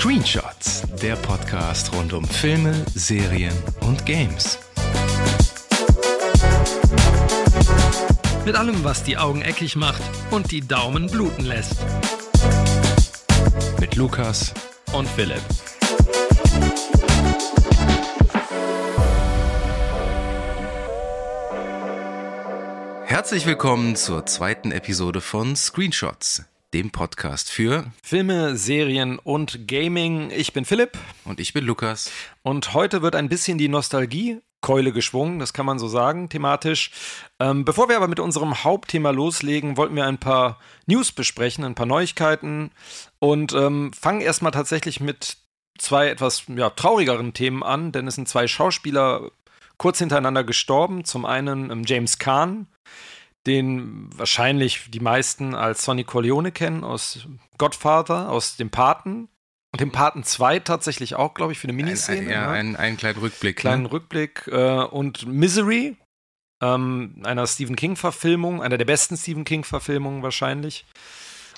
[0.00, 4.58] Screenshots, der Podcast rund um Filme, Serien und Games.
[8.46, 10.00] Mit allem, was die Augen eckig macht
[10.30, 11.76] und die Daumen bluten lässt.
[13.78, 14.54] Mit Lukas
[14.94, 15.42] und Philipp.
[23.04, 26.44] Herzlich willkommen zur zweiten Episode von Screenshots,
[26.74, 30.30] dem Podcast für Filme, Serien und Gaming.
[30.30, 30.98] Ich bin Philipp.
[31.24, 32.10] Und ich bin Lukas.
[32.42, 36.90] Und heute wird ein bisschen die Nostalgie Keule geschwungen, das kann man so sagen, thematisch.
[37.38, 41.74] Ähm, bevor wir aber mit unserem Hauptthema loslegen, wollten wir ein paar News besprechen, ein
[41.74, 42.70] paar Neuigkeiten
[43.18, 45.38] und ähm, fangen erstmal tatsächlich mit
[45.78, 49.30] zwei etwas ja, traurigeren Themen an, denn es sind zwei Schauspieler
[49.78, 51.04] kurz hintereinander gestorben.
[51.04, 52.66] Zum einen ähm, James Kahn,
[53.46, 57.26] den wahrscheinlich die meisten als Sonny Corleone kennen aus
[57.58, 59.28] Godfather, aus dem Paten.
[59.72, 62.22] Und dem Paten 2 tatsächlich auch, glaube ich, für eine Miniszene.
[62.22, 62.48] Ein, ein, ja, ne?
[62.48, 63.56] einen, einen kleinen Rückblick.
[63.56, 63.92] Kleinen ne?
[63.92, 64.48] Rückblick.
[64.48, 65.96] Äh, und Misery,
[66.60, 70.86] ähm, einer Stephen King-Verfilmung, einer der besten Stephen King-Verfilmungen wahrscheinlich.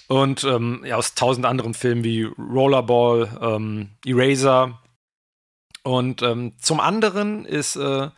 [0.08, 4.78] Und ähm, ja, aus tausend anderen Filmen wie Rollerball, ähm, Eraser.
[5.84, 8.10] Und ähm, zum anderen ist äh,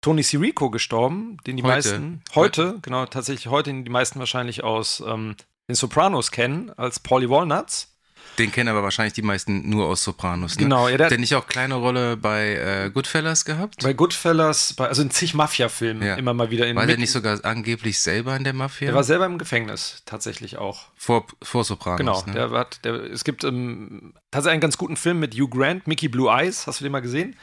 [0.00, 1.74] Tony Sirico gestorben, den die Heute.
[1.74, 5.36] meisten heute, genau, tatsächlich heute, den die meisten wahrscheinlich aus ähm,
[5.68, 7.97] den Sopranos kennen, als Paulie Walnuts.
[8.38, 10.56] Den kennen aber wahrscheinlich die meisten nur aus Sopranos.
[10.56, 10.62] Ne?
[10.64, 13.82] Genau, ja, der Hat der nicht auch kleine Rolle bei äh, Goodfellas gehabt?
[13.82, 16.14] bei Goodfellas, bei, also in zig Mafia-Filmen Ja.
[16.14, 18.86] immer mal wieder in War der nicht sogar angeblich selber in der Mafia?
[18.86, 20.86] Der war selber im Gefängnis, tatsächlich auch.
[20.96, 21.98] vor, vor Sopranos.
[21.98, 22.32] Genau, ne?
[22.32, 26.08] der hat, der, es gibt ähm, tatsächlich einen ganz guten Film mit Hugh Grant, Mickey
[26.08, 27.36] Blue Eyes, hast du den mal gesehen?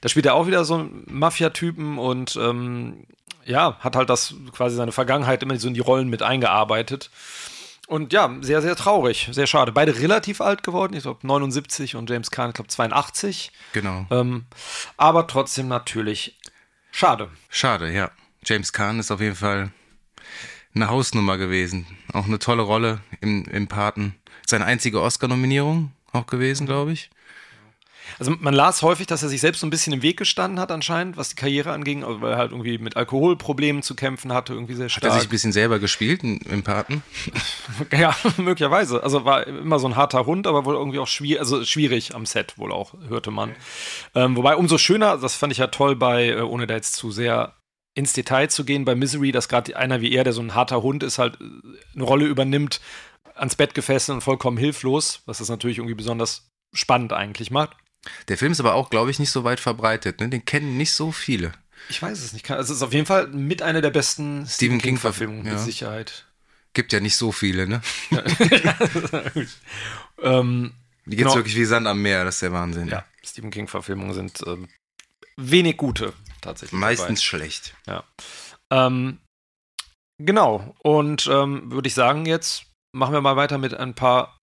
[0.00, 3.04] Da spielt er auch wieder so einen Mafia-Typen und ähm,
[3.46, 7.10] ja, hat halt das quasi seine Vergangenheit immer so in die Rollen mit eingearbeitet.
[7.86, 9.70] Und ja, sehr, sehr traurig, sehr schade.
[9.70, 13.52] Beide relativ alt geworden, ich glaube 79 und James Caan, ich glaube 82.
[13.72, 14.06] Genau.
[14.10, 14.46] Ähm,
[14.96, 16.38] aber trotzdem natürlich
[16.90, 17.28] schade.
[17.50, 18.10] Schade, ja.
[18.42, 19.70] James Caan ist auf jeden Fall
[20.74, 21.86] eine Hausnummer gewesen.
[22.12, 24.14] Auch eine tolle Rolle im, im Paten.
[24.46, 27.10] Seine einzige Oscar-Nominierung auch gewesen, glaube ich.
[28.18, 30.70] Also man las häufig, dass er sich selbst so ein bisschen im Weg gestanden hat
[30.70, 34.74] anscheinend, was die Karriere anging, weil er halt irgendwie mit Alkoholproblemen zu kämpfen hatte, irgendwie
[34.74, 35.12] sehr Hat stark.
[35.12, 37.02] er sich ein bisschen selber gespielt im, Paten?
[37.92, 39.02] ja, möglicherweise.
[39.02, 42.26] Also war immer so ein harter Hund, aber wohl irgendwie auch schwierig, also schwierig am
[42.26, 43.54] Set wohl auch, hörte man.
[44.14, 47.10] Ähm, wobei umso schöner, das fand ich ja toll bei, äh, ohne da jetzt zu
[47.10, 47.54] sehr
[47.94, 50.82] ins Detail zu gehen, bei Misery, dass gerade einer wie er, der so ein harter
[50.82, 51.44] Hund ist, halt äh,
[51.94, 52.80] eine Rolle übernimmt,
[53.34, 57.76] ans Bett gefesselt und vollkommen hilflos, was das natürlich irgendwie besonders spannend eigentlich macht.
[58.28, 60.20] Der Film ist aber auch, glaube ich, nicht so weit verbreitet.
[60.20, 60.28] Ne?
[60.28, 61.52] Den kennen nicht so viele.
[61.88, 62.50] Ich weiß es nicht.
[62.50, 65.52] Also es ist auf jeden Fall mit einer der besten Stephen King King-Verfilmungen, ja.
[65.52, 66.26] mit Sicherheit.
[66.72, 67.82] Gibt ja nicht so viele, ne?
[70.22, 70.72] ähm,
[71.06, 71.34] Die gibt's Genau.
[71.36, 72.88] wirklich wie Sand am Meer, das ist der Wahnsinn.
[72.88, 74.68] ja, Stephen King-Verfilmungen sind ähm,
[75.36, 76.78] wenig gute, tatsächlich.
[76.78, 77.74] Meistens schlecht.
[77.84, 78.04] dabei.
[78.70, 78.86] Ja.
[78.86, 79.18] Ähm,
[80.18, 80.74] genau.
[80.82, 84.38] Und ähm, würde ich sagen, jetzt machen wir mal weiter mit ein paar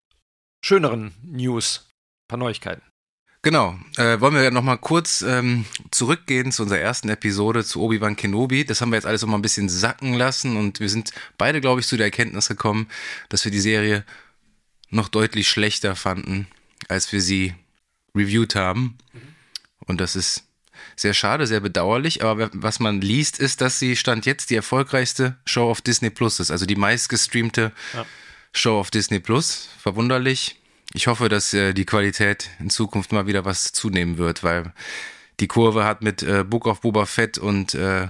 [0.64, 2.84] schöneren News, ein paar Neuigkeiten.
[3.44, 3.80] Genau.
[3.98, 8.66] Äh, wollen wir nochmal kurz ähm, zurückgehen zu unserer ersten Episode zu Obi-Wan Kenobi.
[8.66, 11.60] Das haben wir jetzt alles noch mal ein bisschen sacken lassen und wir sind beide,
[11.60, 12.88] glaube ich, zu der Erkenntnis gekommen,
[13.30, 14.06] dass wir die Serie
[14.92, 16.48] noch deutlich schlechter fanden,
[16.88, 17.56] als wir sie
[18.14, 18.98] reviewed haben.
[19.88, 20.44] Und das ist
[20.96, 22.24] sehr schade, sehr bedauerlich.
[22.24, 26.40] Aber was man liest, ist, dass sie Stand jetzt die erfolgreichste Show auf Disney Plus
[26.40, 26.52] ist.
[26.52, 28.06] Also die meistgestreamte Ja.
[28.54, 29.70] Show auf Disney Plus.
[29.80, 30.61] Verwunderlich.
[30.94, 34.74] Ich hoffe, dass äh, die Qualität in Zukunft mal wieder was zunehmen wird, weil
[35.40, 38.08] die Kurve hat mit äh, Book of Boba Fett und äh,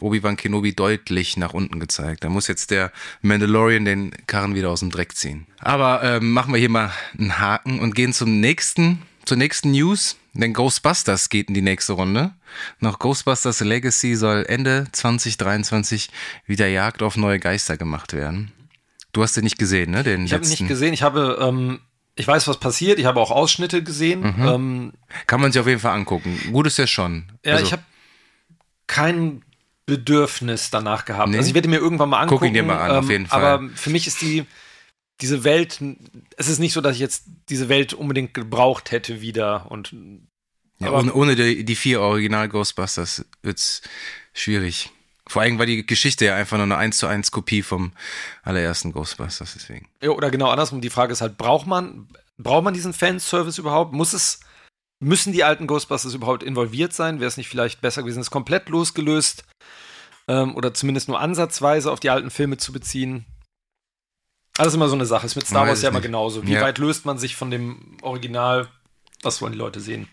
[0.00, 2.24] Obi-Wan Kenobi deutlich nach unten gezeigt.
[2.24, 5.46] Da muss jetzt der Mandalorian den Karren wieder aus dem Dreck ziehen.
[5.60, 10.16] Aber ähm, machen wir hier mal einen Haken und gehen zum nächsten, zur nächsten News.
[10.32, 12.32] Denn Ghostbusters geht in die nächste Runde.
[12.80, 16.10] Nach Ghostbusters Legacy soll Ende 2023
[16.46, 18.50] wieder Jagd auf neue Geister gemacht werden.
[19.12, 20.02] Du hast den nicht gesehen, ne?
[20.02, 20.92] Den Ich habe ihn nicht gesehen.
[20.92, 21.78] Ich habe, ähm,
[22.16, 22.98] ich weiß, was passiert.
[22.98, 24.20] Ich habe auch Ausschnitte gesehen.
[24.20, 24.46] Mhm.
[24.46, 24.92] Ähm,
[25.26, 26.38] Kann man sich auf jeden Fall angucken.
[26.52, 27.24] Gut ist ja schon.
[27.44, 27.82] ja, Also, ich habe
[28.86, 29.42] kein
[29.86, 31.30] Bedürfnis danach gehabt.
[31.30, 31.36] Nee?
[31.38, 32.38] Also ich werde mir irgendwann mal angucken.
[32.40, 33.42] Guck ihn dir mal an, auf jeden Fall.
[33.44, 34.44] Aber für mich ist die
[35.20, 35.80] diese Welt,
[36.36, 39.94] es ist nicht so, dass ich jetzt diese Welt unbedingt gebraucht hätte wieder und
[40.80, 43.82] ja, aber- ohne, ohne die, die vier Original Ghostbusters wird's
[44.32, 44.90] schwierig.
[45.26, 47.92] Vor allem war die Geschichte ja einfach nur eine 1 zu 1 Kopie vom
[48.42, 49.88] allerersten Ghostbusters, deswegen.
[50.02, 50.80] Ja, oder genau andersrum.
[50.80, 53.92] Die Frage ist halt, braucht man, braucht man diesen Fanservice überhaupt?
[53.94, 54.40] Muss es,
[55.00, 57.20] müssen die alten Ghostbusters überhaupt involviert sein?
[57.20, 59.44] Wäre es nicht vielleicht besser gewesen, es komplett losgelöst
[60.28, 63.24] ähm, oder zumindest nur ansatzweise auf die alten Filme zu beziehen?
[64.58, 65.26] Alles immer so eine Sache.
[65.26, 66.46] Ist mit Star Wars ja immer genauso.
[66.46, 66.60] Wie Ja.
[66.60, 68.68] weit löst man sich von dem Original?
[69.22, 70.06] Was wollen die Leute sehen?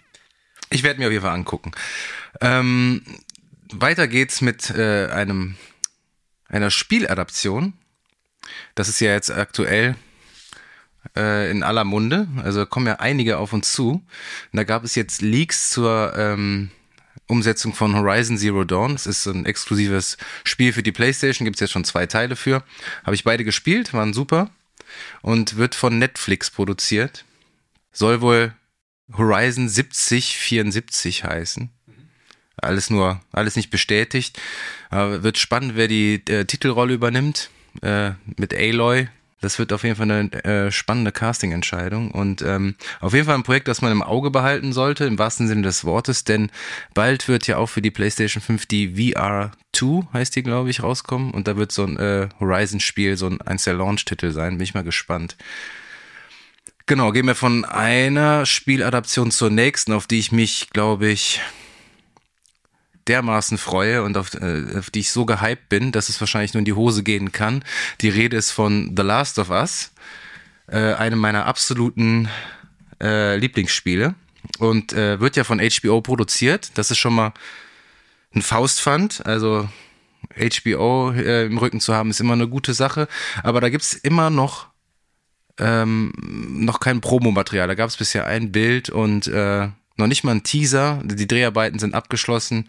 [0.70, 1.72] Ich werde mir auf jeden Fall angucken.
[2.40, 3.04] Ähm,
[3.80, 5.56] weiter geht's mit äh, einem
[6.48, 7.74] einer Spieladaption.
[8.76, 9.96] Das ist ja jetzt aktuell
[11.16, 12.28] äh, in aller Munde.
[12.44, 13.92] Also kommen ja einige auf uns zu.
[13.92, 16.70] Und da gab es jetzt Leaks zur ähm,
[17.28, 18.96] Umsetzung von Horizon Zero Dawn.
[18.96, 21.46] Es ist ein exklusives Spiel für die PlayStation.
[21.46, 22.64] Gibt es jetzt schon zwei Teile für.
[23.04, 24.50] Habe ich beide gespielt, waren super.
[25.22, 27.24] Und wird von Netflix produziert.
[27.94, 28.54] Soll wohl
[29.14, 31.70] Horizon 7074 heißen.
[32.62, 34.40] Alles nur, alles nicht bestätigt.
[34.90, 37.50] Aber wird spannend, wer die äh, Titelrolle übernimmt.
[37.82, 39.08] Äh, mit Aloy.
[39.40, 42.12] Das wird auf jeden Fall eine äh, spannende Casting-Entscheidung.
[42.12, 45.48] Und ähm, auf jeden Fall ein Projekt, das man im Auge behalten sollte, im wahrsten
[45.48, 46.52] Sinne des Wortes, denn
[46.94, 51.32] bald wird ja auch für die PlayStation 5 die VR2, heißt die, glaube ich, rauskommen.
[51.32, 54.58] Und da wird so ein äh, Horizon-Spiel, so ein eins der Launch-Titel sein.
[54.58, 55.38] Bin ich mal gespannt.
[56.86, 61.40] Genau, gehen wir von einer Spieladaption zur nächsten, auf die ich mich, glaube ich,
[63.08, 66.60] dermaßen freue und auf, äh, auf die ich so gehypt bin, dass es wahrscheinlich nur
[66.60, 67.64] in die Hose gehen kann.
[68.02, 69.92] Die Rede ist von The Last of Us,
[70.68, 72.30] äh, einem meiner absoluten
[73.02, 74.16] äh, Lieblingsspiele
[74.60, 76.72] und äh, wird ja von HBO produziert.
[76.76, 77.34] Das ist schon mal
[78.34, 79.68] ein Faustpfand, also
[80.38, 83.08] HBO äh, im Rücken zu haben, ist immer eine gute Sache.
[83.44, 84.72] Aber da gibt's immer noch
[85.58, 86.14] ähm,
[86.66, 87.68] noch kein Promomaterial.
[87.68, 91.02] Da gab es bisher ein Bild und äh, noch nicht mal ein Teaser.
[91.04, 92.68] Die Dreharbeiten sind abgeschlossen.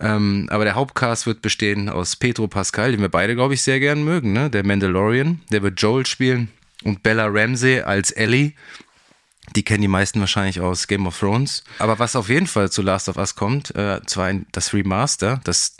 [0.00, 3.80] Ähm, aber der Hauptcast wird bestehen aus Pedro Pascal, den wir beide, glaube ich, sehr
[3.80, 4.48] gern mögen, ne?
[4.48, 6.48] Der Mandalorian, der wird Joel spielen
[6.84, 8.54] und Bella Ramsey als Ellie.
[9.56, 11.64] Die kennen die meisten wahrscheinlich aus Game of Thrones.
[11.78, 15.76] Aber was auf jeden Fall zu Last of Us kommt, äh, zwar das Remaster, das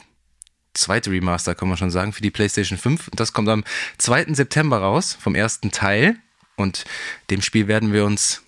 [0.74, 3.10] zweite Remaster, kann man schon sagen, für die PlayStation 5.
[3.14, 3.64] Das kommt am
[3.98, 4.34] 2.
[4.34, 6.16] September raus, vom ersten Teil.
[6.56, 6.84] Und
[7.30, 8.42] dem Spiel werden wir uns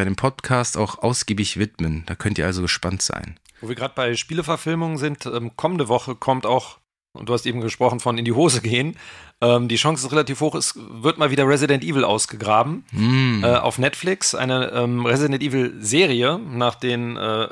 [0.00, 2.04] dann im Podcast auch ausgiebig widmen.
[2.06, 3.38] Da könnt ihr also gespannt sein.
[3.60, 6.78] Wo wir gerade bei Spieleverfilmungen sind, ähm, kommende Woche kommt auch,
[7.12, 8.96] und du hast eben gesprochen von in die Hose gehen,
[9.40, 13.44] ähm, die Chance ist relativ hoch, es wird mal wieder Resident Evil ausgegraben Mm.
[13.44, 17.48] äh, auf Netflix, eine ähm, Resident Evil Serie nach den äh,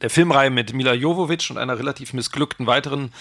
[0.00, 3.12] der Filmreihe mit Mila Jovovich und einer relativ missglückten weiteren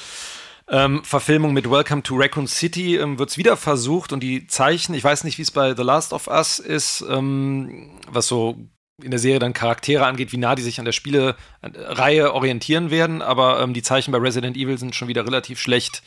[0.67, 4.93] ähm, Verfilmung mit Welcome to Raccoon City ähm, wird es wieder versucht und die Zeichen,
[4.93, 8.57] ich weiß nicht, wie es bei The Last of Us ist, ähm, was so
[9.03, 13.21] in der Serie dann Charaktere angeht, wie nah die sich an der Spielereihe orientieren werden,
[13.21, 16.03] aber ähm, die Zeichen bei Resident Evil sind schon wieder relativ schlecht,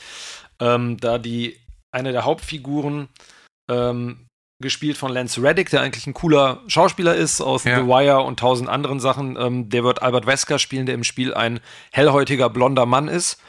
[0.61, 1.59] ähm, da die
[1.91, 3.09] eine der Hauptfiguren
[3.71, 4.27] ähm,
[4.63, 7.81] gespielt von Lance Reddick, der eigentlich ein cooler Schauspieler ist aus Ja.
[7.81, 9.37] The Wire und tausend anderen Sachen.
[9.37, 11.61] Ähm, der wird Albert Wesker spielen, der im Spiel ein
[11.93, 13.41] hellhäutiger blonder Mann ist.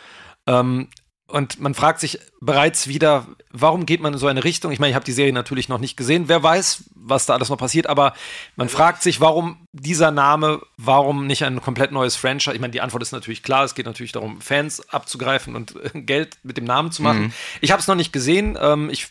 [0.48, 0.90] Ähm,
[1.28, 4.72] und man fragt sich bereits wieder, warum geht man in so eine Richtung?
[4.72, 6.28] Ich meine, ich habe die Serie natürlich noch nicht gesehen.
[6.28, 8.14] Wer weiß, was da alles noch passiert, aber
[8.56, 12.54] man fragt sich, warum dieser Name, warum nicht ein komplett neues Franchise?
[12.54, 13.64] Ich meine, die Antwort ist natürlich klar.
[13.64, 17.34] Es geht natürlich darum, Fans abzugreifen und äh, Geld mit dem Namen zu machen.
[17.60, 18.56] Ich habe es noch nicht gesehen.
[18.62, 19.08] Ähm, ich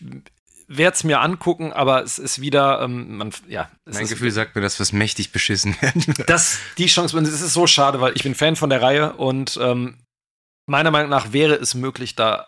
[0.68, 4.30] werde es mir angucken, aber es ist wieder, ähm, man, ja, es Mein ist, Gefühl
[4.30, 6.14] sagt mir, dass wir es mächtig beschissen werden.
[6.26, 9.58] das, die Chance, es ist so schade, weil ich bin Fan von der Reihe und
[9.60, 9.98] ähm,
[10.66, 12.46] meiner Meinung nach wäre es möglich, da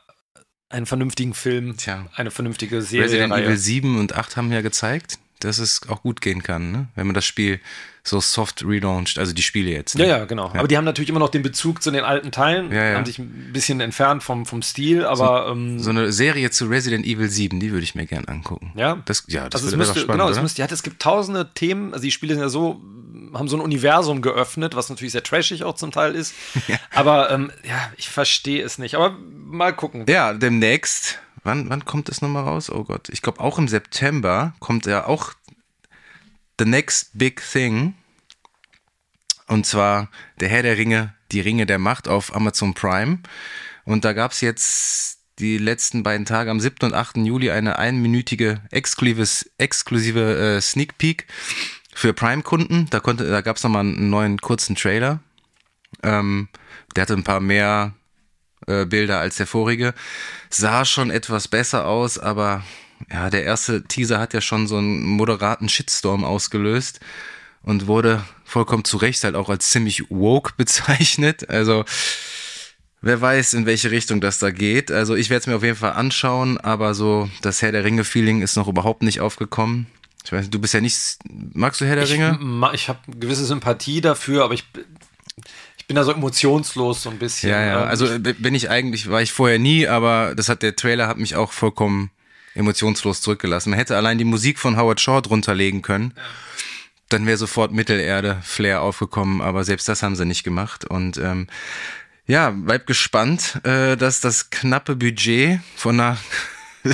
[0.69, 2.07] einen vernünftigen Film, Tja.
[2.15, 3.07] eine vernünftige Serie.
[3.07, 3.45] Resident Reihe.
[3.45, 6.89] Evil 7 und 8 haben ja gezeigt, dass es auch gut gehen kann, ne?
[6.95, 7.61] wenn man das Spiel
[8.03, 9.97] so soft relauncht, also die Spiele jetzt.
[9.97, 10.07] Ne?
[10.07, 10.51] Ja, ja, genau.
[10.55, 12.97] Aber die haben natürlich immer noch den Bezug zu den alten Teilen, Ja, ja.
[12.97, 17.05] haben sich ein bisschen entfernt vom, vom Stil, aber ähm, So eine Serie zu Resident
[17.05, 18.73] Evil 7, die würde ich mir gern angucken.
[18.77, 19.03] Ja.
[19.05, 21.93] Das, ja, das also es müsste, spannend, genau, es müsste, ja, es gibt tausende Themen,
[21.93, 22.81] also die Spiele sind ja so,
[23.39, 26.35] haben so ein Universum geöffnet, was natürlich sehr trashig auch zum Teil ist.
[26.95, 28.95] Aber ähm, ja, ich verstehe es nicht.
[28.95, 30.07] Aber mal gucken.
[30.09, 31.19] Ja, demnächst.
[31.45, 32.71] Wann, wann kommt es nochmal raus?
[32.71, 33.09] Oh Gott.
[33.09, 35.33] Ich glaube, auch im September kommt ja auch
[36.59, 37.95] The Next Big Thing.
[39.47, 40.09] Und zwar
[40.41, 43.21] Der Herr der Ringe, die Ringe der Macht auf Amazon Prime.
[43.85, 46.87] Und da gab es jetzt die letzten beiden Tage, am 7.
[46.87, 47.19] und 8.
[47.19, 51.27] Juli, eine einminütige exklusives, exklusive äh, Sneak Peek
[51.97, 52.89] für Prime-Kunden.
[52.91, 55.21] Da, da gab es nochmal einen neuen kurzen Trailer.
[56.03, 56.49] Ähm,
[56.95, 57.95] der hatte ein paar mehr
[58.67, 59.95] äh, Bilder als der vorige.
[60.51, 62.63] Sah schon etwas besser aus, aber
[63.11, 67.01] ja, der erste Teaser hat ja schon so einen moderaten Shitstorm ausgelöst
[67.63, 71.49] und wurde vollkommen zu Recht halt auch als ziemlich woke bezeichnet.
[71.49, 71.87] Also
[73.01, 74.93] wer weiß, in welche Richtung das da geht.
[74.93, 78.43] Also ich werde es mir auf jeden Fall anschauen, aber so das Herr der Ringe-Feeling
[78.43, 79.87] ist noch überhaupt nicht aufgekommen.
[80.27, 81.19] Ich weiß, du bist ja nicht,
[81.55, 82.39] magst du Herr der Ich, Ringe?
[82.75, 84.65] ich habe gewisse Sympathie dafür, aber ich,
[85.79, 87.51] ich bin da so emotionslos so ein bisschen.
[87.51, 87.83] Ja, ja.
[87.85, 91.17] Ähm, Also bin ich eigentlich, war ich vorher nie, aber das hat der Trailer hat
[91.19, 92.11] mich auch vollkommen
[92.55, 93.71] emotionslos zurückgelassen.
[93.71, 96.13] Man hätte allein die Musik von Howard Shaw drunter legen können.
[96.17, 96.23] Ja.
[97.09, 100.85] Dann wäre sofort Mittelerde-Flair aufgekommen, aber selbst das haben sie nicht gemacht.
[100.85, 101.47] Und ähm,
[102.27, 106.17] ja, bleib gespannt, äh, dass das knappe Budget von einer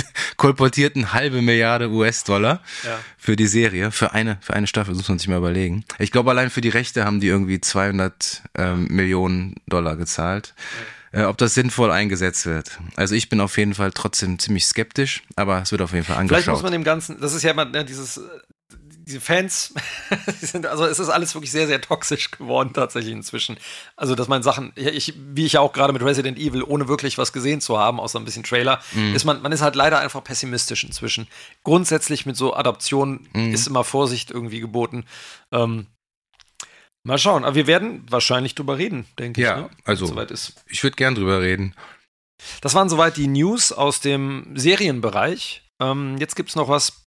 [0.37, 2.99] kolportierten halbe Milliarde US-Dollar ja.
[3.17, 5.85] für die Serie, für eine, für eine Staffel, muss man sich mal überlegen.
[5.99, 10.53] Ich glaube, allein für die Rechte haben die irgendwie 200 ähm, Millionen Dollar gezahlt.
[10.57, 11.21] Ja.
[11.21, 12.79] Äh, ob das sinnvoll eingesetzt wird.
[12.95, 16.17] Also ich bin auf jeden Fall trotzdem ziemlich skeptisch, aber es wird auf jeden Fall
[16.17, 16.43] angeschaut.
[16.43, 18.19] Vielleicht muss man dem Ganzen, das ist ja immer ne, dieses
[19.05, 19.73] diese Fans,
[20.41, 23.57] die sind, also es ist alles wirklich sehr, sehr toxisch geworden tatsächlich inzwischen.
[23.95, 27.17] Also, dass man Sachen, ich, wie ich ja auch gerade mit Resident Evil, ohne wirklich
[27.17, 29.13] was gesehen zu haben, außer ein bisschen Trailer, mm.
[29.13, 31.27] ist man, man ist halt leider einfach pessimistisch inzwischen.
[31.63, 33.53] Grundsätzlich mit so Adaptionen mm.
[33.53, 35.05] ist immer Vorsicht irgendwie geboten.
[35.51, 35.87] Ähm,
[37.03, 39.55] mal schauen, aber wir werden wahrscheinlich drüber reden, denke ja, ich.
[39.57, 39.69] Ja, ne?
[39.83, 40.63] also soweit ist.
[40.67, 41.75] ich würde gern drüber reden.
[42.61, 45.63] Das waren soweit die News aus dem Serienbereich.
[45.81, 47.02] Ähm, jetzt gibt es noch was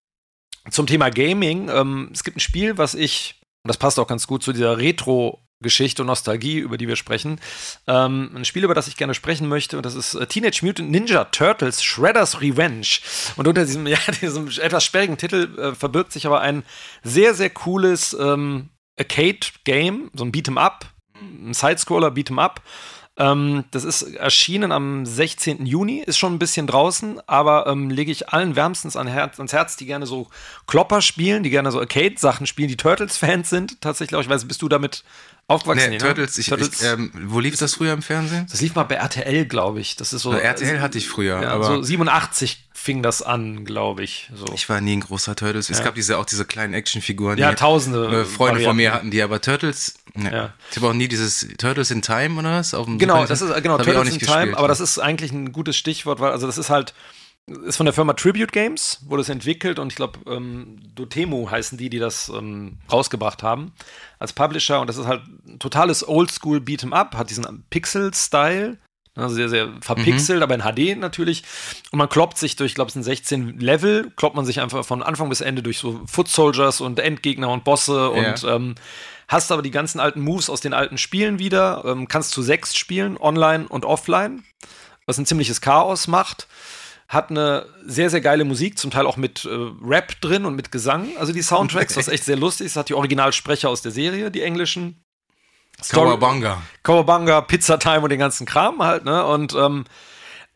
[0.71, 1.69] zum Thema Gaming.
[1.69, 4.79] Ähm, es gibt ein Spiel, was ich, und das passt auch ganz gut zu dieser
[4.79, 7.41] Retro- Geschichte und Nostalgie, über die wir sprechen.
[7.87, 10.91] Ähm, ein Spiel, über das ich gerne sprechen möchte, und das ist äh, Teenage Mutant
[10.91, 12.99] Ninja Turtles Shredder's Revenge.
[13.37, 16.65] Und unter diesem, ja, diesem etwas sperrigen Titel äh, verbirgt sich aber ein
[17.03, 20.87] sehr, sehr cooles ähm, Arcade-Game, so ein Beat'em Up,
[21.19, 22.61] ein Sidescroller Beat'em Up.
[23.19, 25.67] Ähm, das ist erschienen am 16.
[25.67, 29.53] Juni, ist schon ein bisschen draußen, aber ähm, lege ich allen wärmstens an Herz, ans
[29.53, 30.29] Herz, die gerne so
[30.67, 33.83] Klopper spielen, die gerne so Arcade-Sachen spielen, die Turtles-Fans sind.
[33.83, 35.05] Tatsächlich, ich weiß, bist du damit
[35.47, 35.91] aufgewachsen?
[35.91, 36.81] Nee, Turtles, ich, Turtles.
[36.81, 38.47] Ich, ähm, wo lief das früher im Fernsehen?
[38.51, 39.97] Das lief mal bei RTL, glaube ich.
[39.97, 40.33] Das ist so.
[40.33, 44.29] RTL hatte ich früher, ja, aber so 87 fing das an, glaube ich.
[44.35, 44.47] So.
[44.55, 45.71] Ich war nie ein großer Turtles.
[45.71, 45.85] Es ja.
[45.85, 47.39] gab diese auch diese kleinen Actionfiguren.
[47.39, 48.07] Ja, tausende.
[48.07, 48.65] Äh, Freunde Varianten.
[48.65, 49.95] von mir hatten die, aber Turtles.
[50.15, 50.33] Ne.
[50.33, 50.55] Ja.
[50.71, 52.75] Ich habe auch nie dieses Turtles in Time oder was?
[52.75, 54.37] Auf dem genau, das ist genau das Turtles in Time.
[54.37, 54.57] Gespielt.
[54.57, 56.93] Aber das ist eigentlich ein gutes Stichwort, weil also das ist halt
[57.47, 61.77] ist von der Firma Tribute Games, wurde es entwickelt und ich glaube, ähm, Dotemu heißen
[61.77, 63.73] die, die das ähm, rausgebracht haben
[64.21, 68.79] als Publisher und das ist halt ein totales Oldschool Beat'em Up, hat diesen Pixel-Style,
[69.15, 70.43] also sehr, sehr verpixelt, mhm.
[70.43, 71.43] aber in HD natürlich.
[71.91, 74.85] Und man kloppt sich durch, ich glaube, es sind 16 Level, kloppt man sich einfach
[74.85, 78.31] von Anfang bis Ende durch so Foot Soldiers und Endgegner und Bosse ja.
[78.31, 78.75] und ähm,
[79.29, 82.75] hast aber die ganzen alten Moves aus den alten Spielen wieder, ähm, kannst zu sechs
[82.75, 84.45] spielen, online und offline,
[85.07, 86.47] was ein ziemliches Chaos macht
[87.13, 89.51] hat eine sehr, sehr geile Musik, zum Teil auch mit äh,
[89.85, 91.11] Rap drin und mit Gesang.
[91.19, 94.41] Also die Soundtracks, was echt sehr lustig ist, hat die Originalsprecher aus der Serie, die
[94.41, 95.05] englischen.
[95.89, 96.63] Kawabanga.
[96.83, 99.25] Kawabanga, Pizza Time und den ganzen Kram halt, ne?
[99.25, 99.85] Und ähm,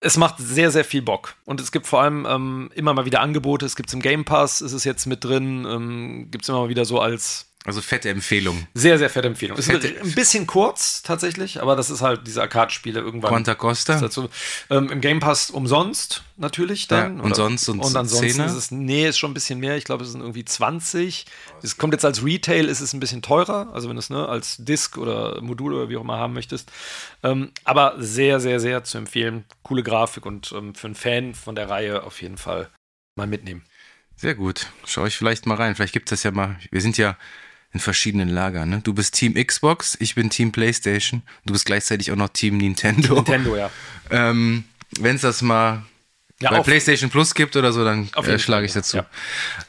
[0.01, 1.35] es macht sehr, sehr viel Bock.
[1.45, 3.67] Und es gibt vor allem ähm, immer mal wieder Angebote.
[3.67, 6.61] Es gibt es im Game Pass, ist es jetzt mit drin, ähm, gibt es immer
[6.61, 8.69] mal wieder so als also fette Empfehlung.
[8.75, 9.61] Sehr, sehr fette Empfehlung.
[9.61, 9.89] Fette.
[9.89, 13.31] Ist ein bisschen kurz tatsächlich, aber das ist halt diese Arcade-Spiele irgendwann.
[13.31, 13.99] Quanta Costa?
[13.99, 14.29] Dazu,
[14.71, 17.19] ähm, Im Game Pass umsonst natürlich dann.
[17.19, 18.47] Ja, und sonst und, und ansonsten Szene?
[18.47, 19.77] ist es, nee, ist schon ein bisschen mehr.
[19.77, 21.27] Ich glaube, es sind irgendwie 20.
[21.61, 24.29] Es kommt jetzt als Retail, ist es ein bisschen teurer, also wenn du es ne,
[24.29, 26.71] als Disk oder Modul oder wie auch immer haben möchtest.
[27.25, 29.45] Ähm, aber sehr, sehr, sehr zu empfehlen.
[29.65, 32.71] Coole Grafik und ähm, für einen Fan von der Reihe auf jeden Fall
[33.17, 33.65] mal mitnehmen.
[34.15, 34.69] Sehr gut.
[34.85, 35.75] Schau ich vielleicht mal rein.
[35.75, 36.57] Vielleicht gibt es das ja mal.
[36.71, 37.19] Wir sind ja
[37.73, 38.69] in verschiedenen Lagern.
[38.69, 38.81] Ne?
[38.83, 41.23] Du bist Team Xbox, ich bin Team PlayStation.
[41.45, 43.17] Du bist gleichzeitig auch noch Team Nintendo.
[43.17, 43.71] Nintendo, ja.
[44.11, 44.65] ähm,
[44.99, 45.83] Wenn es das mal
[46.41, 48.99] ja, bei PlayStation Plus gibt oder so, dann äh, schlage ich dazu.
[48.99, 49.07] Ja.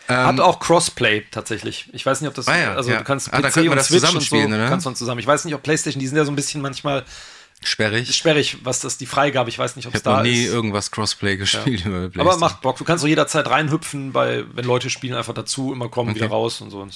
[0.09, 1.89] Ähm, Hat auch Crossplay tatsächlich.
[1.93, 2.97] Ich weiß nicht, ob das, ah ja, also ja.
[2.97, 4.67] du kannst ah, PC und das Switch und so, oder?
[4.67, 5.19] kannst man zusammen.
[5.19, 7.05] Ich weiß nicht, ob PlayStation, die sind ja so ein bisschen manchmal
[7.63, 8.15] Sperrig.
[8.15, 10.27] Sperrig, was das die Freigabe, ich weiß nicht, ob es da ist.
[10.27, 11.85] Ich habe nie irgendwas Crossplay gespielt.
[11.85, 12.09] Ja.
[12.21, 12.77] Aber macht Bock.
[12.77, 16.19] Du kannst so jederzeit reinhüpfen, bei, wenn Leute spielen, einfach dazu, immer kommen, okay.
[16.19, 16.79] wieder raus und so.
[16.79, 16.89] Cool.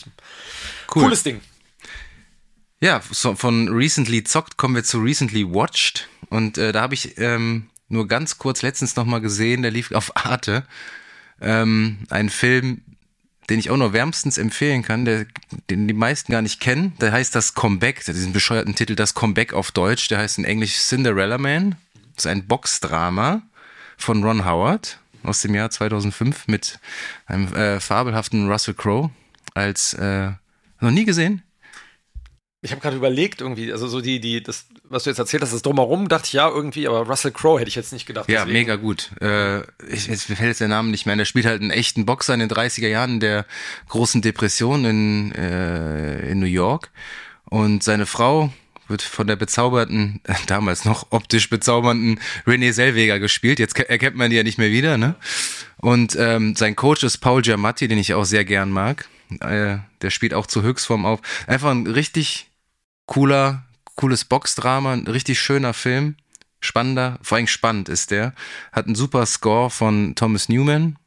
[0.88, 1.42] Cooles Ding.
[2.80, 6.08] Ja, so von Recently Zockt kommen wir zu Recently Watched.
[6.30, 10.16] Und äh, da habe ich ähm, nur ganz kurz letztens nochmal gesehen, der lief auf
[10.16, 10.66] Arte.
[11.42, 12.82] Ähm, ein Film,
[13.50, 15.26] den ich auch nur wärmstens empfehlen kann, der,
[15.70, 16.94] den die meisten gar nicht kennen.
[17.02, 20.08] Der heißt das Comeback, diesen bescheuerten Titel, das Comeback auf Deutsch.
[20.10, 21.76] Der heißt in Englisch Cinderella Man.
[22.16, 23.42] Das ist ein Boxdrama
[23.98, 26.80] von Ron Howard aus dem Jahr 2005 mit
[27.26, 29.12] einem äh, fabelhaften Russell Crowe
[29.54, 30.32] als äh,
[30.80, 31.44] noch nie gesehen?
[32.64, 35.52] Ich habe gerade überlegt, irgendwie, also so die, die, das, was du jetzt erzählt hast,
[35.52, 38.30] das drumherum, dachte ich ja irgendwie, aber Russell Crowe hätte ich jetzt nicht gedacht.
[38.30, 38.54] Ja, deswegen.
[38.54, 39.10] mega gut.
[39.20, 41.16] Äh, ich, jetzt fällt jetzt der Name nicht mehr.
[41.16, 43.48] Der spielt halt einen echten Boxer in den 30er Jahren der
[43.90, 46.92] großen Depression in, äh, in New York.
[47.46, 48.54] Und seine Frau
[48.88, 53.58] wird von der bezauberten, damals noch optisch bezaubernden René Selweger gespielt.
[53.58, 55.16] Jetzt erkennt man die ja nicht mehr wieder, ne?
[55.78, 59.10] Und ähm, sein Coach ist Paul Giamatti, den ich auch sehr gern mag.
[59.40, 61.22] Äh, der spielt auch zur Höchstform auf.
[61.48, 62.51] Einfach ein richtig
[63.06, 63.64] cooler,
[63.96, 66.16] cooles Boxdrama, ein richtig schöner Film.
[66.60, 68.34] Spannender, vor allem spannend ist der.
[68.72, 70.98] Hat einen super Score von Thomas Newman.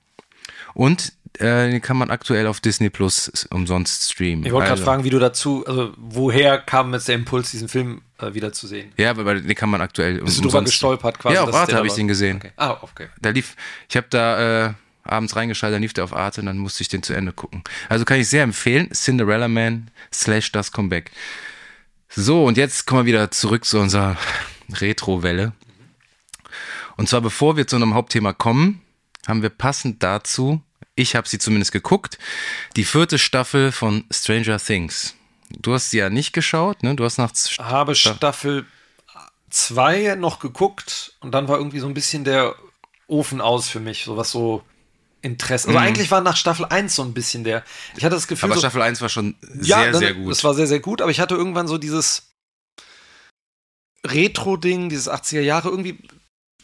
[0.74, 4.44] Und äh, den kann man aktuell auf Disney Plus umsonst streamen.
[4.44, 7.68] Ich wollte also, gerade fragen, wie du dazu, also woher kam jetzt der Impuls, diesen
[7.68, 8.92] Film äh, wieder zu sehen?
[8.96, 10.38] Ja, aber den kann man aktuell Bist umsonst.
[10.38, 11.34] du drüber gestolpert quasi?
[11.34, 12.36] Ja, auf Arte habe ich den gesehen.
[12.36, 12.52] Okay.
[12.56, 13.08] Ah, okay.
[13.20, 13.56] Da lief,
[13.88, 14.72] ich habe da äh,
[15.02, 17.64] abends reingeschaltet, dann lief der auf Arte und dann musste ich den zu Ende gucken.
[17.88, 21.10] Also kann ich sehr empfehlen, Cinderella Man slash Das Comeback.
[22.16, 24.16] So, und jetzt kommen wir wieder zurück zu unserer
[24.72, 25.52] Retro-Welle.
[26.96, 28.82] Und zwar bevor wir zu einem Hauptthema kommen,
[29.26, 30.62] haben wir passend dazu,
[30.94, 32.18] ich habe sie zumindest geguckt,
[32.76, 35.16] die vierte Staffel von Stranger Things.
[35.50, 36.94] Du hast sie ja nicht geschaut, ne?
[36.94, 38.64] Du hast nach habe Staffel
[39.50, 42.54] 2 noch geguckt und dann war irgendwie so ein bisschen der
[43.08, 44.62] Ofen aus für mich, so was so
[45.24, 45.68] Interesse.
[45.68, 45.86] Also mhm.
[45.86, 47.64] eigentlich war nach Staffel 1 so ein bisschen der.
[47.96, 48.50] Ich hatte das Gefühl.
[48.50, 50.30] Aber so, Staffel 1 war schon sehr, ja, dann, sehr gut.
[50.30, 52.30] Es war sehr, sehr gut, aber ich hatte irgendwann so dieses
[54.06, 55.98] Retro-Ding, dieses 80er Jahre, irgendwie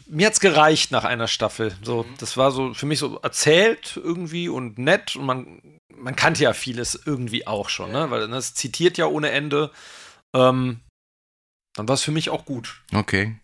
[0.07, 1.75] mir hat's gereicht nach einer Staffel.
[1.81, 2.13] So, mhm.
[2.19, 6.53] das war so für mich so erzählt irgendwie und nett und man, man kannte ja
[6.53, 8.11] vieles irgendwie auch schon, ne?
[8.11, 9.71] Weil das zitiert ja ohne Ende.
[10.35, 10.81] Ähm,
[11.75, 12.83] dann war es für mich auch gut.
[12.93, 13.35] Okay.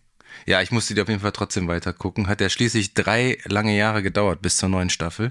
[0.48, 2.26] Ja, ich musste die auf jeden Fall trotzdem weiter gucken.
[2.26, 5.30] Hat ja schließlich drei lange Jahre gedauert bis zur neuen Staffel.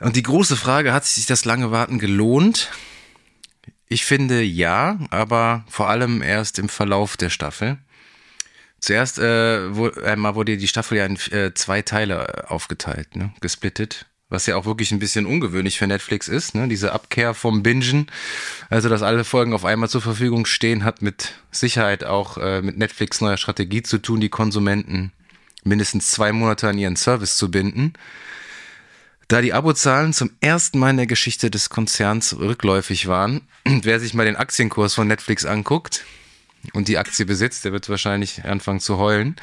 [0.00, 2.70] Und die große Frage, hat sich das lange Warten gelohnt?
[3.86, 7.76] Ich finde ja, aber vor allem erst im Verlauf der Staffel.
[8.80, 13.34] Zuerst äh, wo, einmal wurde die Staffel ja in äh, zwei Teile aufgeteilt, ne?
[13.42, 14.06] gesplittet.
[14.34, 16.66] Was ja auch wirklich ein bisschen ungewöhnlich für Netflix ist, ne?
[16.66, 18.08] Diese Abkehr vom Bingen.
[18.68, 22.76] Also, dass alle Folgen auf einmal zur Verfügung stehen, hat mit Sicherheit auch äh, mit
[22.76, 25.12] Netflix neuer Strategie zu tun, die Konsumenten
[25.62, 27.92] mindestens zwei Monate an ihren Service zu binden.
[29.28, 34.14] Da die Abozahlen zum ersten Mal in der Geschichte des Konzerns rückläufig waren, wer sich
[34.14, 36.04] mal den Aktienkurs von Netflix anguckt,
[36.72, 39.36] und die Aktie besitzt, der wird wahrscheinlich anfangen zu heulen.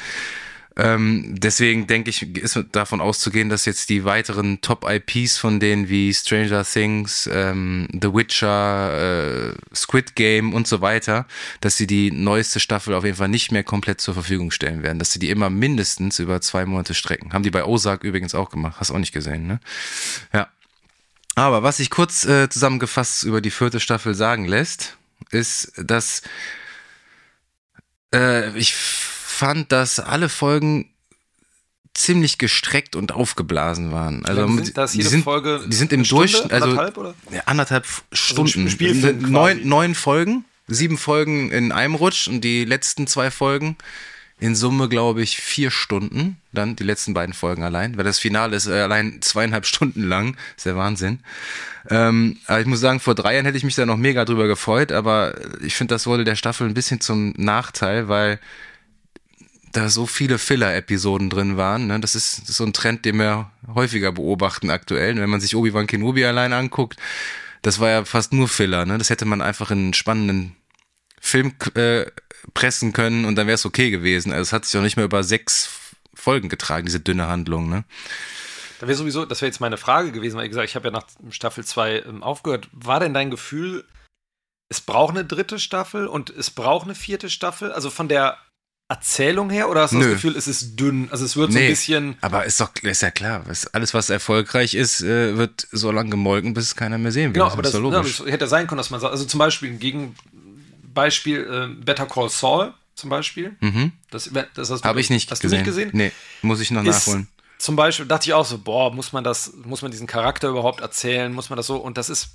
[0.77, 6.13] Ähm, deswegen denke ich, ist davon auszugehen, dass jetzt die weiteren Top-IPs von denen wie
[6.13, 11.27] Stranger Things, ähm, The Witcher, äh, Squid Game und so weiter,
[11.59, 14.97] dass sie die neueste Staffel auf jeden Fall nicht mehr komplett zur Verfügung stellen werden,
[14.97, 17.33] dass sie die immer mindestens über zwei Monate strecken.
[17.33, 19.59] Haben die bei Ozark übrigens auch gemacht, hast auch nicht gesehen, ne?
[20.33, 20.47] Ja.
[21.35, 24.97] Aber was sich kurz äh, zusammengefasst über die vierte Staffel sagen lässt,
[25.31, 26.23] ist, dass
[28.13, 28.73] äh, ich
[29.41, 30.91] fand, dass alle Folgen
[31.95, 34.23] ziemlich gestreckt und aufgeblasen waren.
[34.23, 37.15] Also sind das jede die sind, Folge die sind im Durchschnitt also anderthalb, oder?
[37.31, 38.67] Ja, anderthalb Stunden.
[38.67, 43.77] Also neun, neun Folgen, sieben Folgen in einem Rutsch und die letzten zwei Folgen
[44.39, 46.37] in Summe, glaube ich, vier Stunden.
[46.53, 50.37] Dann die letzten beiden Folgen allein, weil das Finale ist äh, allein zweieinhalb Stunden lang.
[50.55, 51.19] Ist der Wahnsinn.
[51.89, 54.45] Ähm, aber ich muss sagen, vor drei Jahren hätte ich mich da noch mega drüber
[54.47, 58.39] gefreut, aber ich finde, das wurde der Staffel ein bisschen zum Nachteil, weil
[59.71, 61.87] da so viele Filler-Episoden drin waren.
[61.87, 61.99] Ne?
[61.99, 65.15] Das, ist, das ist so ein Trend, den wir häufiger beobachten aktuell.
[65.15, 66.97] Wenn man sich Obi-Wan Kenobi allein anguckt,
[67.61, 68.85] das war ja fast nur Filler.
[68.85, 68.97] Ne?
[68.97, 70.55] Das hätte man einfach in einen spannenden
[71.19, 72.05] Film äh,
[72.53, 74.31] pressen können und dann wäre es okay gewesen.
[74.31, 75.69] Also es hat sich auch nicht mehr über sechs
[76.13, 77.69] Folgen getragen, diese dünne Handlung.
[77.69, 77.85] Ne?
[78.79, 80.91] Da wäre sowieso, das wäre jetzt meine Frage gewesen, weil ich gesagt, ich habe ja
[80.91, 82.67] nach Staffel 2 ähm, aufgehört.
[82.71, 83.85] War denn dein Gefühl,
[84.69, 87.71] es braucht eine dritte Staffel und es braucht eine vierte Staffel?
[87.71, 88.39] Also von der
[88.91, 90.03] Erzählung her oder hast du Nö.
[90.03, 91.07] das Gefühl, es ist dünn?
[91.11, 92.15] Also es wird nee, so ein bisschen.
[92.19, 96.53] Aber ist doch ist ja klar, alles was erfolgreich ist, äh, wird so lange gemolken,
[96.53, 97.33] bis es keiner mehr sehen will.
[97.33, 98.19] Genau, das aber das, logisch.
[98.19, 100.15] Ja, hätte sein können, dass man sagt, also zum Beispiel gegen
[100.93, 101.39] Beispiel
[101.79, 103.55] äh, Better Call Saul zum Beispiel.
[103.61, 103.93] Mhm.
[104.09, 105.63] Das, das habe ich nicht hast gesehen.
[105.63, 105.89] du nicht gesehen?
[105.93, 107.27] Nee, muss ich noch ist, nachholen
[107.61, 110.81] zum Beispiel dachte ich auch so, boah, muss man das, muss man diesen Charakter überhaupt
[110.81, 112.33] erzählen, muss man das so, und das ist,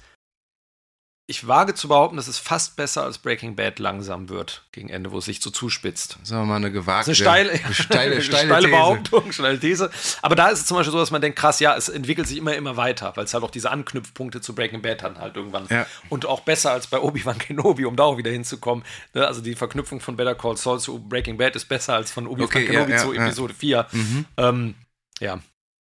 [1.29, 5.11] ich wage zu behaupten, dass es fast besser als Breaking Bad langsam wird gegen Ende,
[5.11, 6.19] wo es sich so zuspitzt.
[6.23, 9.91] Sagen wir mal eine gewagte, eine steile, eine steile, steile, steile Behauptung, steile These.
[10.23, 12.39] Aber da ist es zum Beispiel so, dass man denkt, krass, ja, es entwickelt sich
[12.39, 15.67] immer, immer weiter, weil es halt auch diese Anknüpfpunkte zu Breaking Bad hat halt irgendwann.
[15.69, 15.87] Ja.
[16.11, 18.85] Und auch besser als bei Obi-Wan Kenobi, um da auch wieder hinzukommen.
[19.13, 22.29] Ne, also die Verknüpfung von Better Call Saul zu Breaking Bad ist besser als von
[22.29, 23.87] Obi-Wan okay, Kenobi ja, ja, zu Episode 4.
[23.91, 24.25] Mhm.
[24.37, 24.75] Ähm,
[25.19, 25.41] ja,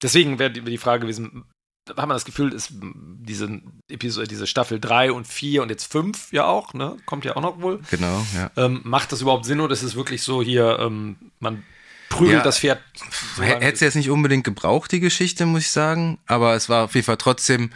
[0.02, 1.44] Deswegen wäre die, die Frage gewesen,
[1.90, 6.32] hat man das Gefühl, ist diese Episode, diese Staffel 3 und 4 und jetzt 5
[6.32, 6.96] ja auch, ne?
[7.06, 7.80] Kommt ja auch noch wohl.
[7.90, 8.50] Genau, ja.
[8.56, 11.62] Ähm, macht das überhaupt Sinn oder ist es wirklich so hier, ähm, man
[12.08, 12.80] prügelt ja, das Pferd?
[13.38, 16.94] Hätte es jetzt nicht unbedingt gebraucht, die Geschichte, muss ich sagen, aber es war auf
[16.94, 17.70] jeden Fall trotzdem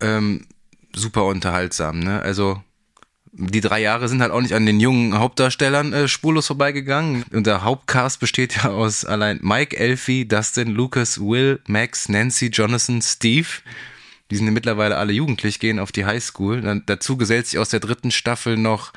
[0.00, 0.46] ähm,
[0.94, 2.20] super unterhaltsam, ne?
[2.20, 2.62] Also
[3.32, 7.24] die drei Jahre sind halt auch nicht an den jungen Hauptdarstellern äh, spurlos vorbeigegangen.
[7.32, 13.00] Und der Hauptcast besteht ja aus allein Mike, Elfie, Dustin, Lucas, Will, Max, Nancy, Jonathan,
[13.00, 13.48] Steve.
[14.30, 16.60] Die sind ja mittlerweile alle jugendlich, gehen auf die Highschool.
[16.60, 18.92] Dann, dazu gesellt sich aus der dritten Staffel noch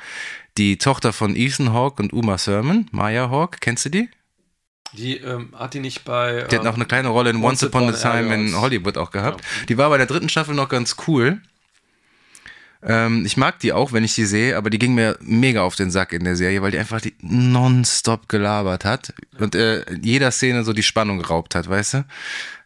[0.58, 3.58] die Tochter von Ethan Hawke und Uma Thurman, Maya Hawke.
[3.60, 4.08] Kennst du die?
[4.92, 6.46] Die ähm, hat die nicht bei.
[6.50, 9.42] Die hat noch eine kleine Rolle in Once, Upon a Time in Hollywood auch gehabt.
[9.42, 9.66] Ja.
[9.66, 11.40] Die war bei der dritten Staffel noch ganz cool.
[12.82, 15.76] Ähm, ich mag die auch, wenn ich die sehe, aber die ging mir mega auf
[15.76, 20.30] den Sack in der Serie, weil die einfach die nonstop gelabert hat und äh, jeder
[20.30, 22.04] Szene so die Spannung geraubt hat, weißt du?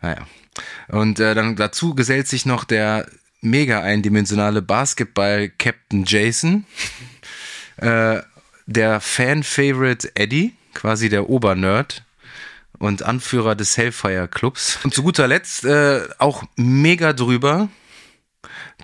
[0.03, 0.27] Naja.
[0.89, 3.07] Und äh, dann dazu gesellt sich noch der
[3.41, 6.67] mega eindimensionale Basketball-Captain Jason,
[7.77, 8.21] äh,
[8.67, 12.05] der Fan-Favorite Eddie, quasi der Obernerd
[12.79, 14.79] und Anführer des Hellfire Clubs.
[14.85, 17.69] Und zu guter Letzt äh, auch mega drüber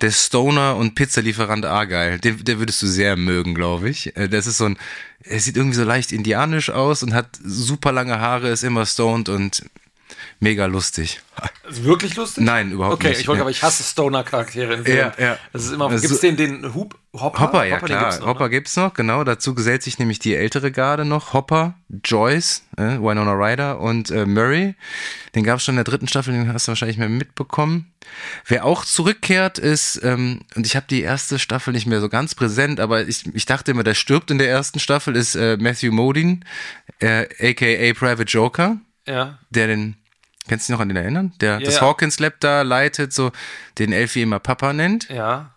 [0.01, 4.15] der Stoner und Pizzalieferant Argyle, den, der würdest du sehr mögen, glaube ich.
[4.15, 4.77] Äh, das ist so ein,
[5.23, 9.29] er sieht irgendwie so leicht indianisch aus und hat super lange Haare, ist immer stoned
[9.29, 9.63] und
[10.39, 11.21] mega lustig.
[11.63, 12.43] Also wirklich lustig?
[12.43, 13.15] Nein, überhaupt okay, nicht.
[13.15, 13.43] Okay, ich wollte, ja.
[13.43, 15.13] aber ich hasse Stoner-Charaktere in Filmen.
[15.17, 15.37] Ja, ja.
[15.53, 17.39] Das ist immer, also, gibt's den, den Hub, Hopper?
[17.39, 18.03] Hopper, ja Hopper, klar.
[18.03, 18.49] Gibt's noch, Hopper ne?
[18.49, 19.23] gibt's noch, genau.
[19.23, 21.33] Dazu gesellt sich nämlich die ältere Garde noch.
[21.33, 24.75] Hopper, Joyce, äh, Winona Ryder und äh, Murray.
[25.35, 27.93] Den gab's schon in der dritten Staffel, den hast du wahrscheinlich mehr mitbekommen.
[28.45, 32.35] Wer auch zurückkehrt ist, ähm, und ich habe die erste Staffel nicht mehr so ganz
[32.35, 35.91] präsent, aber ich, ich dachte immer, der stirbt in der ersten Staffel, ist äh, Matthew
[35.91, 36.39] Modine,
[36.99, 38.77] äh, aka Private Joker.
[39.05, 39.39] Ja.
[39.49, 39.95] Der den
[40.47, 41.33] Kennst du dich noch an den erinnern?
[41.41, 41.81] Der Ja, das ja.
[41.81, 43.31] Hawkins Lab da leitet, so
[43.77, 45.09] den Elfie immer Papa nennt.
[45.09, 45.51] Ja.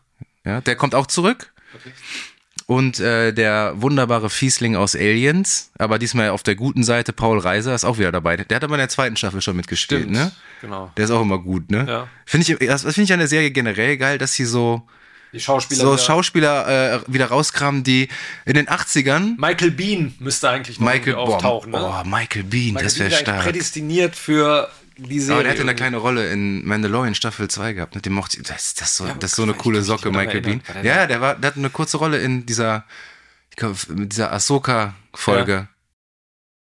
[0.44, 1.52] Ja, der kommt auch zurück.
[2.66, 7.74] Und äh, der wunderbare Fiesling aus Aliens, aber diesmal auf der guten Seite, Paul Reiser,
[7.74, 8.36] ist auch wieder dabei.
[8.36, 10.16] Der hat aber in der zweiten Staffel schon mitgespielt, Stimmt.
[10.16, 10.30] ne?
[10.60, 10.92] Genau.
[10.96, 11.84] Der ist auch immer gut, ne?
[11.88, 12.08] Ja.
[12.26, 14.82] Finde ich, das finde ich an der Serie generell geil, dass sie so,
[15.32, 15.80] Die Schauspieler.
[15.82, 18.08] so wieder- Schauspieler äh, wieder rauskramen, die
[18.44, 21.78] in den 80ern Michael Bean müsste eigentlich noch Michael auftauchen, ne?
[21.80, 23.42] oh, Michael Bean, Michael das wäre stark.
[23.44, 25.34] prädestiniert für die Serie.
[25.36, 27.94] Aber der hatte eine kleine Rolle in Mandalorian Staffel 2 gehabt.
[27.94, 28.00] Ne?
[28.02, 30.62] Den mochte das, das, so, Ja, das ist so eine coole Socke, Michael Bean.
[30.66, 30.84] erinnern.
[30.84, 32.84] Ja, der, war, der hatte eine kurze Rolle in dieser,
[33.50, 35.68] ich glaube, mit dieser Ahsoka-Folge.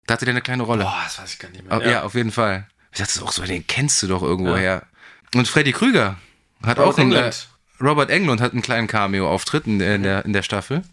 [0.07, 0.83] Da hatte der eine kleine Rolle.
[0.83, 1.77] Boah, das weiß ich gar nicht mehr.
[1.77, 2.03] Oh, ja.
[2.03, 2.67] auf jeden Fall.
[2.91, 4.57] Ich dachte auch so, den kennst du doch irgendwo Ja.
[4.57, 4.83] her.
[5.35, 6.17] Und Freddy Krüger
[6.63, 7.11] hat Robert auch.
[7.13, 7.31] Äh,
[7.81, 10.83] Robert Englund hat einen kleinen Cameo-Auftritt in, in, der, in der Staffel.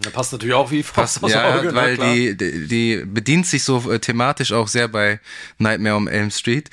[0.00, 3.64] Da passt natürlich auch wie Faust aufs Ja, Auge, weil die, die, die bedient sich
[3.64, 5.18] so äh, thematisch auch sehr bei
[5.58, 6.70] Nightmare on Elm Street.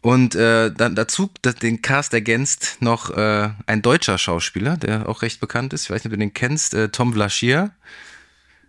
[0.00, 1.30] Und äh, dann dazu,
[1.62, 5.84] den Cast ergänzt noch äh, ein deutscher Schauspieler, der auch recht bekannt ist.
[5.84, 7.72] Ich weiß nicht, ob du den kennst, äh, Tom Vlaschier.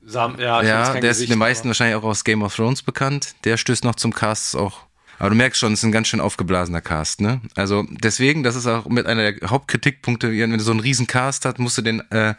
[0.06, 2.82] Sam, ja, Ja, der ist Gesicht, den meisten aber- wahrscheinlich auch aus Game of Thrones
[2.82, 3.36] bekannt.
[3.44, 4.87] Der stößt noch zum Cast auch.
[5.20, 7.42] Aber du merkst schon, es ist ein ganz schön aufgeblasener Cast, ne?
[7.56, 11.46] Also deswegen, das ist auch mit einer der Hauptkritikpunkte, wenn du so einen riesen Cast
[11.46, 12.36] hast, musst du den äh,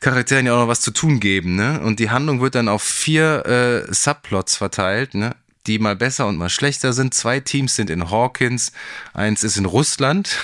[0.00, 1.80] Charakteren ja auch noch was zu tun geben, ne?
[1.80, 5.34] Und die Handlung wird dann auf vier äh, Subplots verteilt, ne?
[5.66, 7.14] Die mal besser und mal schlechter sind.
[7.14, 8.72] Zwei Teams sind in Hawkins,
[9.14, 10.36] eins ist in Russland,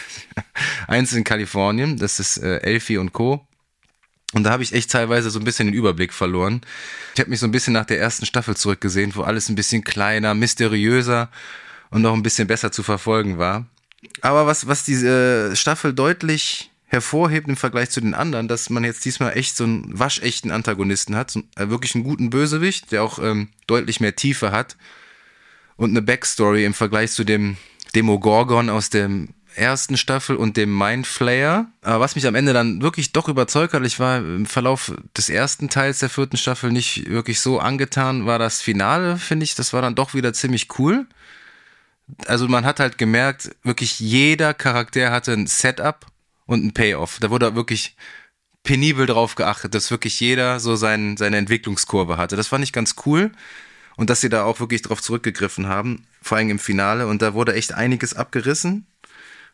[0.88, 3.44] eins in Kalifornien, das ist äh, Elfie und Co.
[4.34, 6.60] Und da habe ich echt teilweise so ein bisschen den Überblick verloren.
[7.14, 9.84] Ich habe mich so ein bisschen nach der ersten Staffel zurückgesehen, wo alles ein bisschen
[9.84, 11.30] kleiner, mysteriöser
[11.90, 13.66] und noch ein bisschen besser zu verfolgen war.
[14.20, 19.04] Aber was, was diese Staffel deutlich hervorhebt im Vergleich zu den anderen, dass man jetzt
[19.04, 23.18] diesmal echt so einen waschechten Antagonisten hat, so, äh, wirklich einen guten Bösewicht, der auch
[23.18, 24.76] ähm, deutlich mehr Tiefe hat
[25.76, 27.58] und eine Backstory im Vergleich zu dem
[27.94, 31.66] Demogorgon aus dem ersten Staffel und dem Mindflayer.
[31.82, 35.28] Aber was mich am Ende dann wirklich doch überzeugt hat, ich war im Verlauf des
[35.28, 39.72] ersten Teils der vierten Staffel nicht wirklich so angetan, war das Finale, finde ich, das
[39.72, 41.06] war dann doch wieder ziemlich cool.
[42.26, 46.06] Also man hat halt gemerkt, wirklich jeder Charakter hatte ein Setup
[46.46, 47.18] und ein Payoff.
[47.20, 47.96] Da wurde wirklich
[48.62, 52.36] penibel drauf geachtet, dass wirklich jeder so sein, seine Entwicklungskurve hatte.
[52.36, 53.30] Das fand ich ganz cool.
[53.96, 57.08] Und dass sie da auch wirklich drauf zurückgegriffen haben, vor allem im Finale.
[57.08, 58.86] Und da wurde echt einiges abgerissen.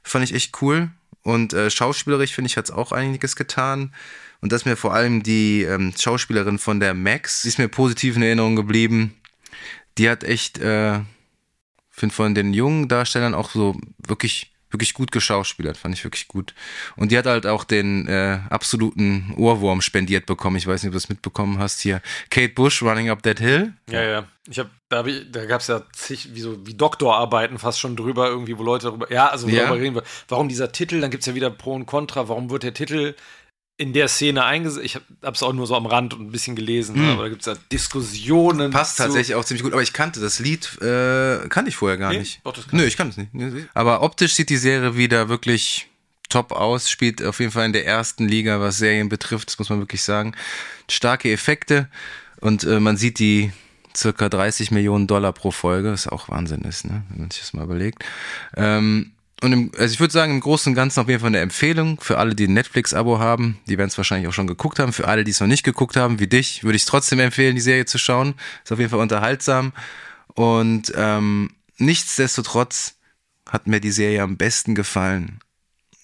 [0.03, 0.91] Fand ich echt cool.
[1.23, 3.95] Und äh, schauspielerisch, finde ich, hat es auch einiges getan.
[4.43, 8.17] Und dass mir vor allem die ähm, Schauspielerin von der Max, die ist mir positiv
[8.17, 9.15] in Erinnerung geblieben.
[9.97, 11.01] Die hat echt, äh,
[11.95, 15.77] finde von den jungen Darstellern auch so wirklich, wirklich gut geschauspielert.
[15.77, 16.55] Fand ich wirklich gut.
[16.97, 20.57] Und die hat halt auch den äh, absoluten Ohrwurm spendiert bekommen.
[20.57, 22.03] Ich weiß nicht, ob du das mitbekommen hast hier.
[22.31, 23.73] Kate Bush, Running Up That Hill.
[23.89, 24.25] Ja, ja.
[24.51, 27.81] Ich hab, da hab ich, da gab es ja zig, wie so wie Doktorarbeiten fast
[27.81, 29.67] schon drüber, irgendwie, wo Leute darüber, ja, also Ja.
[29.69, 32.65] darüber reden, warum dieser Titel, dann gibt es ja wieder Pro und Contra, warum wird
[32.65, 33.15] der Titel
[33.77, 34.85] in der Szene eingesetzt?
[34.85, 37.09] Ich habe es auch nur so am Rand und ein bisschen gelesen, Hm.
[37.11, 38.71] aber da gibt es ja Diskussionen.
[38.71, 42.13] Passt tatsächlich auch ziemlich gut, aber ich kannte das Lied, äh, kannte ich vorher gar
[42.13, 42.19] Nee?
[42.21, 42.41] nicht.
[42.45, 43.69] Doch, das kannte Nö, ich kannte es nicht.
[43.75, 45.89] Aber optisch sieht die Serie wieder wirklich
[46.29, 49.71] top aus, spielt auf jeden Fall in der ersten Liga, was Serien betrifft, das muss
[49.71, 50.35] man wirklich sagen.
[50.89, 51.89] Starke Effekte
[52.41, 53.53] und äh, man sieht die
[53.97, 57.03] circa 30 Millionen Dollar pro Folge, was auch Wahnsinn ist, ne?
[57.11, 58.05] wenn man sich das mal überlegt.
[58.57, 59.13] Ähm,
[59.45, 62.01] und im, also ich würde sagen, im Großen und Ganzen auf jeden Fall eine Empfehlung
[62.01, 63.59] für alle, die ein Netflix-Abo haben.
[63.69, 64.95] Die werden es wahrscheinlich auch schon geguckt haben.
[64.95, 67.55] Für alle, die es noch nicht geguckt haben, wie dich, würde ich es trotzdem empfehlen,
[67.55, 68.35] die Serie zu schauen.
[68.65, 69.75] Ist auf jeden Fall unterhaltsam.
[70.29, 72.95] Und ähm, nichtsdestotrotz
[73.49, 75.41] hat mir die Serie am besten gefallen,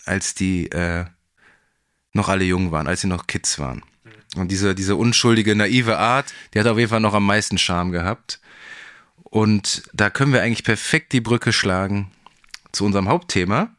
[0.05, 1.07] als die äh,
[2.13, 3.83] noch alle jung waren, als sie noch Kids waren.
[4.37, 7.91] Und diese, diese unschuldige, naive Art, die hat auf jeden Fall noch am meisten Charme
[7.91, 8.39] gehabt.
[9.25, 12.11] Und da können wir eigentlich perfekt die Brücke schlagen
[12.73, 13.71] zu unserem Hauptthema.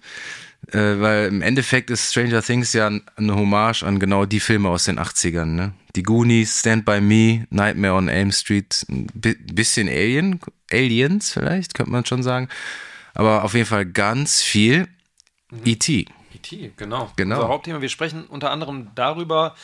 [0.67, 4.85] Äh, weil im Endeffekt ist Stranger Things ja eine Hommage an genau die Filme aus
[4.85, 5.45] den 80ern.
[5.45, 5.73] Ne?
[5.95, 10.39] Die Goonies, Stand By Me, Nightmare on Elm Street, ein bisschen Alien,
[10.71, 12.47] Aliens vielleicht, könnte man schon sagen.
[13.13, 14.87] Aber auf jeden Fall ganz viel
[15.49, 15.61] mhm.
[15.65, 16.05] E.T.
[16.33, 17.11] E.T., genau.
[17.15, 17.35] genau.
[17.37, 17.81] Unser Hauptthema.
[17.81, 19.55] Wir sprechen unter anderem darüber,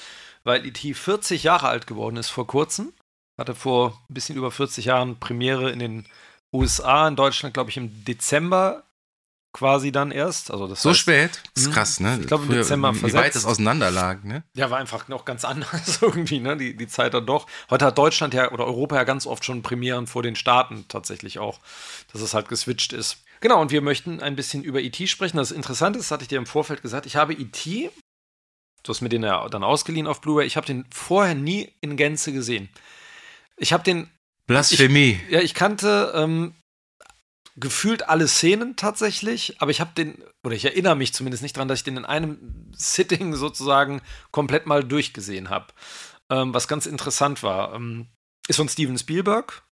[0.43, 0.93] weil E.T.
[0.93, 2.91] 40 Jahre alt geworden ist vor kurzem.
[3.37, 6.05] Hatte vor ein bisschen über 40 Jahren Premiere in den
[6.51, 8.83] USA, in Deutschland, glaube ich, im Dezember
[9.57, 10.51] quasi dann erst.
[10.51, 11.41] Also das so heißt, spät?
[11.55, 11.73] Das ist mhm.
[11.73, 12.19] krass, ne?
[12.21, 14.43] Ich glaube im Dezember Wie weit es auseinander lag, ne?
[14.53, 16.55] Ja, war einfach noch ganz anders irgendwie, ne?
[16.57, 17.47] Die, die Zeit dann doch.
[17.71, 21.39] Heute hat Deutschland ja oder Europa ja ganz oft schon Premieren vor den Staaten tatsächlich
[21.39, 21.59] auch,
[22.13, 23.17] dass es halt geswitcht ist.
[23.41, 25.07] Genau, und wir möchten ein bisschen über E.T.
[25.07, 25.37] sprechen.
[25.37, 27.89] Das Interessante ist, hatte ich dir im Vorfeld gesagt, ich habe E.T.,
[28.83, 31.97] du hast mir den ja dann ausgeliehen auf Blu-ray, ich habe den vorher nie in
[31.97, 32.69] Gänze gesehen.
[33.57, 34.09] Ich habe den.
[34.45, 35.19] Blasphemie.
[35.25, 36.53] Ich, ja, ich kannte ähm,
[37.57, 41.67] gefühlt alle Szenen tatsächlich, aber ich habe den, oder ich erinnere mich zumindest nicht daran,
[41.67, 45.67] dass ich den in einem Sitting sozusagen komplett mal durchgesehen habe.
[46.29, 47.73] Ähm, was ganz interessant war.
[47.73, 48.07] Ähm,
[48.47, 49.63] ist von Steven Spielberg.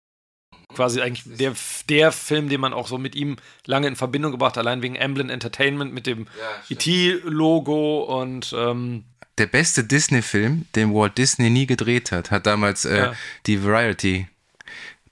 [0.73, 1.53] Quasi eigentlich der,
[1.89, 5.29] der Film, den man auch so mit ihm lange in Verbindung gebracht, allein wegen Emblem
[5.29, 9.05] Entertainment mit dem ja, ET-Logo und ähm,
[9.37, 13.13] der beste Disney-Film, den Walt Disney nie gedreht hat, hat damals äh, ja.
[13.45, 14.27] die Variety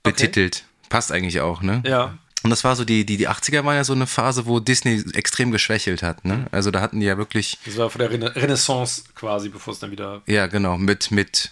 [0.01, 0.63] betitelt.
[0.65, 0.87] Okay.
[0.89, 1.83] Passt eigentlich auch, ne?
[1.85, 2.17] Ja.
[2.43, 5.01] Und das war so, die, die, die 80er war ja so eine Phase, wo Disney
[5.13, 6.25] extrem geschwächelt hat.
[6.25, 6.37] Ne?
[6.37, 6.47] Mhm.
[6.51, 7.57] Also da hatten die ja wirklich.
[7.65, 10.21] Das war vor der Rena Renaissance quasi, bevor es dann wieder.
[10.25, 11.51] Ja, genau, mit, mit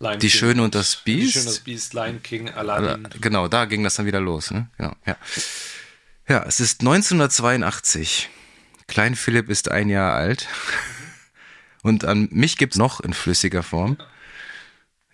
[0.00, 0.38] Lion Die King.
[0.38, 1.26] Schöne und das Biest.
[1.26, 3.08] Die Schöne und das Biest, Lion King, Aladdin.
[3.20, 4.50] Genau, da ging das dann wieder los.
[4.50, 4.68] Ne?
[4.76, 5.16] Genau, ja.
[6.28, 8.28] ja, es ist 1982.
[8.88, 10.48] Klein Philipp ist ein Jahr alt.
[11.82, 13.98] Und an mich gibt es noch in flüssiger Form.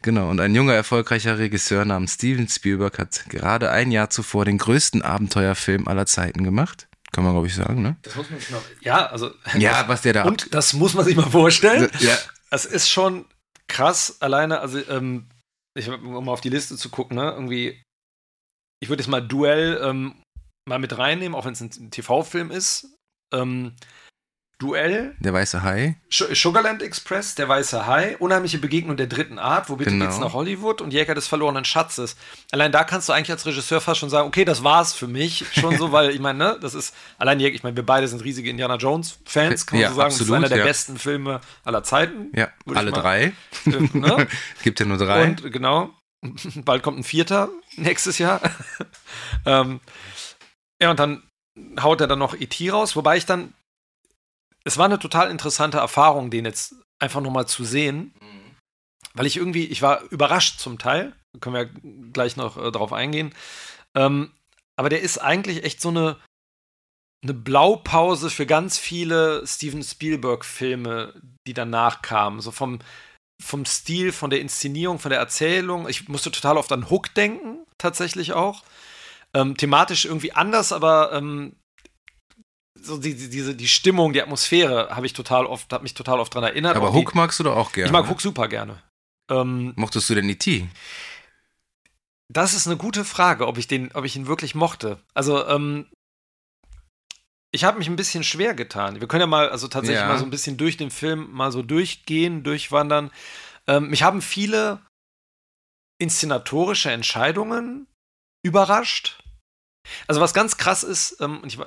[0.04, 4.58] Genau, und ein junger, erfolgreicher Regisseur namens Steven Spielberg hat gerade ein Jahr zuvor den
[4.58, 6.88] größten Abenteuerfilm aller Zeiten gemacht.
[7.10, 7.96] Kann man, glaube ich, sagen, ne?
[8.02, 8.60] Das muss man sich mal.
[8.82, 9.30] Ja, also.
[9.56, 10.24] Ja, was der da.
[10.24, 11.90] Und das muss man sich mal vorstellen.
[12.00, 12.18] Ja.
[12.50, 13.24] Es ist schon
[13.66, 15.26] krass, alleine, also, ähm,
[15.72, 17.30] ich, um mal auf die Liste zu gucken, ne?
[17.30, 17.82] Irgendwie.
[18.80, 20.20] Ich würde jetzt mal Duell ähm,
[20.68, 22.94] mal mit reinnehmen, auch wenn es ein TV-Film ist.
[23.32, 23.74] Ähm,
[24.58, 25.16] Duell.
[25.18, 25.96] Der weiße Hai.
[26.08, 28.16] Sugarland Express, der weiße Hai.
[28.18, 29.68] Unheimliche Begegnung der dritten Art.
[29.68, 30.04] Wo bitte genau.
[30.04, 30.80] geht's nach Hollywood?
[30.80, 32.16] Und Jäger des verlorenen Schatzes.
[32.52, 35.44] Allein da kannst du eigentlich als Regisseur fast schon sagen, okay, das war's für mich.
[35.52, 38.22] Schon so, weil ich meine, ne, das ist, allein Jäger, ich meine, wir beide sind
[38.22, 40.06] riesige Indiana Jones-Fans, kann man ja, so sagen.
[40.06, 40.64] Absolut, das ist einer der ja.
[40.64, 42.30] besten Filme aller Zeiten.
[42.32, 43.22] Ja, alle mal, drei.
[43.66, 44.28] Äh, ne?
[44.62, 45.24] Gibt ja nur drei.
[45.24, 45.90] Und genau,
[46.64, 48.40] bald kommt ein vierter nächstes Jahr.
[49.46, 49.80] ähm,
[50.80, 51.24] ja, und dann
[51.80, 52.70] haut er dann noch E.T.
[52.70, 53.52] raus, wobei ich dann
[54.64, 58.14] es war eine total interessante Erfahrung, den jetzt einfach nochmal zu sehen.
[58.20, 58.56] Mhm.
[59.14, 61.66] Weil ich irgendwie, ich war überrascht zum Teil, können wir
[62.12, 63.32] gleich noch äh, drauf eingehen.
[63.94, 64.32] Ähm,
[64.76, 66.16] aber der ist eigentlich echt so eine,
[67.22, 71.14] eine Blaupause für ganz viele Steven Spielberg-Filme,
[71.46, 72.40] die danach kamen.
[72.40, 72.80] So vom,
[73.40, 75.88] vom Stil, von der Inszenierung, von der Erzählung.
[75.88, 78.64] Ich musste total oft an Hook denken, tatsächlich auch.
[79.32, 81.54] Ähm, thematisch irgendwie anders, aber ähm,
[82.84, 86.20] so die, die, diese, die Stimmung, die Atmosphäre habe ich total oft, hat mich total
[86.20, 86.76] oft daran erinnert.
[86.76, 87.86] Aber Hook die, magst du doch auch gerne.
[87.86, 88.82] Ich mag Hook super gerne.
[89.30, 90.68] Ähm, Mochtest du denn E.T.?
[92.28, 94.98] Das ist eine gute Frage, ob ich den, ob ich ihn wirklich mochte.
[95.14, 95.86] Also, ähm,
[97.52, 99.00] ich habe mich ein bisschen schwer getan.
[99.00, 100.08] Wir können ja mal, also tatsächlich ja.
[100.08, 103.10] mal so ein bisschen durch den Film mal so durchgehen, durchwandern.
[103.66, 104.80] Ähm, mich haben viele
[105.98, 107.86] inszenatorische Entscheidungen
[108.44, 109.22] überrascht.
[110.08, 111.58] Also was ganz krass ist, ähm, ich,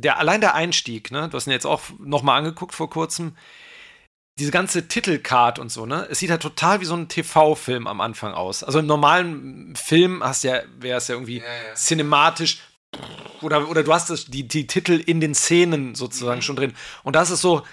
[0.00, 3.36] der, allein der Einstieg, ne, du hast ihn jetzt auch nochmal angeguckt vor kurzem,
[4.38, 6.06] diese ganze Titelcard und so, ne?
[6.10, 8.64] Es sieht halt total wie so ein TV-Film am Anfang aus.
[8.64, 11.74] Also im normalen Film hast ja, wäre es ja irgendwie ja, ja.
[11.74, 12.60] cinematisch
[13.42, 16.42] oder, oder du hast das, die, die Titel in den Szenen sozusagen mhm.
[16.42, 16.74] schon drin.
[17.02, 17.66] Und das ist so,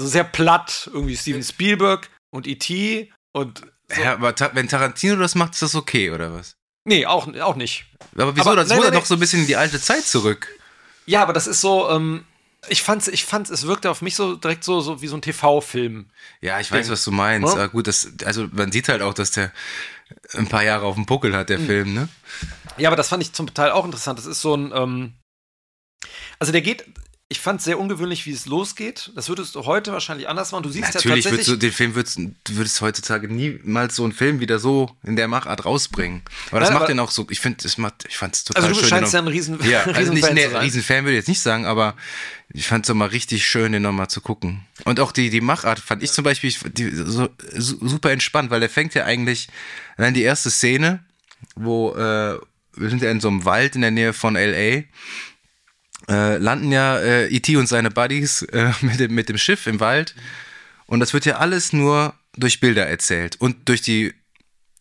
[0.00, 3.12] so sehr platt, irgendwie Steven Spielberg und E.T.
[3.32, 3.62] und.
[3.88, 4.00] So.
[4.00, 6.54] Ja, aber ta wenn Tarantino das macht, ist das okay, oder was?
[6.86, 7.86] Nee, auch, auch nicht.
[8.16, 8.50] Aber wieso?
[8.50, 10.56] Aber, das wurde doch so ein bisschen in die alte Zeit zurück.
[11.10, 12.24] Ja, aber das ist so, ähm,
[12.68, 15.22] ich fand's, ich fand's, es wirkte auf mich so direkt so, so wie so ein
[15.22, 16.08] TV-Film.
[16.40, 17.56] Ja, ich weiß, was du meinst.
[17.56, 17.66] Ja?
[17.66, 19.50] gut, das, also man sieht halt auch, dass der
[20.34, 21.66] ein paar Jahre auf dem Buckel hat, der mhm.
[21.66, 22.08] Film, ne?
[22.76, 24.20] Ja, aber das fand ich zum Teil auch interessant.
[24.20, 25.14] Das ist so ein, ähm,
[26.38, 26.84] also der geht,
[27.32, 29.12] ich fand es sehr ungewöhnlich, wie es losgeht.
[29.14, 30.64] Das würdest du heute wahrscheinlich anders machen.
[30.64, 31.58] Du siehst Natürlich ja würdest du tatsächlich.
[31.60, 35.64] den Film würdest, du würdest heutzutage niemals so einen Film wieder so in der Machart
[35.64, 36.22] rausbringen.
[36.50, 37.28] Aber das Nein, macht aber- den auch so.
[37.30, 38.88] Ich finde, ich fand es total also du schön.
[38.88, 40.60] scheinst ja ein riesen, noch- ja, also riesen nicht, Fan nee, zu sein.
[40.60, 41.94] Riesenfan würde ich jetzt nicht sagen, aber
[42.52, 44.66] ich fand es mal richtig schön, den nochmal zu gucken.
[44.84, 48.68] Und auch die, die Machart fand ich zum Beispiel die, so, super entspannt, weil der
[48.70, 49.48] fängt ja eigentlich,
[49.96, 51.04] allein die erste Szene,
[51.54, 52.38] wo äh,
[52.74, 54.82] wir sind ja in so einem Wald in der Nähe von L.A.,
[56.08, 57.56] äh, landen ja äh, E.T.
[57.56, 60.14] und seine Buddies äh, mit, dem, mit dem Schiff im Wald.
[60.86, 64.14] Und das wird ja alles nur durch Bilder erzählt und durch die,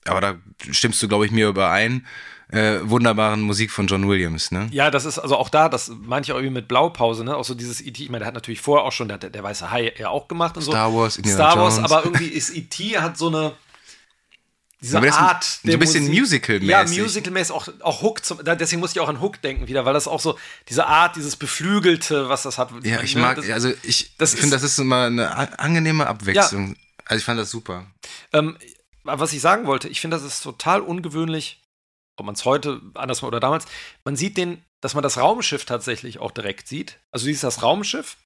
[0.05, 0.35] aber da
[0.71, 2.05] stimmst du, glaube ich, mir überein,
[2.51, 4.67] äh, wunderbaren Musik von John Williams, ne?
[4.71, 7.35] Ja, das ist also auch da, das auch irgendwie mit Blaupause, ne?
[7.35, 9.69] Auch so dieses E.T., ich meine, der hat natürlich vorher auch schon, der, der Weiße
[9.69, 10.71] Hai ja auch gemacht und so.
[10.71, 11.91] Star Wars, Indiana Star Wars, Jones.
[11.91, 12.97] aber irgendwie ist E.T.
[12.97, 13.53] hat so eine
[14.81, 16.69] diese Art so ein bisschen Musical-mäßig.
[16.69, 19.93] Ja, Musical-mäßig, auch, auch Hook, zum, deswegen muss ich auch an Hook denken wieder, weil
[19.93, 20.37] das auch so,
[20.69, 22.71] diese Art, dieses Beflügelte, was das hat.
[22.83, 23.21] Ja, ich ne?
[23.21, 26.75] mag, das, also ich, finde, das ist immer eine angenehme Abwechslung.
[27.05, 27.87] Also ich fand das super.
[28.31, 28.57] Ähm,
[29.03, 31.61] was ich sagen wollte, ich finde, das ist total ungewöhnlich,
[32.17, 33.65] ob man es heute anders oder damals.
[34.05, 36.99] Man sieht den, dass man das Raumschiff tatsächlich auch direkt sieht.
[37.11, 38.17] Also du siehst das Raumschiff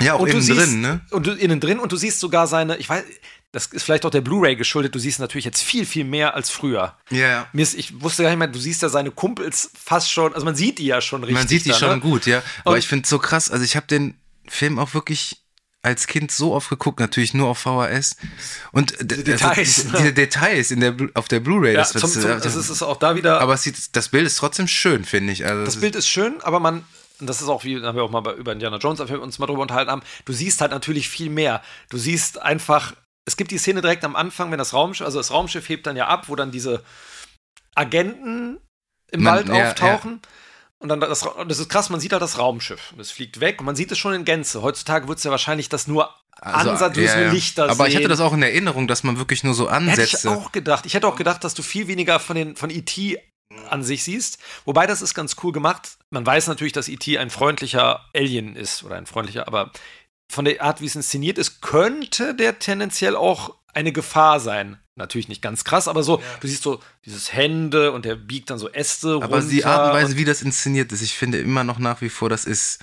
[0.00, 1.00] Ja, auch und du innen siehst, drin, ne?
[1.10, 3.04] Und du, innen drin und du siehst sogar seine, ich weiß,
[3.52, 6.50] das ist vielleicht auch der Blu-ray geschuldet, du siehst natürlich jetzt viel, viel mehr als
[6.50, 6.96] früher.
[7.10, 7.46] Ja.
[7.52, 10.44] Mir ist, ich wusste gar nicht mehr, du siehst ja seine Kumpels fast schon, also
[10.44, 11.38] man sieht die ja schon richtig.
[11.38, 12.00] Man sieht die da, schon ne?
[12.00, 12.42] gut, ja.
[12.64, 13.50] Aber Und- ich finde es so krass.
[13.50, 14.14] Also ich habe den
[14.48, 15.38] Film auch wirklich
[15.84, 18.16] als Kind so oft geguckt, natürlich nur auf VHS.
[18.70, 21.72] Und d- Diese Details, also, diese Details in der, auf der Blu-ray.
[21.74, 23.40] Ja, das, zum, zum, das ist es auch da wieder.
[23.40, 25.44] aber sieht, das Bild ist trotzdem schön, finde ich.
[25.44, 26.84] Also das Bild ist schön, aber man,
[27.18, 29.40] und das ist auch wie, haben wir auch mal über Indiana Jones, als wir uns
[29.40, 31.62] mal drüber unterhalten haben, du siehst halt natürlich viel mehr.
[31.90, 35.30] Du siehst einfach, es gibt die Szene direkt am Anfang, wenn das Raumschiff, also das
[35.30, 36.82] Raumschiff hebt dann ja ab, wo dann diese
[37.74, 38.58] Agenten
[39.10, 40.20] im Man- Wald ja, auftauchen.
[40.78, 42.90] Und dann das, das ist krass, man sieht halt das Raumschiff.
[42.92, 44.62] Und es fliegt weg und man sieht es schon in Gänze.
[44.62, 47.30] Heutzutage wird es ja wahrscheinlich das nur Also, Ansatz, du ja, ja.
[47.30, 48.08] Lichter Aber ich hatte sehen.
[48.10, 50.16] das auch in Erinnerung, dass man wirklich nur so Hätte Ansätze.
[50.16, 50.84] ich auch gedacht.
[50.86, 53.16] Ich hätte auch gedacht, dass du viel weniger von, den, von E.T.
[53.70, 54.38] an sich siehst.
[54.64, 55.98] Wobei das ist ganz cool gemacht.
[56.10, 57.16] Man weiß natürlich, dass E.T.
[57.16, 59.70] ein freundlicher Alien ist oder ein freundlicher, aber
[60.32, 64.78] von der Art, wie es inszeniert ist, könnte der tendenziell auch eine Gefahr sein.
[64.94, 68.58] Natürlich nicht ganz krass, aber so, du siehst so dieses Hände und der biegt dann
[68.58, 69.48] so Äste Aber runter.
[69.48, 72.28] die Art und Weise, wie das inszeniert ist, ich finde immer noch nach wie vor,
[72.28, 72.80] das ist.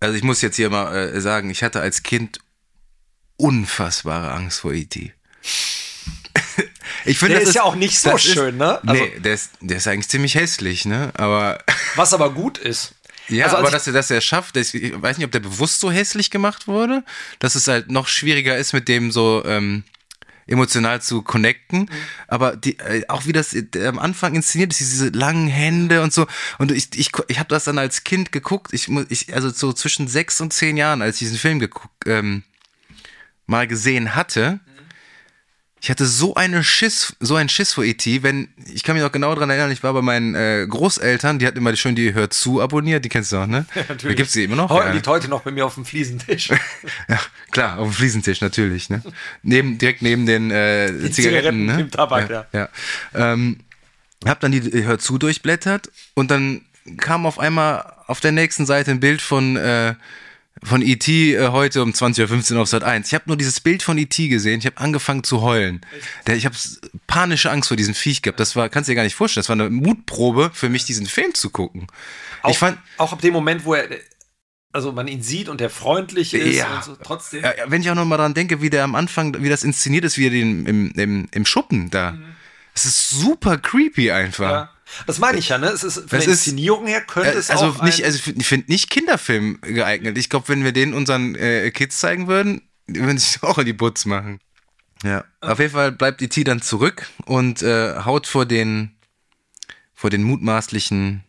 [0.00, 2.40] Also ich muss jetzt hier mal äh, sagen, ich hatte als Kind
[3.36, 5.12] unfassbare Angst vor E.T.
[7.04, 8.80] ich finde, der das ist ja auch nicht so das ist- schön, ne?
[8.86, 11.12] Also, nee, der ist, der ist eigentlich ziemlich hässlich, ne?
[11.14, 11.58] Aber
[11.96, 12.94] Was aber gut ist.
[13.36, 15.80] Ja, Also als aber dass er das er schafft, ich weiß nicht, ob der bewusst
[15.80, 17.04] so hässlich gemacht wurde,
[17.38, 19.84] dass es halt noch schwieriger ist, mit dem so ähm,
[20.46, 21.90] emotional zu connecten.
[22.28, 26.12] Aber die, äh, auch wie das äh, am Anfang inszeniert ist, diese langen Hände und
[26.12, 26.26] so.
[26.58, 28.72] Und ich, ich, ich habe das dann als Kind geguckt.
[28.72, 32.42] Ich, ich, also so zwischen sechs und zehn Jahren, als ich diesen Film geguckt, ähm,
[33.46, 34.60] mal gesehen hatte.
[35.84, 39.10] Ich hatte so eine Schiss, so einen Schiss vor E.T., wenn, ich kann mich noch
[39.10, 42.30] genau dran erinnern, ich war bei meinen äh, Großeltern, die hatten immer schön die Hör
[42.30, 43.66] zu abonniert, die kennst du auch, ne?
[43.88, 44.16] Natürlich.
[44.16, 44.70] Gibt's die immer noch?
[44.70, 44.92] Heute, Ja.
[44.92, 46.50] Liegt heute noch bei mir auf dem Fliesentisch.
[47.08, 47.18] Ja,
[47.50, 49.02] klar, auf dem Fliesentisch natürlich, ne?
[49.42, 51.76] Neben, direkt neben den äh, Zigaretten, Zigaretten, ne?
[51.78, 52.46] dem Tabak, ja.
[52.52, 52.68] ja.
[53.12, 53.58] Ähm,
[54.24, 56.60] hab dann die Hör zu durchblättert und dann
[56.98, 59.94] kam auf einmal auf der nächsten Seite ein Bild von äh,
[60.62, 61.34] von E.T.
[61.34, 63.08] äh, heute um 20.15 Uhr auf Sat 1.
[63.08, 64.28] Ich habe nur dieses Bild von E.T.
[64.28, 64.60] gesehen.
[64.60, 65.80] Ich habe angefangen zu heulen.
[66.26, 66.54] Der, ich habe
[67.06, 68.38] panische Angst vor diesem Viech gehabt.
[68.38, 69.42] Das war, kannst du dir gar nicht vorstellen.
[69.42, 71.86] Das war eine Mutprobe für mich, diesen Film zu gucken.
[72.42, 73.88] Auch, ich fand, auch ab dem Moment, wo er,
[74.72, 76.76] also man ihn sieht und der freundlich ist Ja.
[76.76, 77.42] und so, trotzdem.
[77.42, 80.04] Ja, wenn ich auch noch mal dran denke, wie der am Anfang, wie das inszeniert
[80.04, 82.16] ist, wie er den im, im, im Schuppen da.
[82.74, 84.50] Es ist super creepy einfach.
[84.50, 84.71] Ja.
[85.06, 85.68] Das meine ich ja, ne?
[85.68, 88.46] Es ist von Das der Inszenierung her könnte Äh, es also auch nicht, also ich
[88.46, 90.18] finde nicht Kinderfilm geeignet.
[90.18, 93.72] Ich glaube, wenn wir den unseren äh, Kids zeigen würden, würden sich auch in die
[93.72, 94.40] Butz machen.
[95.02, 95.24] Ja.
[95.40, 96.44] Auf jeden Fall bleibt E.T.
[96.44, 98.94] dann zurück und äh, haut vor den
[99.94, 101.22] vor den mutmaßlichen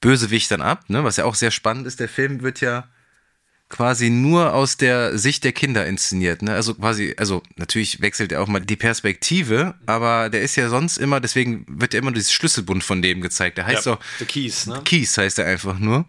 [0.00, 1.04] Bösewichtern ab, ne?
[1.04, 2.00] Was ja auch sehr spannend ist.
[2.00, 2.88] Der Film wird ja
[3.70, 6.42] quasi nur aus der Sicht der Kinder inszeniert.
[6.42, 6.52] Ne?
[6.52, 10.98] Also quasi, also natürlich wechselt er auch mal die Perspektive, aber der ist ja sonst
[10.98, 13.56] immer, deswegen wird ja immer dieses Schlüsselbund von dem gezeigt.
[13.56, 14.82] Der heißt ja, doch The Keys, ne?
[14.84, 16.04] Keys heißt er einfach nur,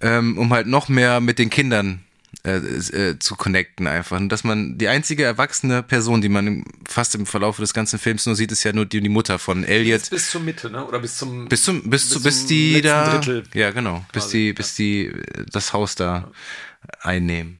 [0.00, 2.00] ähm, um halt noch mehr mit den Kindern
[2.42, 4.16] äh, äh, zu connecten einfach.
[4.18, 7.98] Und dass man die einzige erwachsene Person, die man im, fast im Verlauf des ganzen
[7.98, 10.08] Films nur sieht, ist ja nur die, die Mutter von Elliot.
[10.10, 10.86] Bis zur Mitte, ne?
[10.86, 13.44] Oder bis zum Bis zum, bis, zu, bis bis zum die da, Drittel.
[13.52, 14.52] ja genau, bis quasi, die, ja.
[14.54, 16.30] bis die äh, das Haus da
[17.00, 17.58] einnehmen.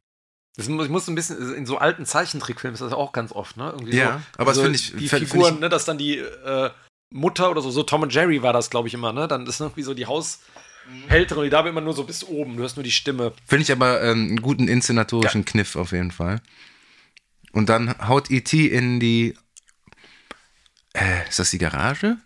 [0.57, 3.55] Das muss, ich muss ein bisschen, in so alten Zeichentrickfilmen ist das auch ganz oft,
[3.57, 3.69] ne?
[3.71, 5.85] Irgendwie Ja, so, aber das so finde ich- Die find- Figuren, find ich- ne, dass
[5.85, 6.69] dann die äh,
[7.09, 9.27] Mutter oder so, so Tom und Jerry war das, glaube ich, immer, ne?
[9.27, 10.39] Dann ist irgendwie so die Haus,
[11.07, 12.57] Hältere und die Dame immer nur so bis oben.
[12.57, 13.33] Du hast nur die Stimme.
[13.47, 16.41] Finde ich aber ähm, einen guten inszenatorischen Kniff auf jeden Fall.
[17.53, 18.65] Und dann haut E.T.
[18.67, 19.37] in die.
[20.93, 22.17] Äh, ist das die Garage?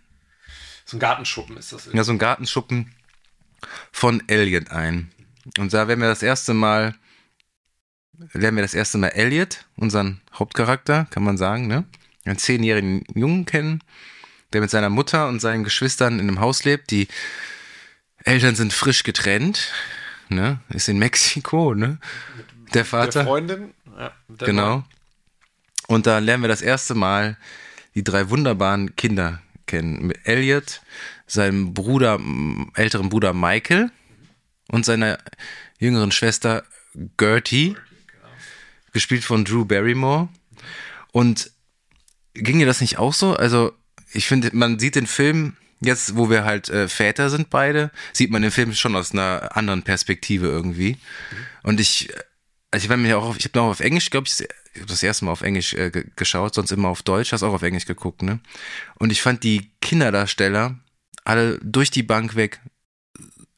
[0.86, 1.90] So ein Gartenschuppen ist das.
[1.94, 2.94] Ja, so ein Gartenschuppen
[3.92, 5.12] von Elliot ein.
[5.58, 6.96] Und da werden wir das erste Mal.
[8.32, 11.84] Lernen wir das erste Mal Elliot, unseren Hauptcharakter, kann man sagen, ne?
[12.24, 13.84] Einen zehnjährigen Jungen kennen,
[14.54, 16.92] der mit seiner Mutter und seinen Geschwistern in einem Haus lebt.
[16.92, 17.10] Die
[18.24, 19.74] Eltern sind frisch getrennt,
[20.30, 20.60] ne?
[20.70, 22.00] Ist in Mexiko, ne?
[22.74, 23.20] Der Vater.
[23.20, 23.74] Der Freundin.
[23.98, 24.84] Ja, der Genau.
[25.88, 27.38] Und da lernen wir das erste Mal
[27.96, 30.08] die drei wunderbaren Kinder kennen.
[30.08, 30.82] Mit Elliot,
[31.28, 32.20] seinem Bruder,
[32.76, 33.92] älteren Bruder Michael
[34.70, 35.18] und seiner
[35.80, 36.64] jüngeren Schwester
[37.18, 37.76] Gertie,
[38.94, 40.30] gespielt von Drew Barrymore.
[41.12, 41.52] Und
[42.34, 43.36] ging dir das nicht auch so?
[43.36, 43.74] Also,
[44.14, 48.32] ich finde, man sieht den Film, jetzt wo wir halt äh, Väter sind beide, sieht
[48.32, 50.98] man den Film schon aus einer anderen Perspektive irgendwie.
[51.64, 52.10] Und ich,
[52.72, 54.88] also ich war mir auch, auf, ich habe noch auf Englisch, glaube ich, ich habe
[54.88, 57.62] das erste Mal auf Englisch äh, ge- geschaut, sonst immer auf Deutsch, hast auch auf
[57.62, 58.40] Englisch geguckt, ne?
[59.00, 60.80] Und ich fand die Kinderdarsteller
[61.24, 62.62] alle durch die Bank weg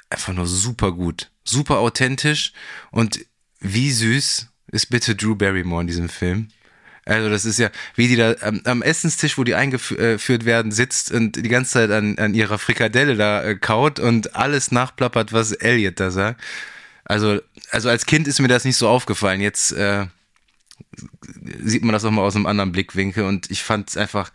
[0.09, 2.53] einfach nur super gut, super authentisch
[2.91, 3.25] und
[3.59, 6.49] wie süß ist bitte Drew Barrymore in diesem Film.
[7.05, 11.11] Also das ist ja, wie die da am, am Essenstisch, wo die eingeführt werden, sitzt
[11.11, 15.53] und die ganze Zeit an, an ihrer Frikadelle da äh, kaut und alles nachplappert, was
[15.53, 16.41] Elliot da sagt.
[17.05, 17.39] Also,
[17.71, 19.39] also als Kind ist mir das nicht so aufgefallen.
[19.39, 20.07] Jetzt äh,
[21.63, 24.31] sieht man das auch mal aus einem anderen Blickwinkel und ich fand es einfach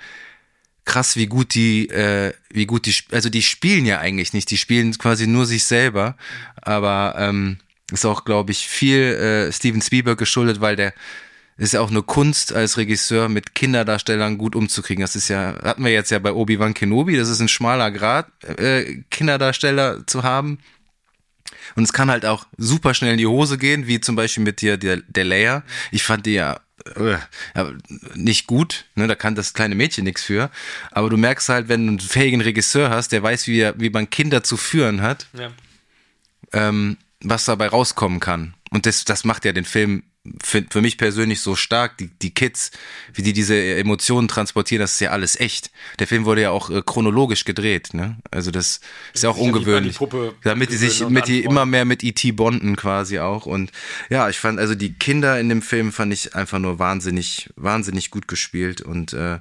[0.84, 4.58] krass, wie gut die, äh, wie gut die, also die spielen ja eigentlich nicht, die
[4.58, 6.16] spielen quasi nur sich selber,
[6.60, 7.58] aber ähm,
[7.92, 10.92] ist auch, glaube ich, viel äh, Steven Spielberg geschuldet, weil der
[11.58, 15.02] ist ja auch eine Kunst als Regisseur mit Kinderdarstellern gut umzukriegen.
[15.02, 18.26] Das ist ja, hatten wir jetzt ja bei Obi-Wan Kenobi, das ist ein schmaler Grad,
[18.58, 20.58] äh, Kinderdarsteller zu haben.
[21.76, 24.60] Und es kann halt auch super schnell in die Hose gehen, wie zum Beispiel mit
[24.60, 25.62] dir der, der Leia.
[25.90, 26.60] Ich fand die ja,
[26.96, 27.64] äh,
[28.14, 29.06] nicht gut, ne?
[29.06, 30.50] da kann das kleine Mädchen nichts für.
[30.90, 33.90] Aber du merkst halt, wenn du einen fähigen Regisseur hast, der weiß, wie, er, wie
[33.90, 35.50] man Kinder zu führen hat, Ja.
[36.52, 38.54] ähm, was dabei rauskommen kann.
[38.70, 40.02] Und das, das macht ja den Film
[40.40, 41.98] für, für mich persönlich so stark.
[41.98, 42.70] Die, die Kids,
[43.12, 45.70] wie die diese Emotionen transportieren, das ist ja alles echt.
[45.98, 47.92] Der Film wurde ja auch äh, chronologisch gedreht.
[47.92, 48.18] Ne?
[48.30, 48.80] Also das
[49.12, 49.98] ist ja auch ungewöhnlich.
[49.98, 52.32] die damit die sich, mit die immer mehr mit E.T.
[52.32, 53.46] bonden quasi auch.
[53.46, 53.72] Und
[54.10, 58.10] ja, ich fand, also die Kinder in dem Film fand ich einfach nur wahnsinnig, wahnsinnig
[58.10, 59.40] gut gespielt und äh,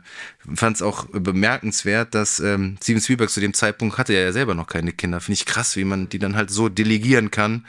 [0.54, 4.56] fand es auch bemerkenswert, dass ähm, Steven Spielberg zu dem Zeitpunkt hatte er ja selber
[4.56, 5.22] noch keine Kinder.
[5.22, 7.66] Finde ich krass, wie man die dann halt so delegieren kann.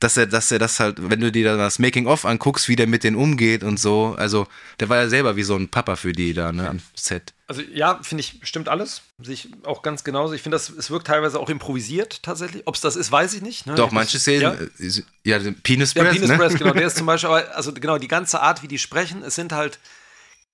[0.00, 3.04] Dass er, dass er das halt, wenn du dir das Making-of anguckst, wie der mit
[3.04, 4.46] denen umgeht und so, also
[4.80, 7.32] der war ja selber wie so ein Papa für die da, ne, am Set.
[7.46, 9.02] Also ja, finde ich, stimmt alles.
[9.22, 10.32] Sehe ich auch ganz genauso.
[10.32, 12.62] Ich finde, es wirkt teilweise auch improvisiert tatsächlich.
[12.66, 13.66] Ob es das ist, weiß ich nicht.
[13.66, 13.74] Ne?
[13.74, 16.36] Doch, manche Szenen, Ja, äh, ja, Penis ja Breath, Penis ne?
[16.38, 16.72] Breath, genau.
[16.72, 19.52] Der ist zum Beispiel, aber, also genau, die ganze Art, wie die sprechen, es sind
[19.52, 19.78] halt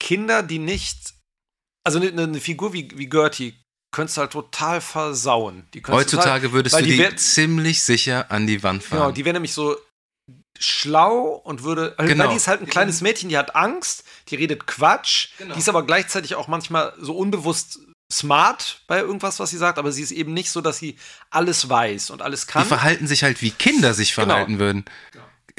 [0.01, 1.15] Kinder, die nicht,
[1.85, 3.55] also eine, eine Figur wie, wie Gertie
[3.93, 5.67] könntest du halt total versauen.
[5.75, 8.99] Die Heutzutage total, würdest du die, wär- ziemlich sicher an die Wand fahren.
[9.01, 9.77] Genau, die wäre nämlich so
[10.59, 12.25] schlau und würde, also Genau.
[12.25, 15.55] weil die ist halt ein kleines Mädchen, die hat Angst, die redet Quatsch, Genau.
[15.55, 17.79] die ist aber gleichzeitig auch manchmal so unbewusst
[18.13, 20.97] smart bei irgendwas, was sie sagt, aber sie ist eben nicht so, dass sie
[21.31, 22.67] alles weiß und alles die kann.
[22.67, 24.27] verhalten sich halt wie Kinder sich Genau.
[24.29, 24.85] verhalten würden.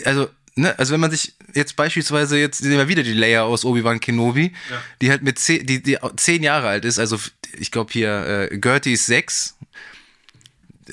[0.06, 3.64] Also, ne, also wenn man sich jetzt beispielsweise jetzt nehmen wir wieder die Leia aus
[3.66, 4.54] Obi-Wan Kenobi,
[5.02, 7.18] die halt mit zehn, die, die zehn Jahre alt ist, also
[7.58, 9.58] ich glaube hier äh, Gertie ist sechs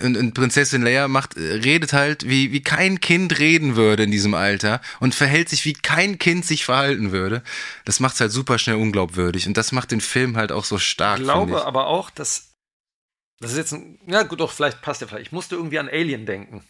[0.00, 4.10] und, und Prinzessin Leia macht, äh, redet halt wie, wie kein Kind reden würde in
[4.10, 7.42] diesem Alter und verhält sich wie kein Kind sich verhalten würde.
[7.84, 10.78] Das macht es halt super schnell unglaubwürdig und das macht den Film halt auch so
[10.78, 11.18] stark.
[11.18, 11.58] Ich glaube ich.
[11.58, 12.48] aber auch, dass
[13.40, 15.26] das ist jetzt ein, ja gut, doch, vielleicht passt ja vielleicht.
[15.26, 16.64] Ich musste irgendwie an Alien denken.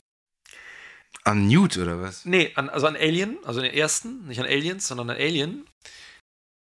[1.25, 2.25] An Newt oder was?
[2.25, 5.67] Nee, an, also an Alien, also den ersten, nicht an Aliens, sondern an Alien.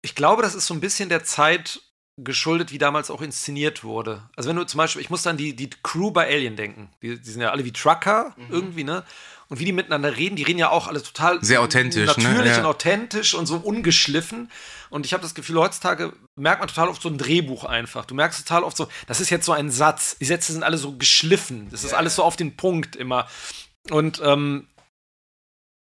[0.01, 1.81] Ich glaube, das ist so ein bisschen der Zeit
[2.17, 4.23] geschuldet, wie damals auch inszeniert wurde.
[4.35, 6.89] Also wenn du zum Beispiel, ich muss an die, die Crew bei Alien denken.
[7.01, 8.45] Die, die sind ja alle wie Trucker Mhm.
[8.49, 9.03] irgendwie, ne?
[9.49, 12.23] Und wie die miteinander reden, die reden ja auch alle total Sehr authentisch, ne?
[12.23, 12.59] natürlich Ja.
[12.59, 14.49] und authentisch und so ungeschliffen.
[14.89, 18.05] Und ich habe das Gefühl, heutzutage merkt man total oft so ein Drehbuch einfach.
[18.05, 20.15] Du merkst total oft so, das ist jetzt so ein Satz.
[20.19, 21.67] Die Sätze sind alle so geschliffen.
[21.69, 23.27] Das ist alles so auf den Punkt immer.
[23.89, 24.67] Und ähm,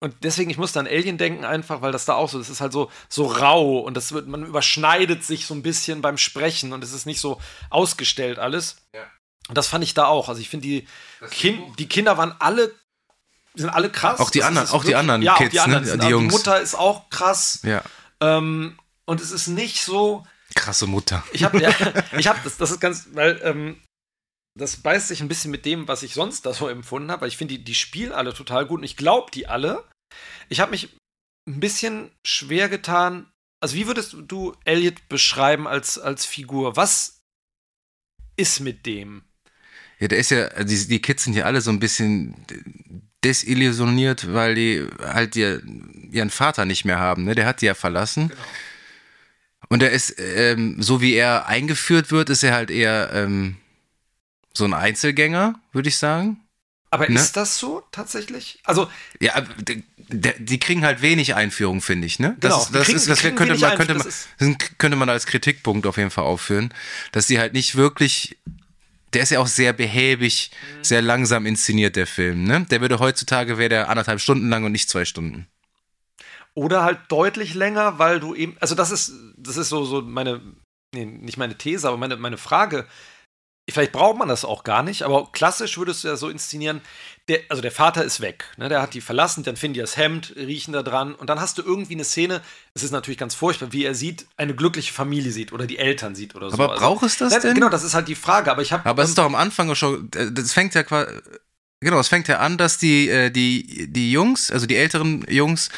[0.03, 2.59] und deswegen, ich musste an Alien denken einfach, weil das da auch so, das ist
[2.61, 6.73] halt so, so rau und das wird, man überschneidet sich so ein bisschen beim Sprechen
[6.73, 7.39] und es ist nicht so
[7.69, 8.75] ausgestellt alles.
[8.93, 9.01] Ja.
[9.47, 10.27] Und das fand ich da auch.
[10.29, 10.87] Also ich finde, die,
[11.31, 12.73] kind, die Kinder waren alle,
[13.55, 14.19] sind alle krass.
[14.19, 15.89] Auch die Das anderen- ist auch die anderen ja, auch Kids, die anderen ne?
[15.91, 16.33] sind, Die die, die Jungs.
[16.33, 17.59] Mutter ist auch krass.
[17.63, 17.81] Ja.
[18.21, 20.25] Ähm, und es ist nicht so,
[20.55, 21.23] Krasse Mutter.
[21.31, 21.69] ich habe ja,
[22.17, 23.81] ich habe das, das ist ganz, weil ähm,
[24.59, 27.27] das beißt sich ein bisschen mit dem, was ich sonst da so empfunden habe, weil
[27.29, 29.83] ich finde, die, die spielen alle total gut und ich glaube die alle.
[30.49, 30.89] Ich habe mich
[31.47, 33.31] ein bisschen schwer getan.
[33.59, 36.75] Also, wie würdest du Elliot beschreiben als, als Figur?
[36.75, 37.21] Was
[38.35, 39.23] ist mit dem?
[39.99, 42.35] Ja, der ist ja, also die, die Kids sind ja alle so ein bisschen
[43.23, 45.61] desillusioniert, weil die halt ihr,
[46.11, 47.23] ihren Vater nicht mehr haben.
[47.23, 47.35] Ne?
[47.35, 48.29] Der hat die ja verlassen.
[48.29, 48.41] Genau.
[49.69, 53.55] Und er ist, ähm, so wie er eingeführt wird, ist er halt eher ähm,
[54.53, 56.42] so ein Einzelgänger, würde ich sagen.
[56.93, 57.19] Aber ne?
[57.19, 58.59] ist das so tatsächlich?
[58.65, 58.87] Also
[59.19, 59.83] ja, die,
[60.37, 62.19] die kriegen halt wenig Einführung, finde ich.
[62.19, 62.37] Ne?
[62.39, 65.87] Das genau, ist, das, kriegen, ist, das könnte man könnte man, könnte man als Kritikpunkt
[65.87, 66.71] auf jeden Fall aufführen,
[67.11, 68.37] dass die halt nicht wirklich
[69.13, 70.83] der ist ja auch sehr behäbig, mhm.
[70.83, 72.43] sehr langsam inszeniert, der Film.
[72.43, 72.65] Ne?
[72.69, 75.47] Der würde heutzutage, wäre der anderthalb Stunden lang und nicht zwei Stunden.
[76.55, 80.41] Oder halt deutlich länger, weil du eben, also das ist, das ist so, so meine,
[80.93, 82.87] nee, nicht meine These, aber meine, meine Frage.
[83.69, 86.81] Vielleicht braucht man das auch gar nicht, aber klassisch würdest du ja so inszenieren,
[87.29, 89.95] der, also der Vater ist weg, ne, der hat die verlassen, dann finden die das
[89.95, 92.41] Hemd, riechen da dran und dann hast du irgendwie eine Szene,
[92.73, 96.13] es ist natürlich ganz furchtbar, wie er sieht, eine glückliche Familie sieht oder die Eltern
[96.13, 96.55] sieht oder so.
[96.55, 97.55] Aber also, braucht es das denn?
[97.55, 99.73] Genau, das ist halt die Frage, aber ich habe Aber es ist doch am Anfang
[99.75, 101.13] schon das fängt ja quasi
[101.83, 105.69] Genau, es fängt ja an, dass die, äh, die, die Jungs, also die älteren Jungs,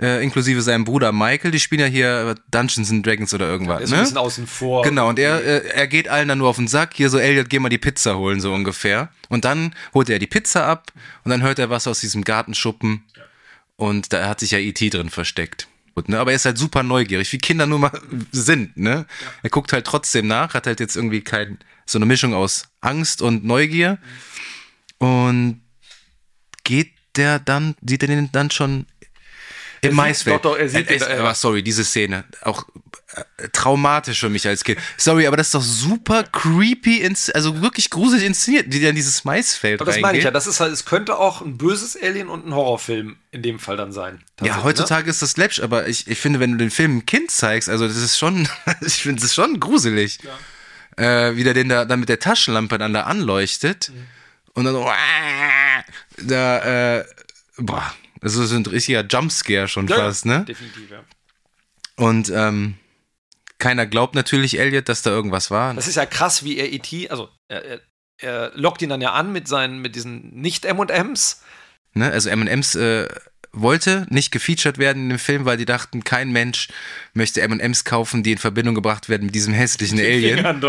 [0.00, 3.78] äh, inklusive seinem Bruder Michael, die spielen ja hier Dungeons and Dragons oder irgendwas.
[3.78, 3.96] Ja, ist ne?
[3.96, 4.82] ein bisschen außen vor.
[4.82, 6.94] Genau, und er, äh, er geht allen dann nur auf den Sack.
[6.94, 9.10] Hier so, Elliot, geh mal die Pizza holen, so ungefähr.
[9.28, 10.92] Und dann holt er die Pizza ab
[11.24, 13.04] und dann hört er was aus diesem Gartenschuppen.
[13.76, 14.90] Und da hat sich ja E.T.
[14.90, 15.68] drin versteckt.
[15.94, 16.20] Gut, ne?
[16.20, 18.76] Aber er ist halt super neugierig, wie Kinder nur mal sind.
[18.76, 18.90] Ne?
[18.90, 19.06] Ja.
[19.42, 23.20] Er guckt halt trotzdem nach, hat halt jetzt irgendwie kein, so eine Mischung aus Angst
[23.20, 23.98] und Neugier.
[24.98, 25.60] Und
[26.62, 28.86] geht der dann, sieht er den dann schon
[29.80, 30.44] im Maisfeld.
[30.44, 32.64] Doch, doch, er sieht äh, äh, aber sorry, diese Szene, auch
[33.38, 34.78] äh, traumatisch für mich als Kind.
[34.96, 39.24] Sorry, aber das ist doch super creepy, ins, also wirklich gruselig inszeniert, die dann dieses
[39.24, 42.28] Maisfeld Aber das meine ich ja, das ist halt, es könnte auch ein böses Alien
[42.28, 44.22] und ein Horrorfilm in dem Fall dann sein.
[44.42, 44.64] Ja, ne?
[44.64, 45.10] heutzutage ne?
[45.10, 47.86] ist das läppisch, aber ich, ich finde, wenn du den Film ein Kind zeigst, also
[47.86, 48.48] das ist schon,
[48.82, 50.18] ich finde es schon gruselig.
[50.22, 51.28] Ja.
[51.28, 54.06] Äh, wie der den da dann mit der Taschenlampe dann da anleuchtet mhm.
[54.54, 54.90] und dann so,
[56.18, 57.04] da, äh,
[57.56, 60.44] boah, also so ein richtiger Jumpscare schon ja, fast, ne?
[60.44, 61.04] Definitiv, ja.
[61.96, 62.74] Und ähm,
[63.58, 65.74] keiner glaubt natürlich Elliot, dass da irgendwas war.
[65.74, 67.80] Das ist ja krass, wie er E.T., also er, er,
[68.18, 71.42] er, lockt ihn dann ja an mit seinen, mit diesen Nicht-M&Ms.
[71.94, 72.10] Ne?
[72.10, 73.08] Also M&Ms äh,
[73.52, 76.68] wollte nicht gefeatured werden in dem Film, weil die dachten, kein Mensch
[77.14, 80.62] möchte M&Ms kaufen, die in Verbindung gebracht werden mit diesem hässlichen Alien.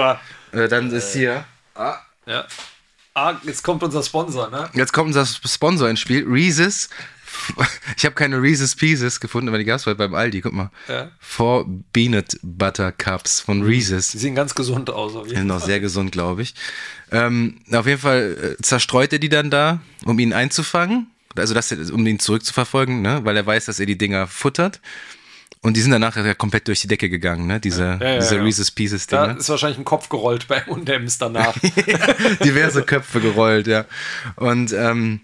[0.51, 1.45] Äh, dann äh, ist hier.
[1.75, 1.97] Ah.
[2.25, 2.47] Ja.
[3.13, 4.69] Ah, jetzt kommt unser Sponsor, ne?
[4.73, 6.25] Jetzt kommt unser Sponsor ins Spiel.
[6.27, 6.89] Reese's
[7.97, 10.41] ich habe keine Reese's Pieces gefunden, aber die gab es beim Aldi.
[10.41, 10.71] Guck mal.
[10.87, 11.11] Ja.
[11.19, 14.11] Four Peanut Butter Cups von Reese's.
[14.11, 15.15] Die sehen ganz gesund aus.
[15.15, 15.45] Auf jeden Fall.
[15.45, 16.55] Noch sehr gesund, glaube ich.
[17.11, 21.07] Ähm, auf jeden Fall äh, zerstreut er die dann da, um ihn einzufangen.
[21.35, 23.21] Also, das, um ihn zurückzuverfolgen, ne?
[23.23, 24.81] weil er weiß, dass er die Dinger futtert.
[25.61, 27.59] Und die sind danach ja komplett durch die Decke gegangen, ne?
[27.59, 28.43] Diese, ja, ja, diese ja.
[28.43, 29.27] Reese's Pieces Dinger.
[29.27, 31.53] Da ist wahrscheinlich ein Kopf gerollt bei M&M's danach.
[32.43, 33.83] Diverse Köpfe gerollt, ja.
[34.37, 35.19] Und ähm,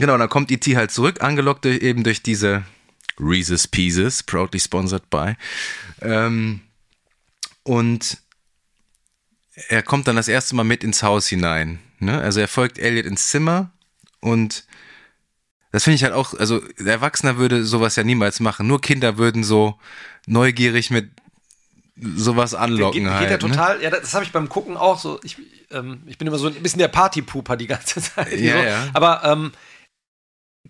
[0.00, 0.76] Genau, dann kommt E.T.
[0.76, 2.64] halt zurück, angelockt durch, eben durch diese
[3.18, 5.34] Reese's Pieces, proudly sponsored by.
[6.00, 6.60] Ähm,
[7.64, 8.18] und
[9.68, 11.80] er kommt dann das erste Mal mit ins Haus hinein.
[11.98, 12.20] Ne?
[12.20, 13.70] Also er folgt Elliot ins Zimmer
[14.20, 14.64] und
[15.72, 18.66] das finde ich halt auch, also der Erwachsener würde sowas ja niemals machen.
[18.66, 19.78] Nur Kinder würden so
[20.26, 21.10] neugierig mit
[22.00, 23.28] sowas anlocken geht, halt.
[23.28, 23.54] Geht ja ne?
[23.54, 23.84] total, ne?
[23.84, 25.20] ja, das habe ich beim Gucken auch so.
[25.24, 25.36] Ich,
[25.70, 28.38] ähm, ich bin immer so ein bisschen der Partypooper die ganze Zeit.
[28.38, 28.66] Ja, so.
[28.66, 28.86] ja.
[28.94, 29.52] Aber ähm,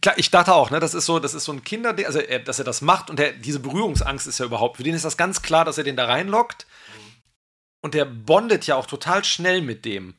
[0.00, 2.38] Klar, ich dachte auch, ne, das ist so, das ist so ein Kinderding, also er,
[2.38, 5.16] dass er das macht und der, diese Berührungsangst ist ja überhaupt, für den ist das
[5.16, 6.66] ganz klar, dass er den da reinlockt.
[7.80, 10.14] Und der bondet ja auch total schnell mit dem.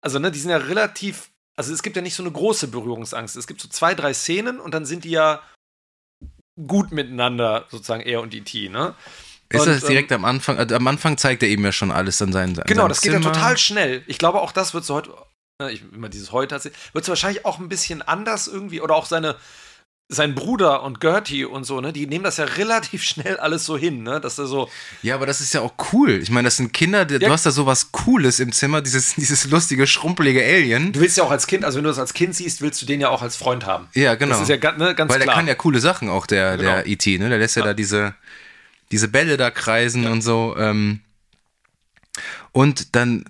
[0.00, 3.36] Also, ne, die sind ja relativ, also es gibt ja nicht so eine große Berührungsangst.
[3.36, 5.40] Es gibt so zwei, drei Szenen und dann sind die ja
[6.66, 8.94] gut miteinander, sozusagen er und E.T., ne?
[9.48, 10.58] Ist und, das direkt ähm, am Anfang?
[10.58, 12.54] Also am Anfang zeigt er ihm ja schon alles an seinen.
[12.54, 14.02] Genau, das geht ja total schnell.
[14.08, 15.14] Ich glaube, auch das wird so heute
[15.70, 19.06] ich immer dieses heute hat wird es wahrscheinlich auch ein bisschen anders irgendwie oder auch
[19.06, 19.36] seine
[20.08, 23.76] sein Bruder und Gertie und so, ne, die nehmen das ja relativ schnell alles so
[23.76, 24.70] hin, ne, dass er so.
[25.02, 26.20] Ja, aber das ist ja auch cool.
[26.22, 27.28] Ich meine, das sind Kinder, du ja.
[27.28, 30.92] hast da sowas Cooles im Zimmer, dieses, dieses lustige, schrumpelige Alien.
[30.92, 32.86] Du willst ja auch als Kind, also wenn du das als Kind siehst, willst du
[32.86, 33.88] den ja auch als Freund haben.
[33.94, 34.38] Ja, genau.
[34.38, 35.18] Das ist ja ne, ganz Weil klar.
[35.18, 36.70] der kann ja coole Sachen auch, der, genau.
[36.70, 38.14] der E.T., ne, der lässt ja, ja da diese,
[38.92, 40.12] diese Bälle da kreisen ja.
[40.12, 41.00] und so, ähm,
[42.52, 43.24] und dann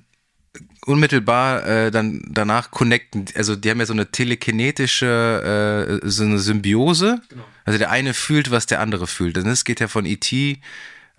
[0.86, 6.38] unmittelbar äh, dann danach connecten, also die haben ja so eine telekinetische, äh, so eine
[6.38, 7.20] Symbiose.
[7.28, 7.44] Genau.
[7.64, 9.36] Also der eine fühlt, was der andere fühlt.
[9.36, 10.52] Also es geht ja von E.T.,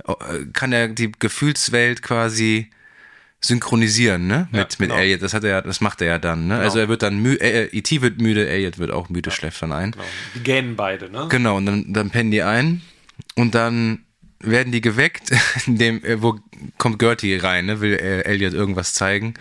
[0.07, 0.13] äh,
[0.53, 2.69] kann er die Gefühlswelt quasi
[3.41, 4.47] synchronisieren, ne?
[4.51, 4.95] Mit, Ja, mit genau.
[4.95, 5.21] Elliot.
[5.21, 6.57] Das hat er ja, das macht er ja dann, ne?
[6.57, 8.01] Also er wird dann müde, äh, E.T.
[8.01, 9.91] wird müde, Elliot wird auch müde, schläft dann ein.
[9.91, 10.03] Genau.
[10.35, 11.27] Die gähnen beide, ne?
[11.29, 12.81] Genau, und dann, dann pennen die ein
[13.35, 13.99] und dann
[14.39, 15.31] werden die geweckt,
[15.65, 16.39] in dem, äh, wo
[16.77, 17.81] kommt Gertie rein, ne?
[17.81, 19.33] Will äh, Elliot irgendwas zeigen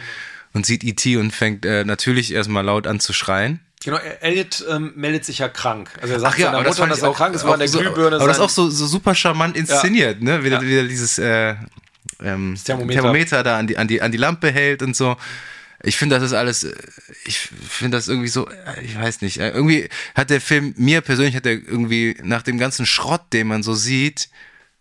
[0.53, 1.17] und sieht E.T.
[1.17, 3.61] und fängt äh, natürlich erstmal laut an zu schreien.
[3.85, 5.91] Genau, Elliot ähm, meldet sich ja krank.
[6.01, 7.53] Also er sagt ja, seiner aber das Mutter, fand dass er auch, krank ist, war
[7.53, 8.17] an der so, Glühbirne.
[8.17, 10.43] Aber das ist auch so, so super charmant inszeniert, ne?
[10.43, 10.63] Wieder, Ja.
[10.63, 11.55] wieder dieses äh,
[12.23, 13.01] ähm, Thermometer.
[13.01, 13.43] Thermometer.
[13.43, 15.17] da an die, an, die, an die Lampe hält und so.
[15.83, 16.75] Ich finde, das ist alles, äh,
[17.27, 21.03] ich finde das irgendwie so, äh, ich weiß nicht, äh, irgendwie hat der Film, mir
[21.03, 24.31] persönlich hat er irgendwie nach dem ganzen Schrott, den man so sieht,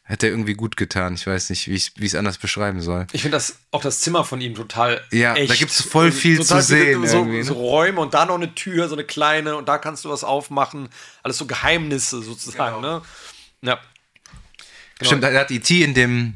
[0.05, 1.15] hat er irgendwie gut getan.
[1.15, 3.07] Ich weiß nicht, wie ich es anders beschreiben soll.
[3.11, 5.57] Ich finde das auch das Zimmer von ihm total Ja, da echt.
[5.57, 7.43] gibt's voll viel Total zu sehen So, irgendwie, ne?
[7.43, 10.23] so Räume und da noch eine Tür, so eine kleine und da kannst du was
[10.23, 10.89] aufmachen.
[11.23, 12.99] Alles so Geheimnisse sozusagen, Genau.
[12.99, 13.05] ne?
[13.61, 13.79] Ja.
[14.99, 15.07] Genau.
[15.09, 15.83] Stimmt, er hat E.T.
[15.83, 16.35] in dem,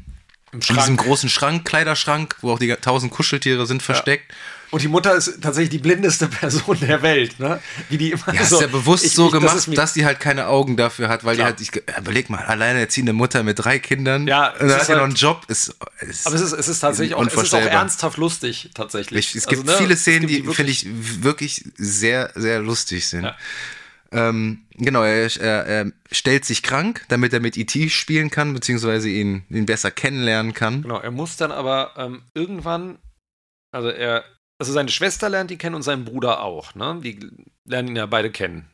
[0.52, 4.32] Im in diesem großen Schrank, Kleiderschrank, wo auch die tausend Kuscheltiere sind versteckt.
[4.70, 7.60] Und die Mutter ist tatsächlich die blindeste Person der Welt, ne?
[7.88, 9.92] Wie die immer Ja, so, ist ja bewusst ich- so ich- das gemacht, mir- dass
[9.94, 11.52] die halt keine Augen dafür hat, weil Klar.
[11.52, 14.28] die halt, ich, überleg mal, alleinerziehende Mutter mit drei Kindern.
[14.28, 15.44] Ja, und hat sie noch halt- einen Job.
[15.48, 19.30] Ist, ist Aber es ist, es ist tatsächlich auch, es ist auch ernsthaft lustig, tatsächlich.
[19.30, 20.86] Ich, es Also, gibt ne, viele Szenen, gibt die, finde ich,
[21.22, 23.24] wirklich sehr, sehr lustig sind.
[23.24, 23.36] Ja.
[24.12, 27.88] Ähm, genau, er, er, er stellt sich krank, damit er mit E.T.
[27.90, 30.82] spielen kann, beziehungsweise ihn, ihn besser kennenlernen kann.
[30.82, 32.98] Genau, er muss dann aber ähm, irgendwann,
[33.72, 34.24] also er,
[34.60, 37.00] also seine Schwester lernt ihn kennen und sein Bruder auch, ne?
[37.02, 37.18] Die
[37.64, 38.70] lernen ihn ja beide kennen.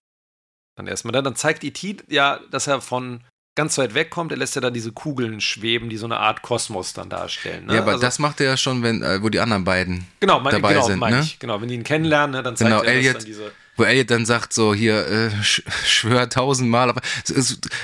[0.77, 1.13] Dann erstmal.
[1.13, 1.99] Dann, dann zeigt E.T.
[2.09, 3.23] ja, dass er von
[3.57, 4.33] ganz weit weg kommt.
[4.33, 7.67] Er lässt ja dann diese Kugeln schweben, die so eine Art Kosmos dann darstellen.
[7.67, 7.75] Ne?
[7.75, 10.41] Ja, aber also, das macht er ja schon, wenn, äh, wo die anderen beiden genau,
[10.41, 11.21] mein, dabei genau, sind, mein ne?
[11.23, 11.39] ich.
[11.39, 13.53] Genau, wenn die ihn kennenlernen, ne, dann zeigt Genau, er Elliot- dann diese.
[13.77, 17.01] Wo Elliot dann sagt so hier äh, sch schwör tausendmal aber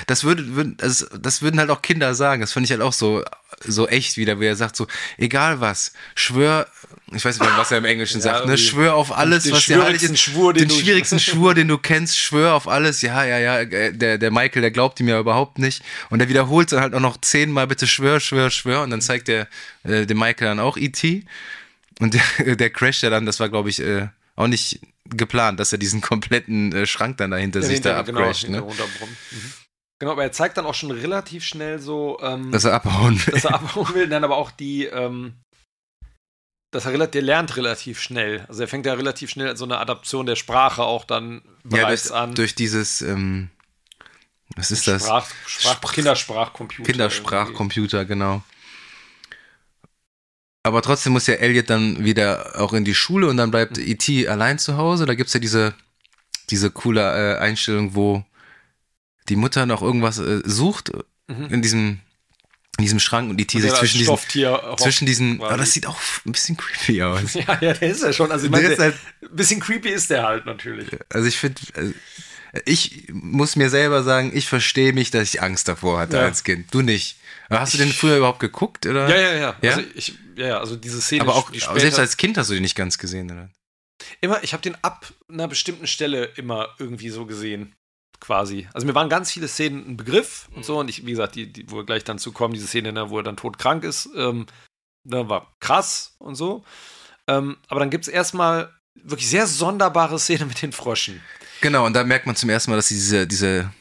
[0.07, 2.41] das würde würden also das würden halt auch Kinder sagen.
[2.41, 3.23] Das finde ich halt auch so
[3.65, 4.87] so echt wieder wie er sagt so
[5.17, 6.67] egal was schwör
[7.15, 9.65] ich weiß nicht mehr was er im Englischen Ja, sagt ne schwör auf alles was
[9.65, 12.67] dir heilig schwierigsten ist Schwur, den den du- schwierigsten Schwur den du kennst schwör auf
[12.67, 13.01] alles.
[13.01, 15.83] Ja ja ja äh, der der Michael der glaubt ihm ja überhaupt nicht.
[16.09, 18.81] Und er wiederholt dann halt auch noch zehnmal bitte schwör schwör schwör.
[18.83, 19.47] Und dann zeigt der
[19.83, 21.25] äh, dem Michael dann auch E.T.
[21.99, 24.79] Und der, der Crash, der dann, das war, glaube ich, äh, auch nicht
[25.09, 28.67] geplant, dass er diesen kompletten äh, Schrank dann dahinter sich da genau, abcrasht, hinter ne?
[28.67, 29.53] Mhm.
[29.99, 33.33] Genau, aber er zeigt dann auch schon relativ schnell so, ähm, Dass er abhauen will.
[33.33, 35.35] dass er abhauen will, dann aber auch die, ähm,
[36.71, 38.45] dass er relativ, der lernt relativ schnell.
[38.47, 42.07] Also er fängt ja relativ schnell so eine Adaption der Sprache auch dann ja, bereits
[42.09, 42.35] durch, an.
[42.35, 43.49] durch dieses, ähm,
[44.55, 45.03] was ist das?
[45.03, 46.83] Sprach, Sprach, Sprach- Kindersprachcomputer.
[46.83, 48.41] Kindersprachcomputer, genau.
[50.63, 53.77] Aber trotzdem muss ja Elliot dann wieder auch in die Schule und dann bleibt.
[53.77, 54.27] E.T.
[54.29, 55.05] allein zu Hause.
[55.05, 55.73] Da gibt's ja diese,
[56.49, 58.23] diese coole äh, Einstellung, wo
[59.29, 60.91] die Mutter noch irgendwas äh, sucht
[61.27, 61.45] Mhm.
[61.53, 61.99] in diesem,
[62.77, 63.57] in diesem Schrank und E.T.
[63.57, 63.69] irgendwie.
[63.69, 67.33] sich zwischen diesen, zwischen diesen, aber das sieht auch ein bisschen creepy aus.
[67.33, 68.29] Ja, ja, der ist ja schon.
[68.31, 70.89] Also ich meine, halt- ein bisschen creepy ist der halt natürlich.
[71.09, 71.61] Also ich finde,
[72.65, 76.23] ich muss mir selber sagen, ich verstehe mich, dass ich Angst davor hatte Ja.
[76.23, 76.73] als Kind.
[76.73, 77.17] Du nicht.
[77.49, 78.85] Aber Hast du den früher überhaupt geguckt?
[78.85, 79.07] Oder?
[79.09, 79.55] Ja, ja, ja.
[79.61, 79.71] Ja?
[79.75, 82.49] Also ich, ja, ja, also diese Szene, Aber auch die aber selbst als Kind hast
[82.49, 83.49] du den nicht ganz gesehen, oder?
[84.21, 87.75] Immer, ich habe den ab einer bestimmten Stelle immer irgendwie so gesehen.
[88.19, 88.69] Quasi.
[88.73, 90.79] Also mir waren ganz viele Szenen ein Begriff und so.
[90.79, 93.09] Und ich, wie gesagt, die, die, wo wir gleich dann zu kommen, diese Szene, ne,
[93.09, 94.45] wo er dann todkrank ist, ähm,
[95.03, 96.63] da war krass und so.
[97.27, 101.21] Ähm, aber dann gibt es erstmal wirklich sehr sonderbare Szene mit den Fröschen.
[101.59, 103.73] Genau, und da merkt man zum ersten Mal, dass sie diese, diese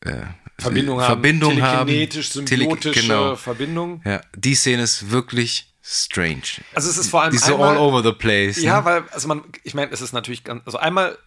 [0.00, 0.22] äh,
[0.58, 1.06] Verbindung haben.
[1.06, 1.86] Verbindung haben.
[1.86, 3.36] Telekinetisch, Tele- symbiotische genau.
[3.36, 4.02] Verbindung.
[4.04, 6.62] Ja, die Szene ist wirklich strange.
[6.74, 8.60] Also es ist vor allem Die so einmal, all over the place.
[8.60, 8.84] Ja, ne?
[8.84, 11.18] weil, also man, ich meine, es ist natürlich ganz, also einmal,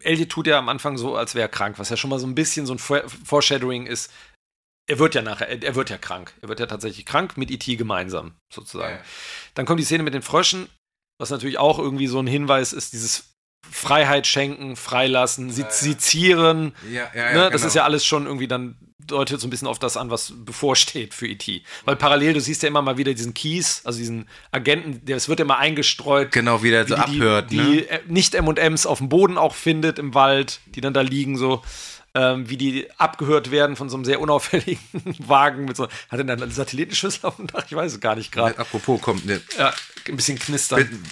[0.00, 2.26] Elliot tut ja am Anfang so, als wäre er krank, was ja schon mal so
[2.26, 4.12] ein bisschen so ein For- Foreshadowing ist.
[4.88, 6.34] Er wird ja nachher, er, er wird ja krank.
[6.42, 7.74] Er wird ja tatsächlich krank mit E.T.
[7.74, 8.96] gemeinsam, sozusagen.
[8.96, 9.02] Ja.
[9.54, 10.68] Dann kommt die Szene mit den Fröschen,
[11.18, 13.32] was natürlich auch irgendwie so ein Hinweis ist, dieses
[13.70, 16.72] Freiheit schenken, freilassen, sie Ja, sezieren.
[16.90, 17.50] Ja, ja, ja, ne?
[17.50, 17.66] Das genau.
[17.66, 21.14] ist ja alles schon irgendwie dann deutet so ein bisschen auf das an, was bevorsteht
[21.14, 21.62] für E.T.
[21.84, 25.28] Weil parallel, du siehst ja immer mal wieder diesen Keys, also diesen Agenten, der es
[25.28, 26.32] wird immer eingestreut.
[26.32, 27.50] Genau, wie der so wie die, abhört.
[27.50, 27.64] Die, ne?
[27.64, 31.36] die äh, nicht M&M's auf dem Boden auch findet im Wald, die dann da liegen
[31.38, 31.62] so.
[32.14, 34.80] Ähm, wie die abgehört werden von so einem sehr unauffälligen
[35.18, 35.84] Wagen mit so.
[35.84, 37.64] Hat er dann eine Satellitenschüssel auf dem Dach?
[37.68, 38.58] Ich weiß es gar nicht gerade.
[38.58, 39.74] Apropos, komm, ne, Ja,
[40.08, 41.04] ein bisschen knistern.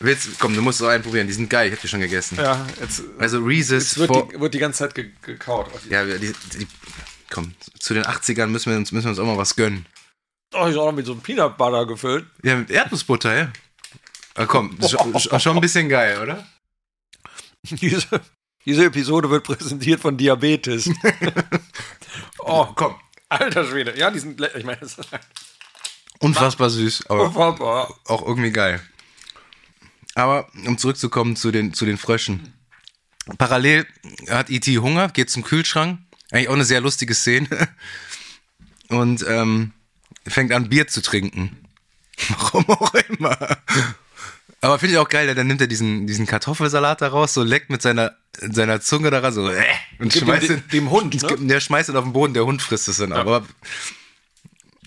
[0.00, 1.26] Willst, komm, du musst so einen probieren.
[1.26, 2.36] Die sind geil, ich hab die schon gegessen.
[2.38, 5.70] Ja, jetzt, Also Reese's jetzt wird, die, wird die ganze Zeit ge gekaut.
[5.90, 6.66] Ja, die, die,
[7.30, 9.86] komm, zu den 80ern müssen wir uns, müssen wir uns auch mal was gönnen.
[10.54, 12.26] Oh, ist auch noch mit so einem Peanut Butter gefüllt.
[12.42, 13.52] Ja, mit Erdnussbutter, ja.
[14.34, 16.46] Aber komm, ist schon, ist schon ein bisschen geil, oder?
[17.70, 18.20] Diese,
[18.64, 20.88] diese Episode wird präsentiert von Diabetes.
[22.38, 22.94] oh, komm.
[23.28, 23.98] alter Schwede.
[23.98, 24.96] Ja, die sind, ich meine, das-
[26.20, 27.94] Unfassbar süß, aber Unfassbar.
[28.06, 28.80] auch irgendwie geil.
[30.16, 32.54] Aber um zurückzukommen zu den, zu den Fröschen.
[33.38, 33.86] Parallel
[34.30, 34.78] hat E.T.
[34.78, 35.98] Hunger, geht zum Kühlschrank.
[36.32, 37.46] Eigentlich auch eine sehr lustige Szene.
[38.88, 39.72] Und ähm,
[40.26, 41.56] fängt an, Bier zu trinken.
[42.30, 43.58] Warum auch immer.
[44.62, 47.68] Aber finde ich auch geil, dann nimmt er diesen, diesen Kartoffelsalat da raus, so leckt
[47.68, 49.62] mit seiner, seiner Zunge daran, so äh,
[49.98, 51.36] und Gibt schmeißt dem- ihn, dem Hund, ne?
[51.46, 53.12] Der schmeißt ihn auf den Boden, der Hund frisst es dann.
[53.12, 53.44] Aber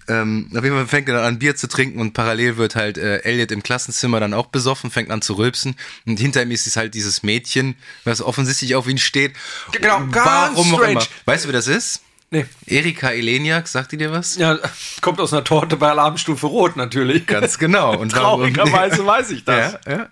[0.10, 2.97] ähm, auf jeden Fall fängt er dann an, Bier zu trinken und parallel wird halt
[2.97, 5.76] äh, Elliot im Klassenzimmer dann auch besoffen, fängt an zu rülpsen.
[6.05, 9.34] Und hinter ihm ist es halt dieses Mädchen, was offensichtlich auf ihn steht.
[9.72, 10.91] Genau, ganz Warum strange.
[10.91, 11.03] immer.
[11.26, 12.01] Weißt du, wer das ist?
[12.32, 12.45] Nee.
[12.68, 14.36] Erika Eleniak, sagt die dir was?
[14.36, 14.60] Ja,
[15.01, 17.26] kommt aus einer Torte bei Alarmstufe Rot natürlich.
[17.26, 17.97] Ganz genau.
[17.97, 19.80] Und Traurigerweise weiß ich das.
[19.88, 20.10] Ja, ja.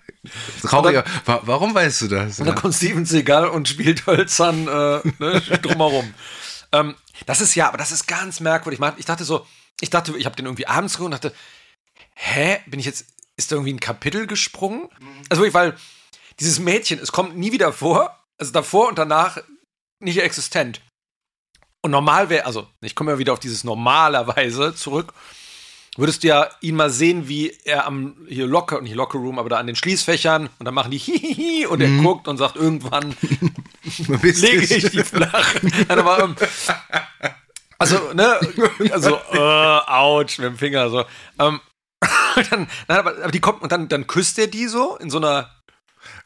[0.62, 1.04] Trauriger.
[1.26, 2.40] Wa- Warum weißt du das?
[2.40, 6.12] Und dann kommt Steven Seagal und spielt hölzern äh, ne, drumherum.
[6.72, 6.96] ähm,
[7.26, 8.80] das ist ja, aber das ist ganz merkwürdig.
[8.96, 9.46] Ich dachte so,
[9.80, 11.36] ich dachte, ich habe den irgendwie abends geguckt und dachte,
[12.14, 13.06] hä, bin ich jetzt,
[13.36, 14.88] ist da irgendwie ein Kapitel gesprungen?
[15.28, 15.76] Also wirklich, weil
[16.40, 19.38] dieses Mädchen, es kommt nie wieder vor, also davor und danach
[20.00, 20.80] nicht existent.
[21.82, 25.12] Und normal wäre, also ich komme ja wieder auf dieses normalerweise zurück,
[25.96, 29.48] würdest du ja ihn mal sehen, wie er am hier Locker, nicht Locker Room, aber
[29.48, 33.16] da an den Schließfächern und dann machen die Hihihi und er guckt und sagt irgendwann,
[34.06, 35.54] lege ich die flach.
[37.78, 38.38] Also, ne,
[38.90, 41.04] also, äh, ouch, mit dem Finger, so.
[41.38, 41.60] Ähm,
[42.50, 45.18] dann, nein, aber, aber die kommt und dann, dann küsst er die so in so
[45.18, 45.50] einer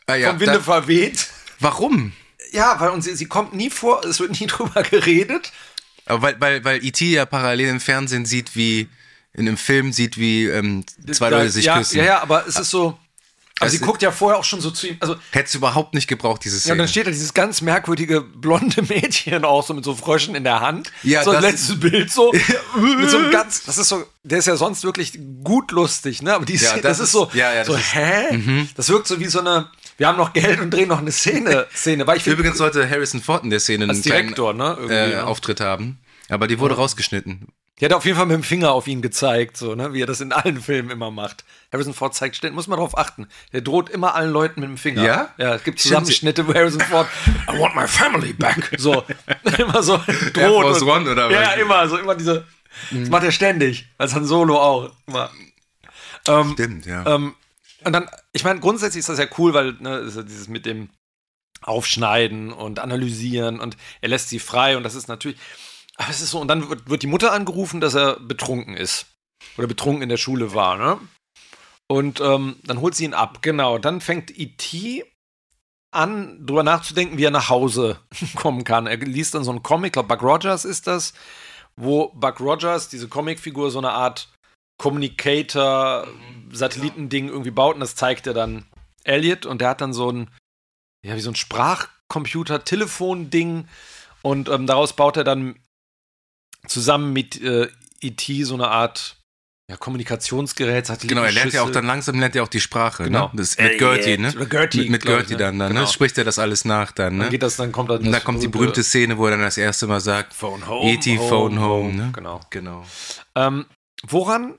[0.06, 1.28] Ah, ja, vom Winde da, verweht.
[1.60, 2.12] warum?
[2.52, 5.52] Ja, weil und sie, sie kommt nie vor, es wird nie drüber geredet.
[6.06, 7.04] Aber weil, weil, weil E.T.
[7.12, 8.88] ja parallel im Fernsehen sieht, wie
[9.34, 11.98] in einem Film sieht, wie ähm, zwei Da- Leute sich ja, küssen.
[11.98, 12.98] Ja, ja, aber es ist so.
[13.60, 14.96] Aber sie Also- guckt ja vorher auch schon so zu ihm.
[15.00, 16.72] Also, Hätte es überhaupt nicht gebraucht, diese ja, Szene.
[16.72, 20.42] und dann steht da dieses ganz merkwürdige blonde Mädchen auch so mit so Fröschen in
[20.44, 20.90] der Hand.
[21.02, 22.32] Ja, so ein das- letztes Bild so.
[22.98, 26.34] mit so einem ganz, das ist so, der ist ja sonst wirklich gut lustig, ne?
[26.34, 28.46] Aber die Ja, das das, ist ist- so, ja, ja, so das ist- Mhm.
[28.48, 28.66] hä?
[28.74, 31.66] Das wirkt so wie so eine, wir haben noch Geld und drehen noch eine Szene,
[31.74, 32.06] Szene.
[32.06, 34.76] Weil ich finde, Übrigens sollte Harrison Ford in der Szene einen als kleinen Direktor, ne?
[34.88, 35.24] Äh, ja.
[35.24, 35.98] Auftritt haben.
[36.28, 37.48] Aber die wurde rausgeschnitten.
[37.82, 39.92] Die hat auf jeden Fall mit dem Finger auf ihn gezeigt, so, ne?
[39.92, 41.44] Wie er das in allen Filmen immer macht.
[41.72, 43.26] Harrison Ford zeigt ständig, muss man darauf achten.
[43.52, 45.02] Der droht immer allen Leuten mit dem Finger.
[45.02, 45.34] Ja?
[45.36, 45.80] Ja, es gibt.
[45.80, 47.08] Zusammenschnitte, wo Harrison Ford,
[47.52, 48.70] I want my family back.
[48.78, 49.02] So,
[49.58, 50.36] immer so droht.
[50.36, 51.46] Air Force und- One oder Ja, was?
[51.48, 52.46] ja, immer, so immer diese,
[52.92, 53.88] das macht er ständig.
[53.98, 54.92] Als Han Solo auch.
[55.08, 55.30] Immer.
[56.28, 57.04] Ähm, Stimmt, ja.
[57.04, 57.34] ähm,
[57.82, 60.88] und dann, ich meine, grundsätzlich ist das ja cool, weil ne, ja dieses mit dem
[61.62, 65.36] Aufschneiden und Analysieren und er lässt sie frei und das ist natürlich.
[66.08, 69.06] Es ist so, und dann wird, wird die Mutter angerufen, dass er betrunken ist.
[69.56, 70.98] Oder betrunken in der Schule war, ne?
[71.88, 73.78] Und ähm, dann holt sie ihn ab, genau.
[73.78, 75.04] Dann fängt E.T.
[75.90, 77.98] an, drüber nachzudenken, wie er nach Hause
[78.34, 78.86] kommen kann.
[78.86, 81.12] Er liest dann so einen Comic, ich glaube, Buck Rogers ist das,
[81.76, 84.28] wo Buck Rogers, diese Comicfigur, so eine Art
[84.78, 86.06] Communicator,
[86.50, 88.64] Satellitending irgendwie baut und das zeigt er dann
[89.04, 90.30] Elliot und der hat dann so ein,
[91.04, 93.68] ja, wie so ein Sprachcomputer, Telefon-Ding
[94.22, 95.56] und ähm, daraus baut er dann
[96.66, 97.68] zusammen mit äh,
[98.00, 98.44] E.T.
[98.44, 99.16] so eine Art
[99.70, 101.14] ja, Kommunikationsgerät, Satelliten.
[101.14, 103.26] Genau, er lernt ja auch dann langsam lernt er auch die Sprache, Genau.
[103.26, 103.30] ne?
[103.36, 104.32] Das ist mit Gertie, ne?
[104.34, 105.38] Oder Gertie, mit mit glaub ich, Gertie ne?
[105.38, 105.80] dann, dann Genau.
[105.82, 105.86] ne?
[105.86, 107.22] Spricht er das alles nach dann, ne?
[107.24, 109.40] Dann geht das, dann kommt dann Und da kommt die berühmte Szene, wo er dann
[109.40, 110.90] das erste Mal sagt, Phone home.
[110.92, 111.16] E.T.
[111.16, 112.10] Phone Home, ne?
[112.12, 112.40] Genau.
[112.50, 112.84] Genau.
[113.34, 113.66] Ähm,
[114.06, 114.58] woran?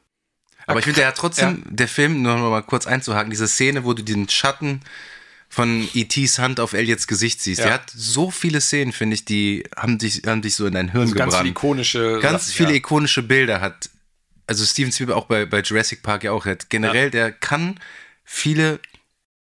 [0.66, 3.84] Aber ich finde, er hat trotzdem, der Film, nur noch mal kurz einzuhaken, diese Szene,
[3.84, 4.82] wo du den Schatten
[5.54, 7.60] von E.T.s Hand auf Elliots Gesicht siehst.
[7.60, 7.66] Ja.
[7.66, 10.92] Der hat so viele Szenen, finde ich, die haben dich, haben dich so in dein
[10.92, 11.58] Hirn Also ganz viele gebrannt.
[11.58, 12.20] ikonische.
[12.24, 12.78] Ganz viele ja.
[12.78, 13.92] ikonische Bilder hat.
[14.48, 16.72] Also Steven Spielberg auch bei, bei Jurassic Park ja auch hat.
[16.72, 17.80] Generell, der kann
[18.24, 18.80] viele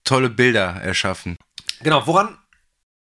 [0.02, 1.36] tolle Bilder erschaffen.
[1.80, 2.36] Genau, woran?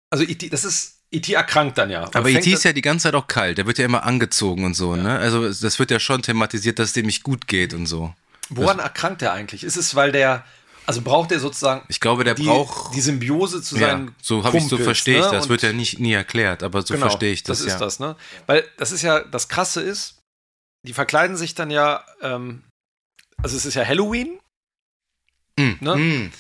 [0.09, 0.99] Also, E.T., das ist.
[1.11, 1.33] E.T.
[1.33, 2.09] erkrankt dann ja.
[2.13, 2.51] Aber E.T.
[2.51, 3.57] ist dann- ja die ganze Zeit auch kalt.
[3.57, 5.19] Der wird ja immer angezogen und so, ne?
[5.19, 8.15] Also das wird ja schon thematisiert, dass es dem nicht gut geht und so.
[8.49, 9.65] Woran erkrankt er eigentlich?
[9.65, 10.45] Ist es, weil der.
[10.85, 14.15] Also braucht er sozusagen Ich glaube, der die, braucht die Symbiose zu Ja, seinen.
[14.21, 15.31] so habe ich so Kumpels, verstehe ich ne?
[15.31, 15.43] das.
[15.45, 17.73] Und- Wird ja nicht nie erklärt, aber so genau, verstehe ich das, Das ja.
[17.73, 18.15] ist das, ne?
[18.47, 20.19] Weil das ist ja, das Krasse ist,
[20.85, 22.63] die verkleiden sich dann ja, ähm,
[23.41, 24.39] also es ist ja Halloween,
[25.59, 25.95] Mm, Ne?
[25.95, 26.31] mm.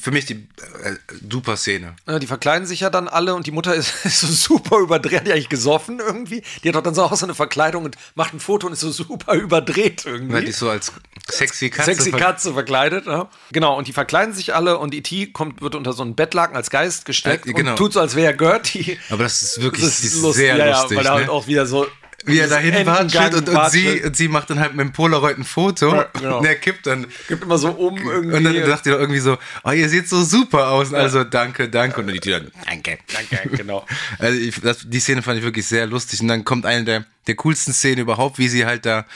[0.00, 0.94] Für mich die äh,
[1.30, 1.94] super Szene.
[2.20, 5.32] die verkleiden sich ja dann alle und die Mutter ist, ist so super überdreht, die
[5.32, 6.42] eigentlich gesoffen irgendwie.
[6.62, 8.80] Die hat doch dann so auch so eine Verkleidung und macht ein Foto und ist
[8.80, 10.34] so super überdreht irgendwie.
[10.34, 10.92] Weil die so als
[11.30, 11.94] sexy Katze.
[11.94, 13.28] Sexy Katze verkleidet, ja.
[13.52, 15.28] Genau, und die verkleiden sich alle und E.T.
[15.28, 17.70] kommt, wird unter so einen Bettlaken als Geist gesteckt Äh, genau.
[17.72, 18.98] und tut so, als wäre er Gertie.
[19.10, 20.90] Aber das ist wirklich Das ist lustig, sehr ja, lustig.
[20.92, 21.18] ja, weil er ne?
[21.20, 21.86] halt auch wieder so.
[22.24, 25.38] Wie er dahin watschelt und, und, sie, und sie macht dann halt mit dem Polaroid
[25.38, 26.38] ein Foto Ja, genau.
[26.38, 27.06] und er kippt dann.
[27.28, 28.36] gibt immer so um irgendwie.
[28.36, 30.88] Und dann sagt ihr doch irgendwie so, oh, ihr seht so super aus.
[30.88, 32.00] Und Also danke, danke.
[32.00, 32.98] Und dann die Tür dann, danke.
[33.12, 33.86] Danke, genau.
[34.18, 36.20] Also ich, das, die Szene fand ich wirklich sehr lustig.
[36.20, 39.06] Und dann kommt eine der, der coolsten Szenen überhaupt, wie sie halt da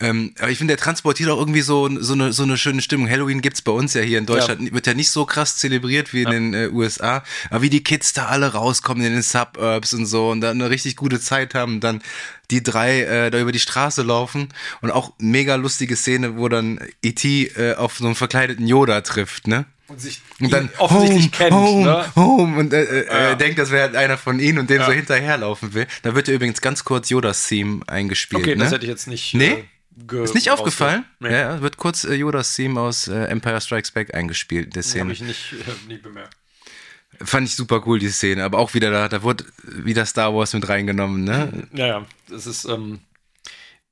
[0.00, 3.08] Ähm, aber ich finde, der transportiert auch irgendwie so, so, eine, so eine schöne Stimmung.
[3.08, 4.72] Halloween gibt's bei uns ja hier in Deutschland, ja.
[4.72, 6.30] wird ja nicht so krass zelebriert wie in ja.
[6.32, 7.22] den äh, USA.
[7.50, 10.68] Aber wie die Kids da alle rauskommen in den Suburbs und so und dann eine
[10.68, 12.02] richtig gute Zeit haben, dann
[12.50, 14.48] die drei äh, da über die Straße laufen
[14.80, 17.52] und auch mega lustige Szene, wo dann E.T.
[17.56, 19.64] Äh, auf so einen verkleideten Yoda trifft, ne?
[19.86, 22.04] Und sich und dann offensichtlich home, kennt, home, ne?
[22.16, 23.12] home und äh, äh, ja.
[23.12, 24.86] er denkt, das wäre einer von ihnen und dem ja.
[24.86, 25.86] so hinterherlaufen will.
[26.02, 28.42] Da wird ja übrigens ganz kurz Yodas Theme eingespielt.
[28.42, 28.64] Okay, ne?
[28.64, 29.34] das hätte ich jetzt nicht.
[29.34, 29.50] Nee?
[29.50, 29.64] Äh,
[29.96, 31.04] Ist nicht aufgefallen?
[31.20, 31.32] Nee.
[31.32, 35.04] Ja, wird kurz äh, Yodas Theme aus äh, Empire Strikes Back eingespielt, der Szene.
[35.04, 36.36] Habe ich nicht, äh, nicht bemerkt.
[37.22, 38.42] Fand ich super cool, die Szene.
[38.42, 41.68] Aber auch wieder da, da wurde wieder Star Wars mit reingenommen, ne?
[41.72, 42.06] Ja, ja.
[42.28, 43.00] Das ist ähm,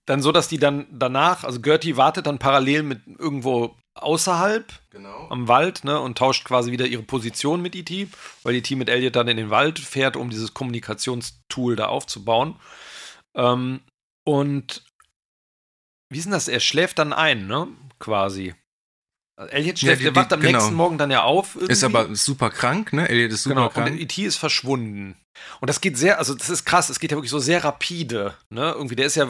[0.06, 5.28] dann so, dass die dann danach, also Gertie wartet dann parallel mit irgendwo außerhalb genau.
[5.28, 8.08] am Wald ne, und tauscht quasi wieder ihre Position mit E.T.,
[8.42, 8.74] weil E.T.
[8.74, 12.56] mit Elliot dann in den Wald fährt, um dieses Kommunikationstool da aufzubauen.
[13.34, 13.80] Ähm,
[14.24, 14.82] und
[16.12, 16.48] wie ist denn das?
[16.48, 17.68] Er schläft dann ein, ne?
[17.98, 18.54] Quasi.
[19.36, 20.58] Elliot schläft, ja, die, der wacht am genau.
[20.58, 21.54] nächsten Morgen dann ja auf.
[21.54, 21.72] Irgendwie.
[21.72, 23.08] Ist aber super krank, ne?
[23.08, 23.90] Elliot ist super genau, krank.
[23.90, 24.22] Und E.T.
[24.22, 25.16] ist verschwunden.
[25.60, 28.34] Und das geht sehr, also das ist krass, es geht ja wirklich so sehr rapide,
[28.50, 28.72] ne?
[28.72, 29.26] Irgendwie, der ist ja,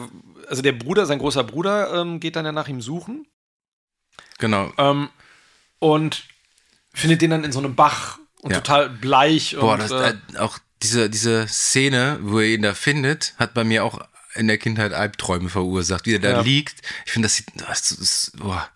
[0.47, 3.25] also der Bruder, sein großer Bruder, ähm, geht dann ja nach ihm suchen.
[4.39, 4.71] Genau.
[4.77, 5.09] Ähm,
[5.79, 6.25] und
[6.93, 8.57] findet den dann in so einem Bach und ja.
[8.59, 9.55] total bleich.
[9.59, 13.63] Boah, und, das, äh, auch diese, diese Szene, wo er ihn da findet, hat bei
[13.63, 13.99] mir auch
[14.35, 16.41] in der Kindheit Albträume verursacht, wie er da ja.
[16.41, 16.81] liegt.
[17.05, 18.69] Ich finde, das sieht das ist, boah,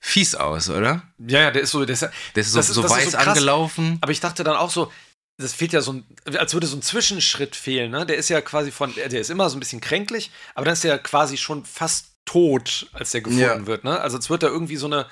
[0.00, 1.02] fies aus, oder?
[1.18, 3.18] Ja, ja, der ist so, der ist, der ist so, so ist, weiß ist so
[3.18, 3.98] angelaufen.
[4.00, 4.92] Aber ich dachte dann auch so,
[5.38, 6.04] das fehlt ja so ein,
[6.36, 8.04] als würde so ein Zwischenschritt fehlen, ne?
[8.04, 10.84] Der ist ja quasi von, der ist immer so ein bisschen kränklich, aber dann ist
[10.84, 13.66] er quasi schon fast tot, als der gefunden ja.
[13.66, 14.00] wird, ne?
[14.00, 15.06] Also als wird er irgendwie so eine,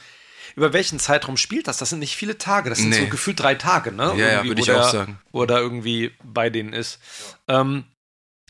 [0.56, 1.78] über welchen Zeitraum spielt das?
[1.78, 3.00] Das sind nicht viele Tage, das sind nee.
[3.00, 4.14] so gefühlt drei Tage, ne?
[4.16, 5.20] Ja, ja würde ich der, auch sagen.
[5.30, 6.98] Wo er da irgendwie bei denen ist.
[7.48, 7.60] Ja.
[7.60, 7.84] Ähm,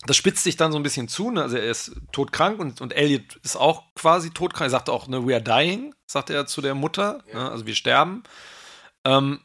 [0.05, 1.42] das spitzt sich dann so ein bisschen zu, ne?
[1.42, 4.68] also er ist todkrank und, und Elliot ist auch quasi todkrank.
[4.68, 7.44] Er sagt auch, ne, we are dying, sagt er zu der Mutter, ja.
[7.44, 7.51] ne?
[7.51, 8.22] also wir sterben.
[9.07, 9.40] Ähm,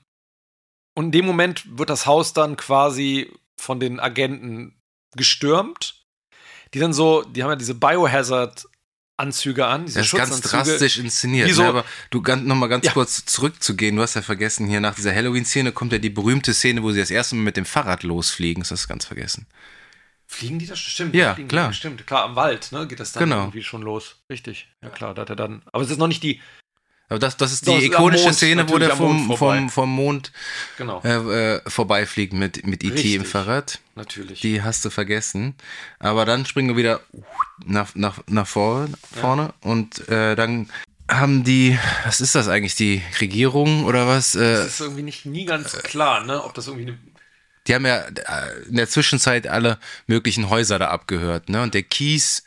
[0.94, 4.78] und in dem Moment wird das Haus dann quasi von den Agenten
[5.16, 6.04] gestürmt,
[6.74, 8.68] die dann so, die haben ja diese Biohazard
[9.18, 9.86] Anzüge an.
[9.86, 11.52] Diese das ist ganz drastisch inszeniert.
[11.54, 11.70] So, ne?
[11.70, 12.92] Aber du ganz, noch mal ganz ja.
[12.92, 16.82] kurz zurückzugehen, du hast ja vergessen, hier nach dieser Halloween-Szene kommt ja die berühmte Szene,
[16.82, 18.64] wo sie das erste Mal mit dem Fahrrad losfliegen.
[18.64, 19.46] Das hast du ganz vergessen.
[20.32, 20.80] Fliegen die das?
[20.80, 21.14] Stimmt.
[21.14, 21.68] Ja, fliegen klar.
[21.70, 23.42] Die, stimmt, klar, am Wald, ne, geht das dann genau.
[23.42, 24.16] irgendwie schon los.
[24.30, 24.70] Richtig.
[24.82, 25.62] Ja, klar, da hat er dann.
[25.74, 26.40] Aber es ist noch nicht die.
[27.10, 29.90] Aber das, das ist die das ikonische Mond, Szene, wo der vom, Mond vom, vom
[29.90, 30.32] Mond
[30.78, 31.02] genau.
[31.04, 33.16] äh, äh, vorbeifliegt mit, mit E.T.
[33.16, 33.82] im Fahrrad.
[33.96, 34.40] Natürlich.
[34.40, 35.56] Die hast du vergessen.
[36.00, 37.02] Aber dann springen wir wieder
[37.66, 39.70] nach, nach, nach vorne, vorne ja.
[39.70, 40.70] und äh, dann
[41.10, 44.34] haben die, was ist das eigentlich, die Regierung oder was?
[44.36, 46.42] Äh, das ist irgendwie nicht nie ganz klar, ne?
[46.42, 46.98] Ob das irgendwie eine
[47.68, 51.62] die haben ja äh, in der Zwischenzeit alle möglichen Häuser da abgehört, ne?
[51.62, 52.44] Und der Kies,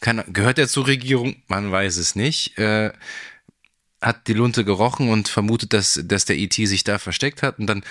[0.00, 1.36] kann, gehört er zur Regierung?
[1.48, 2.56] Man weiß es nicht.
[2.58, 2.92] Äh,
[4.00, 7.58] hat die Lunte gerochen und vermutet, dass, dass der IT e sich da versteckt hat.
[7.58, 7.82] Und dann,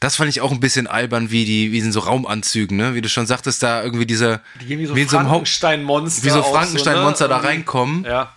[0.00, 2.94] das fand ich auch ein bisschen albern, wie die, wie in so Raumanzügen, ne?
[2.94, 7.26] Wie du schon sagtest, da irgendwie dieser, die wie so wie Frankenstein-Monster, wie so Frankenstein-Monster
[7.26, 7.40] so, ne?
[7.40, 8.04] da reinkommen.
[8.04, 8.34] Ja.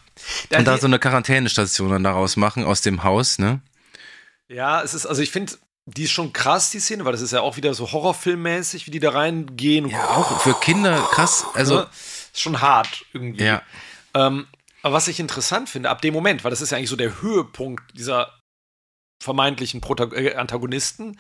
[0.56, 3.60] und da so eine Quarantänestation dann daraus machen aus dem Haus, ne?
[4.48, 5.54] Ja, es ist, also ich finde,
[5.96, 8.92] die ist schon krass, die Szene, weil das ist ja auch wieder so horrorfilmmäßig, wie
[8.92, 9.90] die da reingehen.
[9.90, 11.46] Ja, auch für Kinder krass.
[11.54, 11.90] Also ne?
[11.92, 13.44] ist schon hart irgendwie.
[13.44, 13.62] Ja.
[14.14, 14.48] Ähm,
[14.82, 17.22] aber was ich interessant finde, ab dem Moment, weil das ist ja eigentlich so der
[17.22, 18.34] Höhepunkt dieser
[19.22, 21.20] vermeintlichen Protag äh, Antagonisten,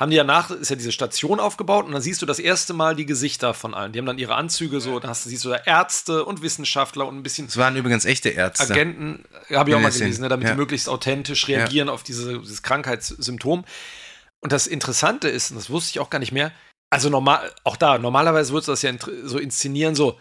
[0.00, 2.96] haben die danach, ist ja diese Station aufgebaut und dann siehst du das erste Mal
[2.96, 3.92] die Gesichter von allen.
[3.92, 7.16] Die haben dann ihre Anzüge so, dann hast siehst du da Ärzte und Wissenschaftler und
[7.16, 7.46] ein bisschen.
[7.46, 8.72] Es waren übrigens echte Ärzte.
[8.72, 10.54] Agenten, habe ich auch mal gelesen, ne, damit ja.
[10.54, 11.94] die möglichst authentisch reagieren ja.
[11.94, 13.64] auf diese, dieses Krankheitssymptom.
[14.40, 16.50] Und das Interessante ist, und das wusste ich auch gar nicht mehr,
[16.90, 18.92] also normal, auch da, normalerweise würdest du das ja
[19.24, 20.18] so inszenieren, so,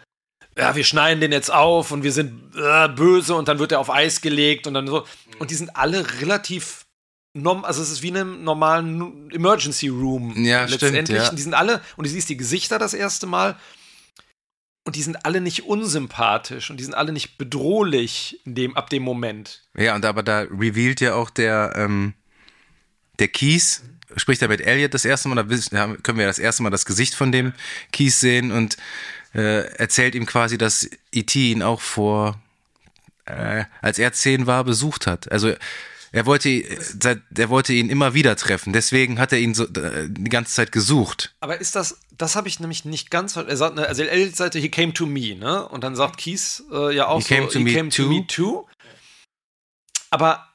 [0.58, 3.80] ja, wir schneiden den jetzt auf und wir sind äh, böse und dann wird er
[3.80, 5.06] auf Eis gelegt und dann so.
[5.40, 6.83] Und die sind alle relativ
[7.36, 11.06] also es ist wie in einem normalen Emergency Room ja, letztendlich.
[11.06, 11.32] Stimmt, ja.
[11.32, 13.58] Die sind alle, und du siehst die Gesichter das erste Mal,
[14.86, 19.04] und die sind alle nicht unsympathisch und die sind alle nicht bedrohlich dem, ab dem
[19.04, 19.64] Moment.
[19.78, 22.14] Ja, und aber da revealed ja auch der, ähm,
[23.20, 23.84] der Keys,
[24.18, 27.16] spricht er mit Elliot das erste Mal, da können wir das erste Mal das Gesicht
[27.16, 27.54] von dem
[27.92, 28.78] Keys sehen und
[29.34, 31.52] äh, erzählt ihm quasi, dass E.T.
[31.52, 32.40] ihn auch vor,
[33.26, 35.32] äh, als er zehn war, besucht hat.
[35.32, 35.54] Also
[36.14, 38.72] er wollte, er wollte ihn immer wieder treffen.
[38.72, 41.36] Deswegen hat er ihn so äh, die ganze Zeit gesucht.
[41.40, 43.36] Aber ist das, das habe ich nämlich nicht ganz.
[43.36, 45.68] Er sagt, ne, also Elliot sagte, he came to me, ne?
[45.68, 48.08] Und dann sagt Keith äh, ja auch he so, came to he me came to
[48.08, 48.68] me too.
[50.12, 50.53] Aber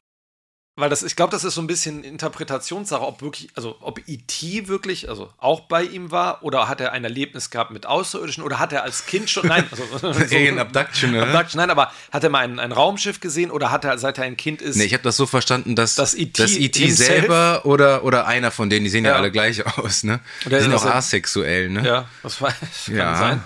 [0.79, 4.67] weil das, ich glaube, das ist so ein bisschen Interpretationssache, ob wirklich, also ob E.T.
[4.67, 8.59] wirklich, also auch bei ihm war, oder hat er ein Erlebnis gehabt mit Außerirdischen, oder
[8.59, 11.27] hat er als Kind schon, nein, also so, Alien Abduction, oder?
[11.27, 14.23] Abduction, nein, aber hat er mal ein, ein Raumschiff gesehen oder hat er, seit er
[14.25, 16.43] ein Kind ist, Nee, ich habe das so verstanden, dass Das E.T.
[16.43, 16.79] E.T.
[16.87, 19.17] himself- selber oder, oder einer von denen, die sehen ja, Ja.
[19.17, 20.19] alle gleich aus, ne?
[20.45, 21.85] Die sind auch asexuell, ne?
[21.85, 23.15] ja, das, war, das kann Ja.
[23.17, 23.43] sein.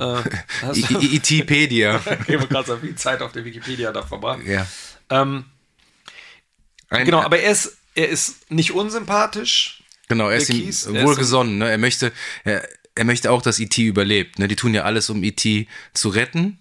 [0.00, 0.22] Äh,
[1.16, 1.96] E.T.pedia.
[2.04, 4.38] okay, wir gerade so viel Zeit auf der Wikipedia da vorbei.
[4.46, 4.66] ja.
[5.10, 5.44] Ähm,
[6.90, 9.82] Ein, genau, aber er ist, er ist nicht unsympathisch.
[10.08, 11.58] Genau, er ist ihm er wohlgesonnen.
[11.58, 11.70] Ne?
[11.70, 12.12] Er möchte,
[12.44, 12.66] er,
[12.96, 13.82] er möchte auch, dass E.T.
[13.82, 14.38] überlebt.
[14.38, 14.48] Ne?
[14.48, 15.68] Die tun ja alles, um E.T.
[15.94, 16.58] zu retten.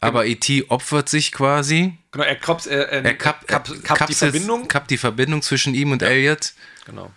[0.00, 0.64] Aber E.T.
[0.68, 1.98] opfert sich quasi.
[2.12, 4.68] Genau, er kappt, er, er, Er kappt, kappt, er kappt die Verbindung.
[4.68, 6.52] kappt die Verbindung zwischen ihm und Elliot
[6.86, 7.12] Genau.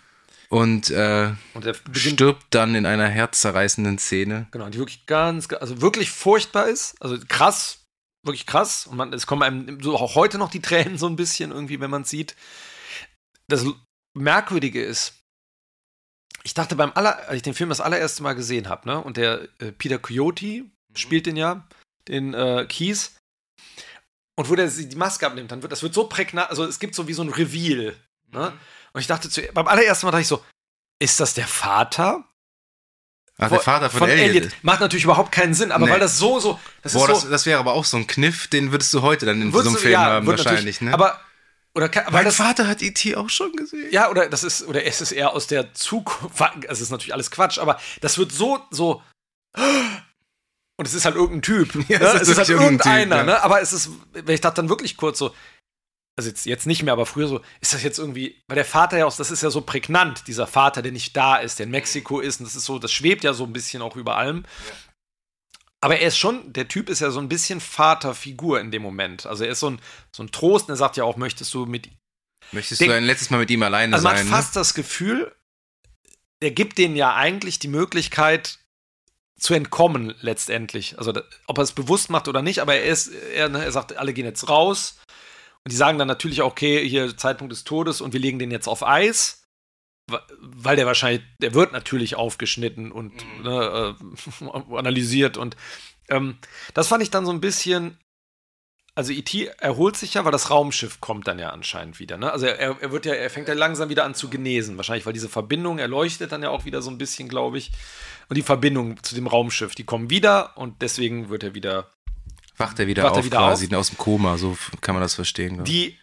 [0.48, 4.48] und äh, Und er beginnt stirbt dann in einer herzzerreißenden Szene.
[4.50, 6.96] Genau, die wirklich ganz, also wirklich furchtbar ist.
[7.00, 7.78] Also krass,
[8.22, 8.86] wirklich krass.
[8.86, 11.80] Und man, es kommen einem so auch heute noch die Tränen so ein bisschen irgendwie,
[11.80, 12.36] wenn man es sieht.
[13.48, 13.64] Das
[14.14, 15.14] Merkwürdige ist,
[16.44, 19.16] ich dachte beim aller, als ich den Film das allererste Mal gesehen habe, ne, und
[19.16, 20.64] der äh, Peter Coyote
[20.94, 21.66] spielt den ja,
[22.08, 23.16] den äh, Keys.
[24.34, 26.94] Und wo der die Maske abnimmt, dann wird das wird so prägnant, also es gibt
[26.94, 27.94] so wie so ein Reveal.
[28.30, 28.52] Ne?
[28.92, 30.44] Und ich dachte zu, beim allerersten Mal dachte ich so,
[30.98, 32.24] ist das der Vater?
[33.38, 34.46] Ach, der Vater von, Elliot.
[34.46, 35.92] ist- Macht natürlich überhaupt keinen Sinn, aber Nee.
[35.92, 38.06] weil das so, so, das Boah, ist das, so, das wäre aber auch so ein
[38.06, 40.92] Kniff, den würdest du heute dann in so einem Film ja, haben, wahrscheinlich, ne?
[40.92, 41.18] Aber,
[41.74, 43.16] oder, kann- weil mein das, Vater hat E.T.
[43.16, 43.88] auch schon gesehen.
[43.90, 47.30] ja, oder das ist, oder es ist eher aus der Zukunft, es ist natürlich alles
[47.30, 49.02] Quatsch, aber das wird so, so,
[50.78, 51.74] und es ist halt irgendein Typ.
[51.88, 52.04] Ja, ne?
[52.20, 53.34] es ist halt irgendeiner, Typ, ja.
[53.34, 53.42] ne?
[53.42, 55.34] Aber es ist, wenn ich dachte dann wirklich kurz so,
[56.16, 58.98] also jetzt, jetzt nicht mehr, aber früher so, ist das jetzt irgendwie, weil der Vater
[58.98, 61.70] ja auch, das ist ja so prägnant, dieser Vater, der nicht da ist, der in
[61.70, 64.44] Mexiko ist, und das ist so, das schwebt ja so ein bisschen auch über allem.
[65.80, 69.26] Aber er ist schon, der Typ ist ja so ein bisschen Vaterfigur in dem Moment.
[69.26, 69.80] Also er ist so ein,
[70.12, 71.88] so ein Trost und er sagt ja auch, möchtest du mit
[72.52, 74.26] Möchtest Denk- du ein letztes Mal mit ihm alleine also man sein?
[74.26, 75.34] hat fast das Gefühl,
[76.40, 78.58] er gibt denen ja eigentlich die Möglichkeit
[79.38, 80.98] zu entkommen letztendlich.
[80.98, 81.12] Also
[81.46, 84.12] ob er es bewusst macht oder nicht, aber er ist, er, ne, er sagt, alle
[84.12, 85.00] gehen jetzt raus.
[85.64, 88.50] Und die sagen dann natürlich, auch, okay, hier Zeitpunkt des Todes und wir legen den
[88.50, 89.38] jetzt auf Eis.
[90.40, 95.36] Weil der wahrscheinlich, der wird natürlich aufgeschnitten und ne, äh, analysiert.
[95.36, 95.56] Und
[96.08, 96.38] ähm,
[96.74, 97.98] das fand ich dann so ein bisschen,
[98.96, 99.46] also E.T.
[99.58, 102.18] erholt sich ja, weil das Raumschiff kommt dann ja anscheinend wieder.
[102.18, 102.32] Ne?
[102.32, 104.76] Also er, er wird ja, er fängt ja langsam wieder an zu genesen.
[104.76, 107.70] Wahrscheinlich, weil diese Verbindung, er leuchtet dann ja auch wieder so ein bisschen, glaube ich.
[108.28, 111.90] Und die Verbindung zu dem Raumschiff, die kommen wieder und deswegen wird er wieder.
[112.56, 115.14] Wacht er wieder Wacht er auf wieder quasi, aus dem Koma, so kann man das
[115.14, 115.64] verstehen.
[115.64, 115.96] Die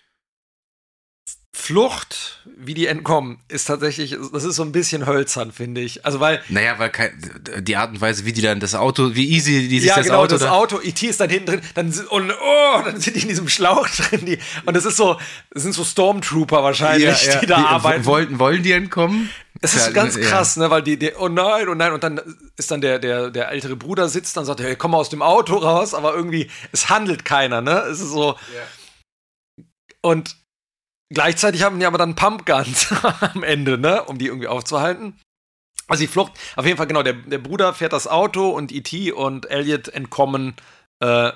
[1.52, 6.06] Flucht, wie die entkommen, ist tatsächlich, das ist so ein bisschen hölzern, finde ich.
[6.06, 7.12] Also weil Naja, weil kein,
[7.62, 10.06] die Art und Weise, wie die dann das Auto, wie easy die sich ja, das
[10.06, 13.00] genau, Auto das da- Auto, IT ist dann hinten drin, dann sind, und oh, dann
[13.02, 15.20] sind die in diesem Schlauch drin, die, und das ist so,
[15.50, 18.06] das sind so Stormtrooper wahrscheinlich, die da Die, äh, arbeiten.
[18.06, 19.30] Wollten, wollen die entkommen?
[19.62, 20.22] Das ist Ja, ganz ja.
[20.22, 22.22] krass, ne, weil die, die, oh nein, oh nein, und dann
[22.58, 25.10] ist dann der, der, der ältere Bruder sitzt dann und sagt, hey, komm mal aus
[25.10, 28.38] dem Auto raus, aber irgendwie, es handelt keiner, ne, es ist so,
[30.02, 30.38] und
[31.10, 32.94] gleichzeitig haben die aber dann Pumpguns
[33.34, 35.20] am Ende, ne, um die irgendwie aufzuhalten.
[35.88, 39.12] Also die Flucht, auf jeden Fall, genau, der, der Bruder fährt das Auto und E.T.
[39.12, 40.56] und Elliot entkommen
[41.00, 41.32] äh,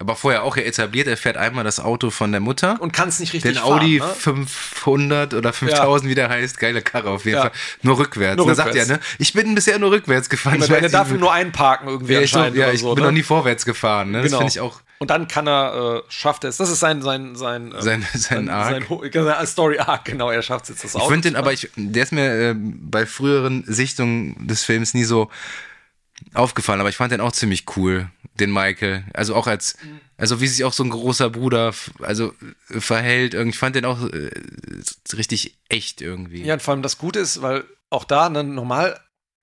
[0.00, 2.76] Aber vorher auch ja etabliert, er fährt einmal das Auto von der Mutter.
[2.80, 4.14] und kann es nicht richtig Den Audi fahren, ne?
[4.46, 7.42] 500 oder 5000, wie der heißt, geile Karre auf jeden Ja.
[7.42, 7.52] Fall.
[7.82, 8.36] Nur rückwärts.
[8.36, 8.90] Nur Und dann sagt rückwärts.
[8.90, 9.02] er, ne?
[9.18, 10.56] Ich bin bisher nur rückwärts gefahren.
[10.58, 13.02] Ich Ich, meine, er darf nur einparken irgendwie ja, ich, anscheinend ja, ich so, bin
[13.02, 13.08] ne?
[13.10, 14.12] noch nie vorwärts gefahren.
[14.12, 14.18] Ne?
[14.22, 14.38] Das Genau.
[14.38, 16.56] finde ich auch Und dann kann er, äh, schafft er es.
[16.58, 18.70] Das ist sein, sein, sein, äh, sein, sein Arc.
[18.70, 20.30] sein Ho- sein Story Arc, genau.
[20.30, 21.10] Er schafft es jetzt das Ich Auto.
[21.10, 25.28] finde den, aber ich, der ist mir äh, bei früheren Sichtungen des Films nie so
[26.34, 29.04] aufgefallen, aber ich fand den auch ziemlich cool, den Michael.
[29.14, 30.00] Also auch als, Mhm.
[30.16, 32.34] also wie sich auch so ein großer Bruder also
[32.70, 33.34] äh, verhält.
[33.34, 34.30] Ich fand den auch äh,
[35.16, 36.42] richtig echt irgendwie.
[36.44, 38.98] Ja, und vor allem das Gute ist, weil auch da, ne, normal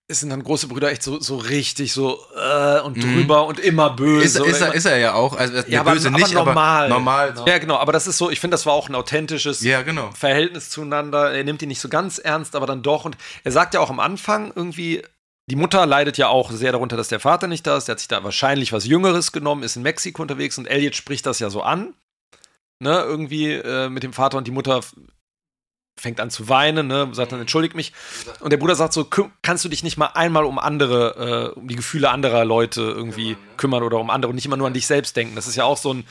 [0.07, 4.39] sind dann große Brüder echt so, so richtig so äh, und drüber und immer böse.
[4.43, 4.45] Mhm.
[4.49, 6.85] Ist, ist, er, ist er ja auch, also der ja, aber, Böse aber nicht, normal.
[6.85, 7.35] aber normal.
[7.35, 7.47] so.
[7.47, 10.11] Ja, genau, aber das ist so, ich finde, das war auch ein authentisches Ja, genau.
[10.11, 11.31] Verhältnis zueinander.
[11.33, 13.05] Er nimmt ihn nicht so ganz ernst, aber dann doch.
[13.05, 15.01] Und er sagt ja auch am Anfang irgendwie,
[15.49, 17.87] die Mutter leidet ja auch sehr darunter, dass der Vater nicht da ist.
[17.87, 21.25] Der hat sich da wahrscheinlich was Jüngeres genommen, ist in Mexiko unterwegs und Elliot spricht
[21.25, 21.93] das ja so an.
[22.83, 24.81] Ne, irgendwie äh, mit dem Vater und die Mutter
[25.97, 27.93] fängt an zu weinen, ne, sagt dann, entschuldigt mich.
[28.41, 31.57] Und der Bruder sagt so, "Küm- kannst du dich nicht mal einmal um andere, äh,
[31.59, 34.73] um die Gefühle anderer Leute irgendwie kümmern oder um andere und nicht immer nur an
[34.73, 35.35] dich selbst denken.
[35.35, 36.05] Das ist ja auch so ein,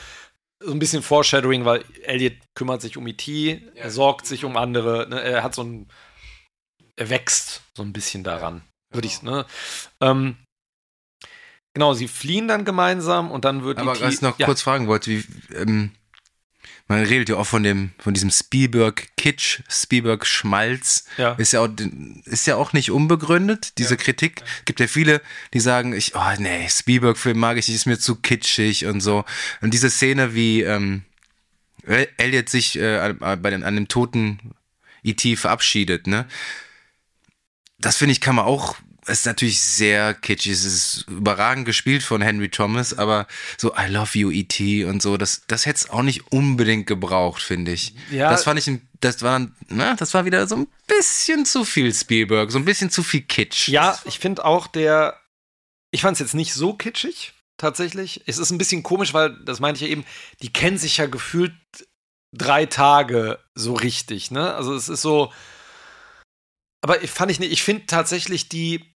[0.59, 5.07] so ein bisschen Foreshadowing, weil Elliot kümmert sich um E.T., er sorgt sich um andere,
[5.11, 5.87] ne, er hat so ein,
[6.97, 8.63] er wächst so ein bisschen daran,
[8.95, 9.47] würde ich, ne.
[10.01, 10.37] Ähm,
[11.75, 14.87] genau, sie fliehen dann gemeinsam und dann wird Aber was ich noch ja, kurz fragen
[14.87, 15.25] wollte, wie,
[15.55, 15.91] ähm,
[16.87, 21.07] man redet ja auch von dem, von diesem Spielberg-Kitsch, Spielberg-Schmalz.
[21.17, 21.33] Ja.
[21.33, 21.69] Ist ja auch,
[22.25, 24.43] ist ja auch nicht unbegründet, diese Kritik.
[24.67, 25.23] Gibt ja viele,
[25.55, 29.25] die sagen, ich, oh nee, Spielberg-Film mag ich ist mir zu kitschig und so.
[29.63, 31.05] Und diese Szene, wie ähm,
[31.87, 34.55] Elliot sich äh, bei den, an dem toten
[35.03, 35.37] E.T.
[35.37, 36.27] verabschiedet, ne?
[37.79, 38.77] Das finde ich, kann man auch
[39.07, 43.27] es ist natürlich sehr kitschig, es ist überragend gespielt von Henry Thomas, aber
[43.59, 44.85] so I love you E.T.
[44.85, 47.95] und so, das, das hätte es auch nicht unbedingt gebraucht, finde ich.
[48.11, 48.31] Ja.
[48.31, 52.51] Das fand ich, das war, na, das war wieder so ein bisschen zu viel Spielberg,
[52.51, 53.69] so ein bisschen zu viel Kitsch.
[53.69, 55.21] Ja, ich finde auch der,
[55.91, 58.23] ich fand es jetzt nicht so kitschig, tatsächlich.
[58.27, 60.05] Es ist ein bisschen komisch, weil, das meinte ich ja eben,
[60.43, 61.55] die kennen sich ja gefühlt
[62.33, 64.55] drei Tage so richtig, ne?
[64.55, 65.33] Also es ist so,
[66.83, 68.94] aber ich fand ich nicht, ich finde tatsächlich die,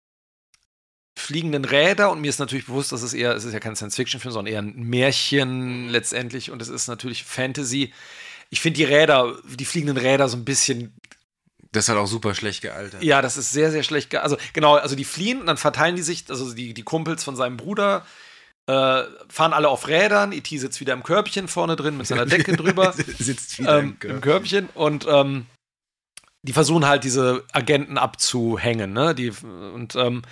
[1.18, 4.32] fliegenden Räder und mir ist natürlich bewusst, dass es eher, es ist ja kein Science-Fiction-Film,
[4.32, 7.92] sondern eher ein Märchen letztendlich und es ist natürlich Fantasy.
[8.50, 10.94] Ich finde die Räder, die fliegenden Räder so ein bisschen.
[11.72, 13.02] Das ist halt auch super schlecht gealtert.
[13.02, 14.38] Ja, das ist sehr, sehr schlecht gealtert.
[14.38, 17.36] Also genau, also die fliehen und dann verteilen die sich, also die, die Kumpels von
[17.36, 18.06] seinem Bruder
[18.66, 20.32] äh, fahren alle auf Rädern.
[20.32, 20.56] E.T.
[20.58, 22.92] sitzt wieder im Körbchen vorne drin mit seiner Decke drüber.
[22.92, 24.10] sitzt wieder ähm, im, Körbchen.
[24.10, 25.46] im Körbchen und ähm,
[26.42, 29.14] die versuchen halt diese Agenten abzuhängen, ne?
[29.14, 30.22] Die, und ähm,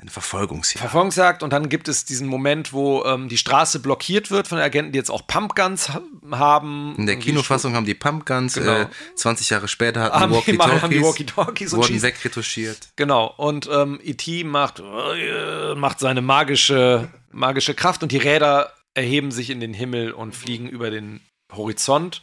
[0.00, 0.80] eine Verfolgungsjagd.
[0.80, 4.92] Verfolgungsjagd und dann gibt es diesen Moment, wo ähm, die Straße blockiert wird von Agenten,
[4.92, 5.90] die jetzt auch Pumpguns
[6.30, 6.94] haben.
[6.96, 8.82] In der Kinofassung haben die Pumpguns, Genau.
[8.82, 8.86] äh,
[9.16, 12.02] 20 Jahre später hatten haben, die Walkie-Talkies, und wurden schießen.
[12.02, 12.90] wegretuschiert.
[12.94, 13.26] Genau.
[13.36, 14.44] Und ähm, E.T.
[14.44, 20.12] macht, äh, macht seine magische, magische Kraft und die Räder erheben sich in den Himmel
[20.12, 21.20] und fliegen über den
[21.52, 22.22] Horizont.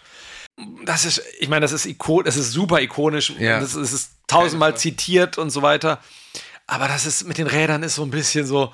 [0.85, 3.33] Das ist, ich meine, das ist ikon, das ist super ikonisch.
[3.37, 3.59] Ja.
[3.59, 5.99] Das ist tausendmal zitiert und so weiter.
[6.67, 8.73] Aber das ist mit den Rädern ist so ein bisschen so,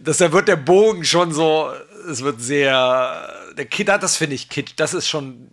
[0.00, 1.70] dass da wird der Bogen schon so,
[2.10, 5.50] es wird sehr, der Kid, das finde ich kitsch, das ist schon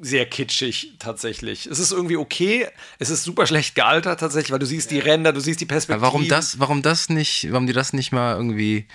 [0.00, 1.66] sehr kitschig tatsächlich.
[1.66, 2.66] Es ist irgendwie okay,
[2.98, 6.02] es ist super schlecht gealtert tatsächlich, weil du siehst die Ränder, du siehst die Perspektive.
[6.02, 8.88] Warum das, warum das nicht, warum die das nicht mal irgendwie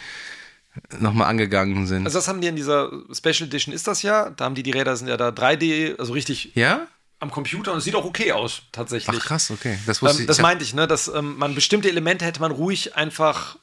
[1.00, 2.06] nochmal angegangen sind?
[2.06, 4.72] Also das haben die in dieser Special Edition ist das ja, da haben die die
[4.72, 6.88] Räder sind ja da 3D, also richtig ja?
[7.20, 9.20] Am Computer und es sieht auch okay aus tatsächlich.
[9.22, 9.78] Ach krass, okay.
[9.86, 10.28] Das wusste Ähm, ich.
[10.28, 13.58] das ich meinte ich, ne, dass ähm, man bestimmte Elemente hätte man ruhig einfach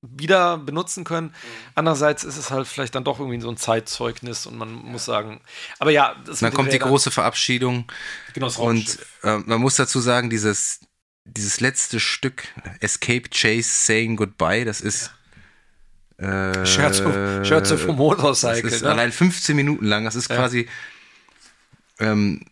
[0.00, 1.28] wieder benutzen können.
[1.28, 1.32] Mhm.
[1.76, 5.40] Andererseits ist es halt vielleicht dann doch irgendwie so ein Zeitzeugnis und man muss sagen,
[5.78, 7.84] aber ja, das dann kommt die große Verabschiedung
[8.34, 10.80] genau, das und äh, man muss dazu sagen, dieses,
[11.24, 12.48] dieses letzte Stück,
[12.80, 15.12] Escape Chase Saying Goodbye, das ist
[16.18, 17.14] äh, Scherz auf,
[17.46, 18.70] Scherz auf das Motorcycle.
[18.70, 18.90] ist ne?
[18.90, 20.04] allein 15 Minuten lang.
[20.04, 20.36] Das ist Ja.
[20.36, 20.68] quasi
[22.00, 22.44] ähm,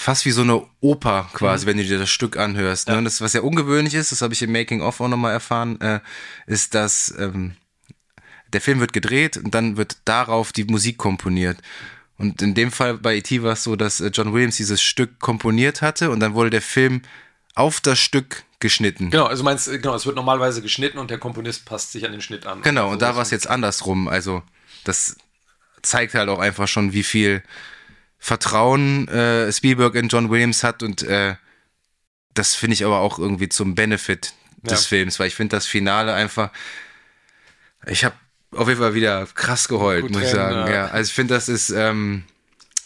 [0.00, 1.36] fast wie so eine Oper Mhm.
[1.36, 2.88] quasi, wenn du dir das Stück anhörst.
[2.88, 2.96] Ne?
[2.98, 5.80] Und das, was ja ungewöhnlich ist, das habe ich im Making of auch nochmal erfahren,
[5.80, 6.00] äh,
[6.46, 7.56] ist, dass ähm,
[8.52, 11.58] der Film wird gedreht und dann wird darauf die Musik komponiert.
[12.16, 13.42] Und in dem Fall bei E.T.
[13.42, 16.62] war es so, dass äh, John Williams dieses Stück komponiert hatte und dann wurde der
[16.62, 17.02] Film
[17.54, 19.10] auf das Stück geschnitten.
[19.10, 22.20] Genau, also meinst genau, es wird normalerweise geschnitten und der Komponist passt sich an den
[22.20, 22.62] Schnitt an.
[22.62, 24.08] Genau, und da das- war es jetzt andersrum.
[24.08, 24.42] Also,
[24.84, 25.16] das
[25.82, 27.42] zeigt halt auch einfach schon, wie viel
[28.20, 31.34] Vertrauen äh, Spielberg in John Williams hat und äh,
[32.34, 34.88] das finde ich aber auch irgendwie zum Benefit des Ja.
[34.88, 36.50] Films, weil ich finde das Finale einfach.
[37.86, 38.14] Ich habe
[38.52, 40.68] auf jeden Fall wieder krass geheult, Gut muss ich sagen.
[40.68, 40.70] ja.
[40.70, 40.86] Ja.
[40.88, 42.24] Also ich finde, das ist ähm,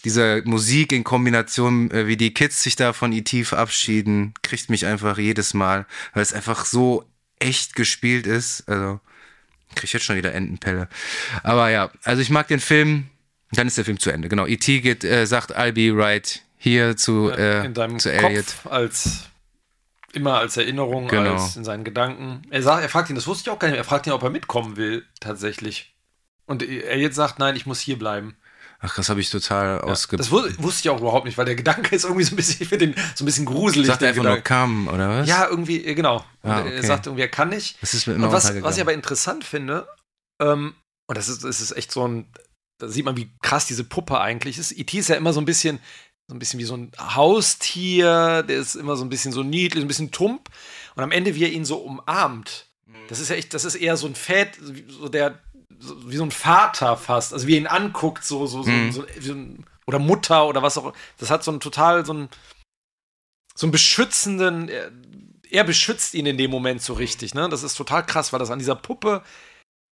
[0.04, 3.44] diese Musik in Kombination, äh, wie die Kids sich da von E.T.
[3.44, 7.04] verabschieden, kriegt mich einfach jedes Mal, weil es einfach so
[7.40, 8.68] echt gespielt ist.
[8.68, 9.00] Also
[9.74, 10.88] krieg ich jetzt schon wieder Entenpelle.
[11.42, 13.08] Aber ja, also ich mag den Film.
[13.54, 14.28] Dann ist der Film zu Ende.
[14.28, 14.46] Genau.
[14.46, 14.80] E.T.
[14.80, 18.46] geht, äh, sagt, I'll be right here zu, äh, in deinem zu Kopf Elliot.
[18.70, 19.24] als
[20.12, 21.32] immer als Erinnerung, Genau.
[21.34, 22.42] als in seinen Gedanken.
[22.50, 24.22] Er sagt, er fragt ihn, das wusste ich auch gar nicht, er fragt ihn, ob
[24.22, 25.92] er mitkommen will, tatsächlich.
[26.46, 28.36] Und er jetzt sagt, nein, ich muss hier bleiben.
[28.80, 30.16] Ach, das habe ich total ausge...
[30.18, 32.66] Das wu- wusste ich auch überhaupt nicht, weil der Gedanke ist irgendwie so ein bisschen,
[32.66, 33.86] finde den so ein bisschen gruselig.
[33.86, 34.66] Sagt er einfach nur Gedanke.
[34.66, 35.28] come, oder was?
[35.28, 36.24] Ja, irgendwie, äh, genau.
[36.42, 36.82] Ah, Er okay.
[36.86, 37.78] sagt irgendwie, er kann nicht.
[37.82, 39.88] Das ist mir immer Und was, was ich aber interessant finde,
[40.40, 40.74] ähm,
[41.06, 42.26] und das ist, das ist echt so ein,
[42.78, 44.72] da sieht man, wie krass diese Puppe eigentlich ist.
[44.72, 44.98] E.T.
[44.98, 45.78] ist ja immer so ein bisschen,
[46.28, 49.84] so ein bisschen wie so ein Haustier, der ist immer so ein bisschen so niedlich,
[49.84, 50.48] ein bisschen tump.
[50.96, 52.66] Und am Ende, wie er ihn so umarmt,
[53.08, 55.38] das ist ja echt, das ist eher so ein Fett, so der,
[55.78, 57.32] so, wie so ein Vater fast.
[57.32, 58.92] Also wie er ihn anguckt, so, so, so, Mhm.
[58.92, 60.92] so, wie so ein, oder Mutter oder was auch.
[61.18, 62.28] Das hat so einen total, so einen,
[63.54, 64.90] so einen beschützenden, er,
[65.50, 67.48] er beschützt ihn in dem Moment so richtig, ne?
[67.48, 69.22] Das ist total krass, weil das an dieser Puppe,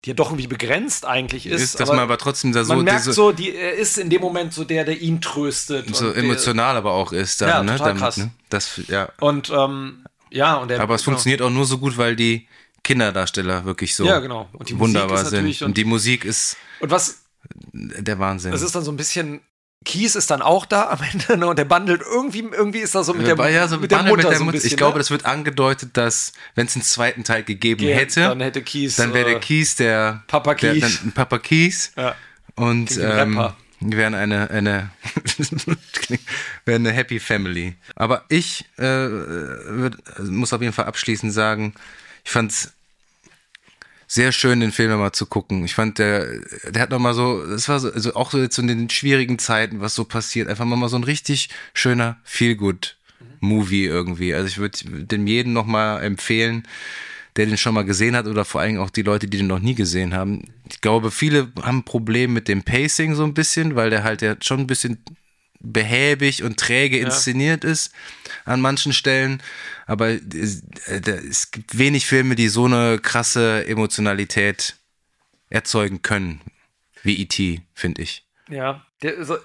[0.04, 1.60] die ja doch irgendwie begrenzt eigentlich ist.
[1.62, 3.98] ist, dass aber man aber trotzdem da so, man merkt diese, so, die, er ist
[3.98, 5.94] in dem Moment so der, der ihn tröstet.
[5.94, 7.40] so und der- emotional aber auch ist.
[7.42, 7.72] Dann, Ja, ne?
[7.72, 8.16] total Damit, krass.
[8.16, 8.30] Ne?
[8.48, 9.10] Das, ja.
[9.20, 11.12] Und ähm, ja, und der, Aber es genau.
[11.16, 12.46] funktioniert auch nur so gut, weil die
[12.82, 14.48] Kinderdarsteller wirklich so Ja, genau.
[14.54, 15.66] Und die Musik wunderbar ist natürlich- sind.
[15.68, 17.22] Und die Musik ist Und was,
[17.72, 18.52] der Wahnsinn.
[18.52, 19.40] das ist dann so ein bisschen,
[19.84, 23.02] Kies ist dann auch da am Ende ne, und der bandelt irgendwie, irgendwie ist da
[23.02, 24.52] so mit der, ja, so mit der Mutter mit der so ein Mutter.
[24.56, 24.98] bisschen, Ich glaube, ne?
[24.98, 28.96] das wird angedeutet, dass, wenn es einen zweiten Teil gegeben Ge- hätte, dann hätte Kies,
[28.96, 31.00] dann wäre äh, der Kies der Papa der, Kies.
[31.02, 32.14] dann Papa Kies Ja.
[32.56, 33.42] und ähm,
[33.80, 34.90] wären eine eine
[36.66, 37.76] wären eine Happy Family.
[37.96, 41.72] Aber ich äh, würd, also muss auf jeden Fall abschließend sagen,
[42.24, 42.72] ich fand's
[44.12, 45.64] sehr schön, den Film mal zu gucken.
[45.64, 48.66] Ich fand, der, der hat nochmal so, das war so, also auch so jetzt in
[48.66, 54.34] den schwierigen Zeiten, was so passiert, einfach mal so ein richtig schöner Feel-Good-Movie irgendwie.
[54.34, 56.64] Also ich würde dem jeden nochmal empfehlen,
[57.36, 59.60] der den schon mal gesehen hat oder vor allem auch die Leute, die den noch
[59.60, 60.42] nie gesehen haben.
[60.68, 64.22] Ich glaube, viele haben ein Problem mit dem Pacing so ein bisschen, weil der halt
[64.22, 64.98] ja schon ein bisschen
[65.60, 67.92] behäbig und träge inszeniert ist
[68.44, 69.42] an manchen Stellen.
[69.86, 74.76] Aber es, äh, es gibt wenig Filme, die so eine krasse Emotionalität
[75.50, 76.40] erzeugen können,
[77.02, 78.26] wie E.T., finde ich.
[78.48, 79.38] Ja, also,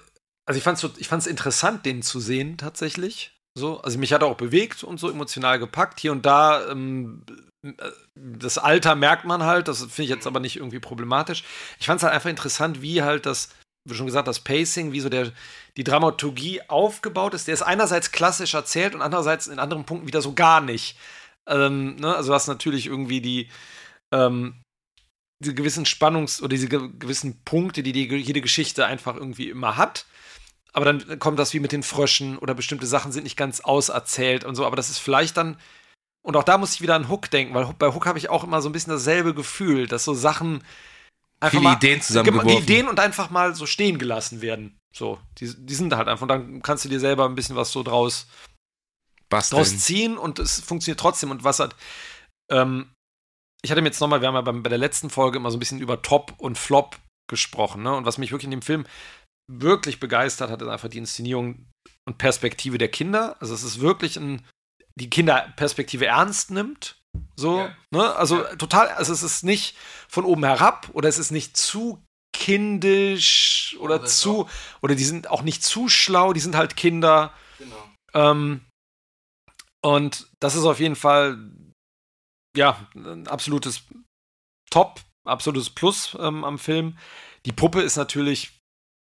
[0.52, 3.32] ich fand's so, ich fand's interessant, den zu sehen tatsächlich.
[3.54, 5.98] So, also mich hat er auch bewegt und so emotional gepackt.
[6.00, 7.24] Hier und da, ähm,
[7.62, 7.72] äh,
[8.14, 11.42] das Alter merkt man halt, das finde ich jetzt aber nicht irgendwie problematisch.
[11.78, 13.48] Ich fand's halt einfach interessant, wie halt das,
[13.86, 15.32] wie schon gesagt, das Pacing, wie so der,
[15.76, 17.46] die Dramaturgie aufgebaut ist.
[17.46, 20.98] Der ist einerseits klassisch erzählt und andererseits in anderen Punkten wieder so gar nicht.
[21.46, 22.14] Ähm, ne?
[22.14, 23.48] Also hast natürlich irgendwie die,
[24.12, 24.62] ähm,
[25.40, 29.76] diese gewissen Spannungs- oder diese ge gewissen Punkte, die, die jede Geschichte einfach irgendwie immer
[29.76, 30.06] hat.
[30.72, 34.44] Aber dann kommt das wie mit den Fröschen oder bestimmte Sachen sind nicht ganz auserzählt
[34.44, 34.66] und so.
[34.66, 35.56] Aber das ist vielleicht dann.
[36.22, 38.44] Und auch da muss ich wieder an Hook denken, weil bei Hook habe ich auch
[38.44, 40.64] immer so ein bisschen dasselbe Gefühl, dass so Sachen
[41.40, 42.48] einfach Viele Ideen zusammengeworfen.
[42.48, 44.78] Die Ideen und einfach mal so stehen gelassen werden.
[44.94, 46.22] So, die, die sind halt einfach.
[46.22, 48.26] Und dann kannst du dir selber ein bisschen was so draus
[49.28, 49.58] Basteln.
[49.58, 51.30] draus ziehen und es funktioniert trotzdem.
[51.30, 51.76] Und was hat.
[52.50, 52.92] Ähm,
[53.62, 55.60] ich hatte mir jetzt nochmal, wir haben ja bei der letzten Folge immer so ein
[55.60, 56.98] bisschen über Top und Flop
[57.28, 57.94] gesprochen, ne?
[57.96, 58.86] Und was mich wirklich in dem Film
[59.50, 61.66] wirklich begeistert hat, ist einfach die Inszenierung
[62.06, 63.36] und Perspektive der Kinder.
[63.40, 64.46] Also es ist wirklich ein,
[64.98, 66.95] die Kinderperspektive ernst nimmt.
[67.36, 67.76] So, Ja.
[67.90, 68.14] ne?
[68.16, 69.76] Also total, also es ist nicht
[70.08, 72.02] von oben herab oder es ist nicht zu
[72.32, 74.48] kindisch oder Oder zu,
[74.82, 77.32] oder die sind auch nicht zu schlau, die sind halt Kinder.
[77.58, 77.90] Genau.
[78.14, 78.60] Ähm,
[79.82, 81.38] und das ist auf jeden Fall,
[82.56, 83.82] ja, ein absolutes
[84.70, 86.98] Top, absolutes Plus ähm, am Film.
[87.46, 88.58] Die Puppe ist natürlich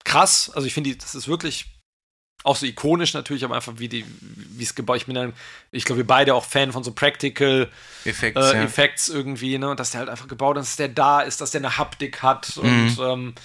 [0.06, 0.50] krass.
[0.50, 1.79] Also ich finde, das ist wirklich
[2.44, 4.98] auch so ikonisch natürlich, aber einfach wie die, wie es gebaut.
[4.98, 5.34] Ich bin dann,
[5.72, 7.70] ich glaube, wir beide auch Fan von so Practical
[8.06, 8.64] Effekt, äh, ja.
[8.64, 9.70] Effects irgendwie, ne?
[9.70, 12.22] Und dass der halt einfach gebaut ist, dass der da ist, dass der eine Haptik
[12.24, 12.98] hat und Mhm.
[13.02, 13.36] ähm,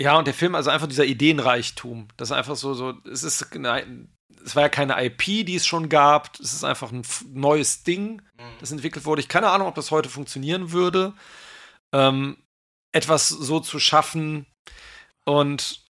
[0.00, 2.08] ja, und der Film, also einfach dieser Ideenreichtum.
[2.16, 4.06] Das ist einfach so, so, es ist, eine-
[4.44, 6.38] es war ja keine IP, die es schon gab.
[6.38, 8.22] Es ist einfach ein neues Ding,
[8.60, 9.20] das entwickelt wurde.
[9.22, 11.14] Ich keine Ahnung, ob das heute funktionieren würde.
[11.92, 12.36] Ähm,
[12.92, 14.46] etwas so zu schaffen.
[15.24, 15.82] Und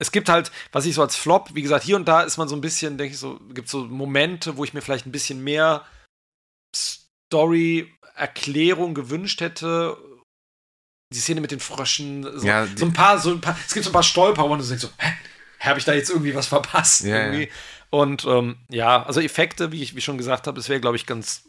[0.00, 2.48] es gibt halt, was ich so als Flop, wie gesagt, hier und da ist man
[2.48, 5.44] so ein bisschen, denke ich so, gibt so Momente, wo ich mir vielleicht ein bisschen
[5.44, 5.86] mehr
[6.76, 9.96] Story-Erklärung gewünscht hätte.
[11.12, 13.84] Die Szene mit den Fröschen, so, Ja, so ein paar, so ein paar, es gibt
[13.84, 15.12] so ein paar Stolper, wo du denkst so, hä,
[15.60, 17.04] habe ich da jetzt irgendwie was verpasst?
[17.04, 17.52] Ja, irgendwie?
[17.90, 21.06] Und ähm, ja, also Effekte, wie ich wie schon gesagt habe, es wäre, glaube ich,
[21.06, 21.46] ganz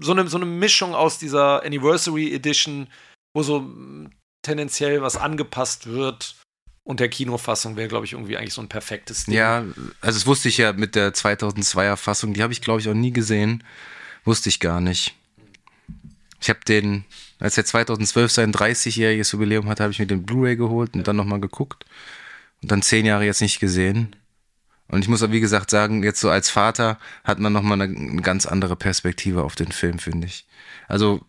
[0.00, 2.86] so eine, so eine Mischung aus dieser Anniversary Edition,
[3.34, 4.12] wo so mm,
[4.42, 6.36] tendenziell was angepasst wird.
[6.82, 9.34] Und der Kinofassung wäre, glaube ich, irgendwie eigentlich so ein perfektes Ding.
[9.34, 9.64] Ja,
[10.00, 12.94] also das wusste ich ja mit der 2002er Fassung, die habe ich glaube ich auch
[12.94, 13.62] nie gesehen.
[14.24, 15.14] Wusste ich gar nicht.
[16.40, 17.04] Ich habe den,
[17.38, 21.16] als er 2012 sein 30-jähriges Jubiläum hatte, habe ich mir den Blu-ray geholt und dann
[21.16, 21.84] nochmal geguckt.
[22.62, 24.16] Und dann zehn Jahre jetzt nicht gesehen.
[24.88, 27.96] Und ich muss auch wie gesagt sagen, jetzt so als Vater hat man nochmal eine,
[27.96, 30.46] eine ganz andere Perspektive auf den Film, finde ich.
[30.88, 31.24] Also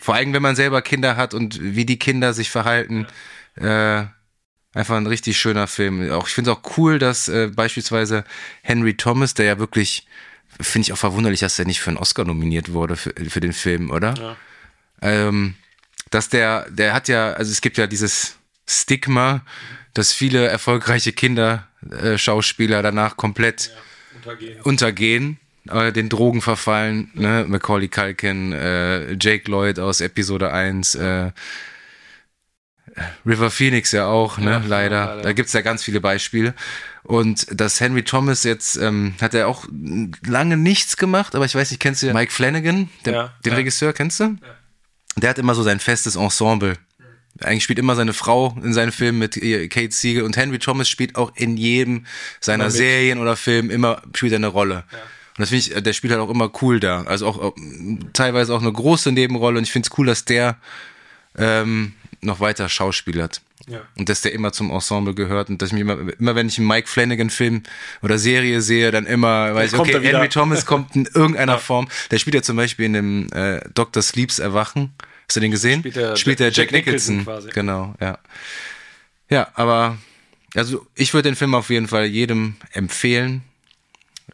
[0.00, 3.06] vor allem, wenn man selber Kinder hat und wie die Kinder sich verhalten,
[3.54, 4.04] äh,
[4.78, 6.10] einfach ein richtig schöner Film.
[6.12, 8.24] Auch ich finde es auch cool, dass äh, beispielsweise
[8.62, 10.06] Henry Thomas, der ja wirklich,
[10.60, 13.52] finde ich auch verwunderlich, dass er nicht für einen Oscar nominiert wurde für, für den
[13.52, 14.14] Film, oder?
[14.14, 14.36] Ja.
[15.02, 15.54] Ähm,
[16.10, 18.36] dass der, der hat ja, also es gibt ja dieses
[18.66, 19.42] Stigma,
[19.94, 22.16] dass viele erfolgreiche Kinder, äh,
[22.68, 23.72] danach komplett
[24.14, 24.60] Untergehen.
[24.62, 27.44] untergehen, äh, den Drogen verfallen, ne?
[27.48, 31.30] Macaulay Culkin, äh, Jake Lloyd aus Episode 1, äh,
[33.26, 35.06] River Phoenix ja auch, ne, Ja, leider.
[35.06, 35.22] leider.
[35.22, 36.54] Da gibt's ja ganz viele Beispiele.
[37.04, 39.64] Und dass Henry Thomas jetzt, ähm, hat er auch
[40.26, 43.58] lange nichts gemacht, aber ich weiß nicht, kennst du Mike Flanagan, den, Ja, den ja.
[43.58, 44.36] Regisseur, kennst du?
[45.16, 46.74] Der hat immer so sein festes Ensemble.
[47.40, 49.34] Eigentlich spielt immer seine Frau in seinen Filmen mit
[49.70, 52.04] Kate Siegel und Henry Thomas spielt auch in jedem
[52.40, 52.70] seiner.
[52.70, 54.84] Serien oder Filmen immer spielt er eine Rolle.
[55.36, 57.02] Und das finde ich, der spielt halt auch immer cool da.
[57.02, 57.54] Also auch, auch
[58.12, 60.56] teilweise auch eine große Nebenrolle und ich finde es cool, dass der
[61.36, 63.40] ähm, noch weiter schauspielert.
[63.66, 63.82] Ja.
[63.96, 66.58] Und dass der immer zum Ensemble gehört und dass ich mich immer, immer wenn ich
[66.58, 67.62] einen Mike Flanagan-Film
[68.02, 71.58] oder Serie sehe, dann immer weiß ich, okay, Henry Thomas kommt in irgendeiner ja.
[71.58, 71.88] Form.
[72.10, 74.02] Der spielt ja zum Beispiel in dem äh, Dr.
[74.02, 74.92] Sleeps Erwachen.
[75.28, 75.80] Hast du den gesehen?
[75.80, 77.18] Spielt der, spielt der Jack, Jack Nicholson.
[77.18, 77.54] Nicholson quasi.
[77.54, 78.18] Genau, ja.
[79.28, 79.98] Ja, aber
[80.54, 83.42] also ich würde den Film auf jeden Fall jedem empfehlen.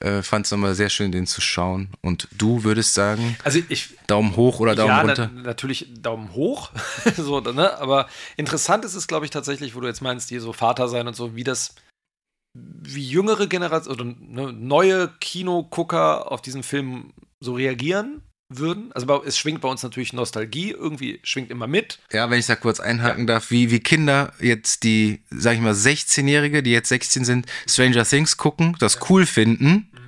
[0.00, 1.88] Äh, Fand es nochmal sehr schön, den zu schauen.
[2.02, 5.30] Und du würdest sagen, also ich, Daumen hoch oder Daumen ja, runter?
[5.32, 6.70] Na, natürlich Daumen hoch.
[7.16, 7.78] so, ne?
[7.78, 11.06] Aber interessant ist es, glaube ich, tatsächlich, wo du jetzt meinst, die so Vater sein
[11.06, 11.76] und so, wie das,
[12.54, 18.92] wie jüngere Generationen oder ne, neue Kinogucker auf diesen Film so reagieren würden.
[18.92, 21.98] Also es schwingt bei uns natürlich Nostalgie, irgendwie schwingt immer mit.
[22.12, 23.34] Ja, wenn ich da kurz einhaken ja.
[23.34, 28.04] darf, wie, wie Kinder jetzt die, sag ich mal, 16-Jährige, die jetzt 16 sind, Stranger
[28.04, 29.00] Things gucken, das ja.
[29.08, 29.90] cool finden.
[29.92, 30.04] Mhm.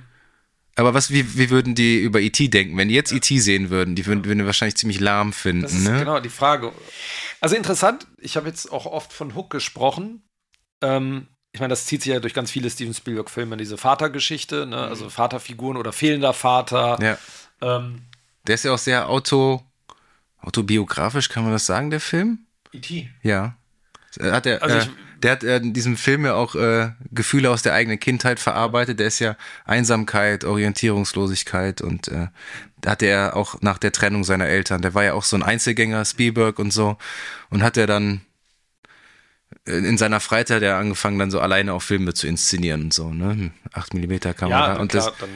[0.75, 2.49] Aber was, wie, wie würden die über E.T.
[2.49, 2.77] denken?
[2.77, 3.17] Wenn die jetzt ja.
[3.17, 3.39] E.T.
[3.39, 5.63] sehen würden, die würden, würden wahrscheinlich ziemlich lahm finden.
[5.63, 5.99] Das ist ne?
[5.99, 6.71] genau die Frage.
[7.41, 10.21] Also interessant, ich habe jetzt auch oft von Hook gesprochen.
[10.81, 14.77] Ähm, ich meine, das zieht sich ja durch ganz viele Steven Spielberg-Filme, diese Vatergeschichte, ne?
[14.77, 15.09] also mhm.
[15.09, 16.99] Vaterfiguren oder fehlender Vater.
[17.01, 17.17] Ja.
[17.61, 18.03] Ähm,
[18.47, 19.63] der ist ja auch sehr auto,
[20.41, 22.39] autobiografisch, kann man das sagen, der Film?
[22.71, 23.09] E.T.
[23.23, 23.55] Ja.
[24.19, 24.91] Hat er, also äh,
[25.21, 28.99] der hat äh, in diesem Film ja auch äh, Gefühle aus der eigenen Kindheit verarbeitet.
[28.99, 32.27] Der ist ja Einsamkeit, Orientierungslosigkeit und äh,
[32.81, 35.43] da hatte er auch nach der Trennung seiner Eltern, der war ja auch so ein
[35.43, 36.97] Einzelgänger, Spielberg und so,
[37.49, 38.21] und hat er dann
[39.65, 43.11] äh, in seiner Freizeit ja angefangen, dann so alleine auch Filme zu inszenieren und so,
[43.11, 43.51] ne?
[43.73, 44.73] 8 mm Kamera.
[44.73, 45.29] Ja, und klar, das,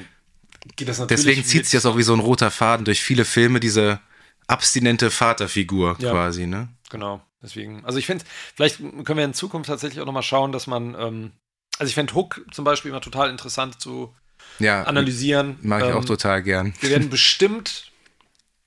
[0.76, 1.26] geht das natürlich.
[1.26, 4.00] Deswegen zieht sich das auch wie so ein roter Faden durch viele Filme, diese
[4.48, 6.70] abstinente Vaterfigur ja, quasi, ne?
[6.90, 7.86] Genau, deswegen.
[7.86, 8.26] Also ich finde,
[8.56, 11.32] vielleicht können wir in Zukunft tatsächlich auch nochmal schauen, dass man, ähm,
[11.80, 14.14] also ich fände Hook zum Beispiel immer total interessant zu
[14.60, 15.58] ja, analysieren.
[15.62, 16.74] Mag ich ähm, auch total gern.
[16.82, 17.92] Wir werden bestimmt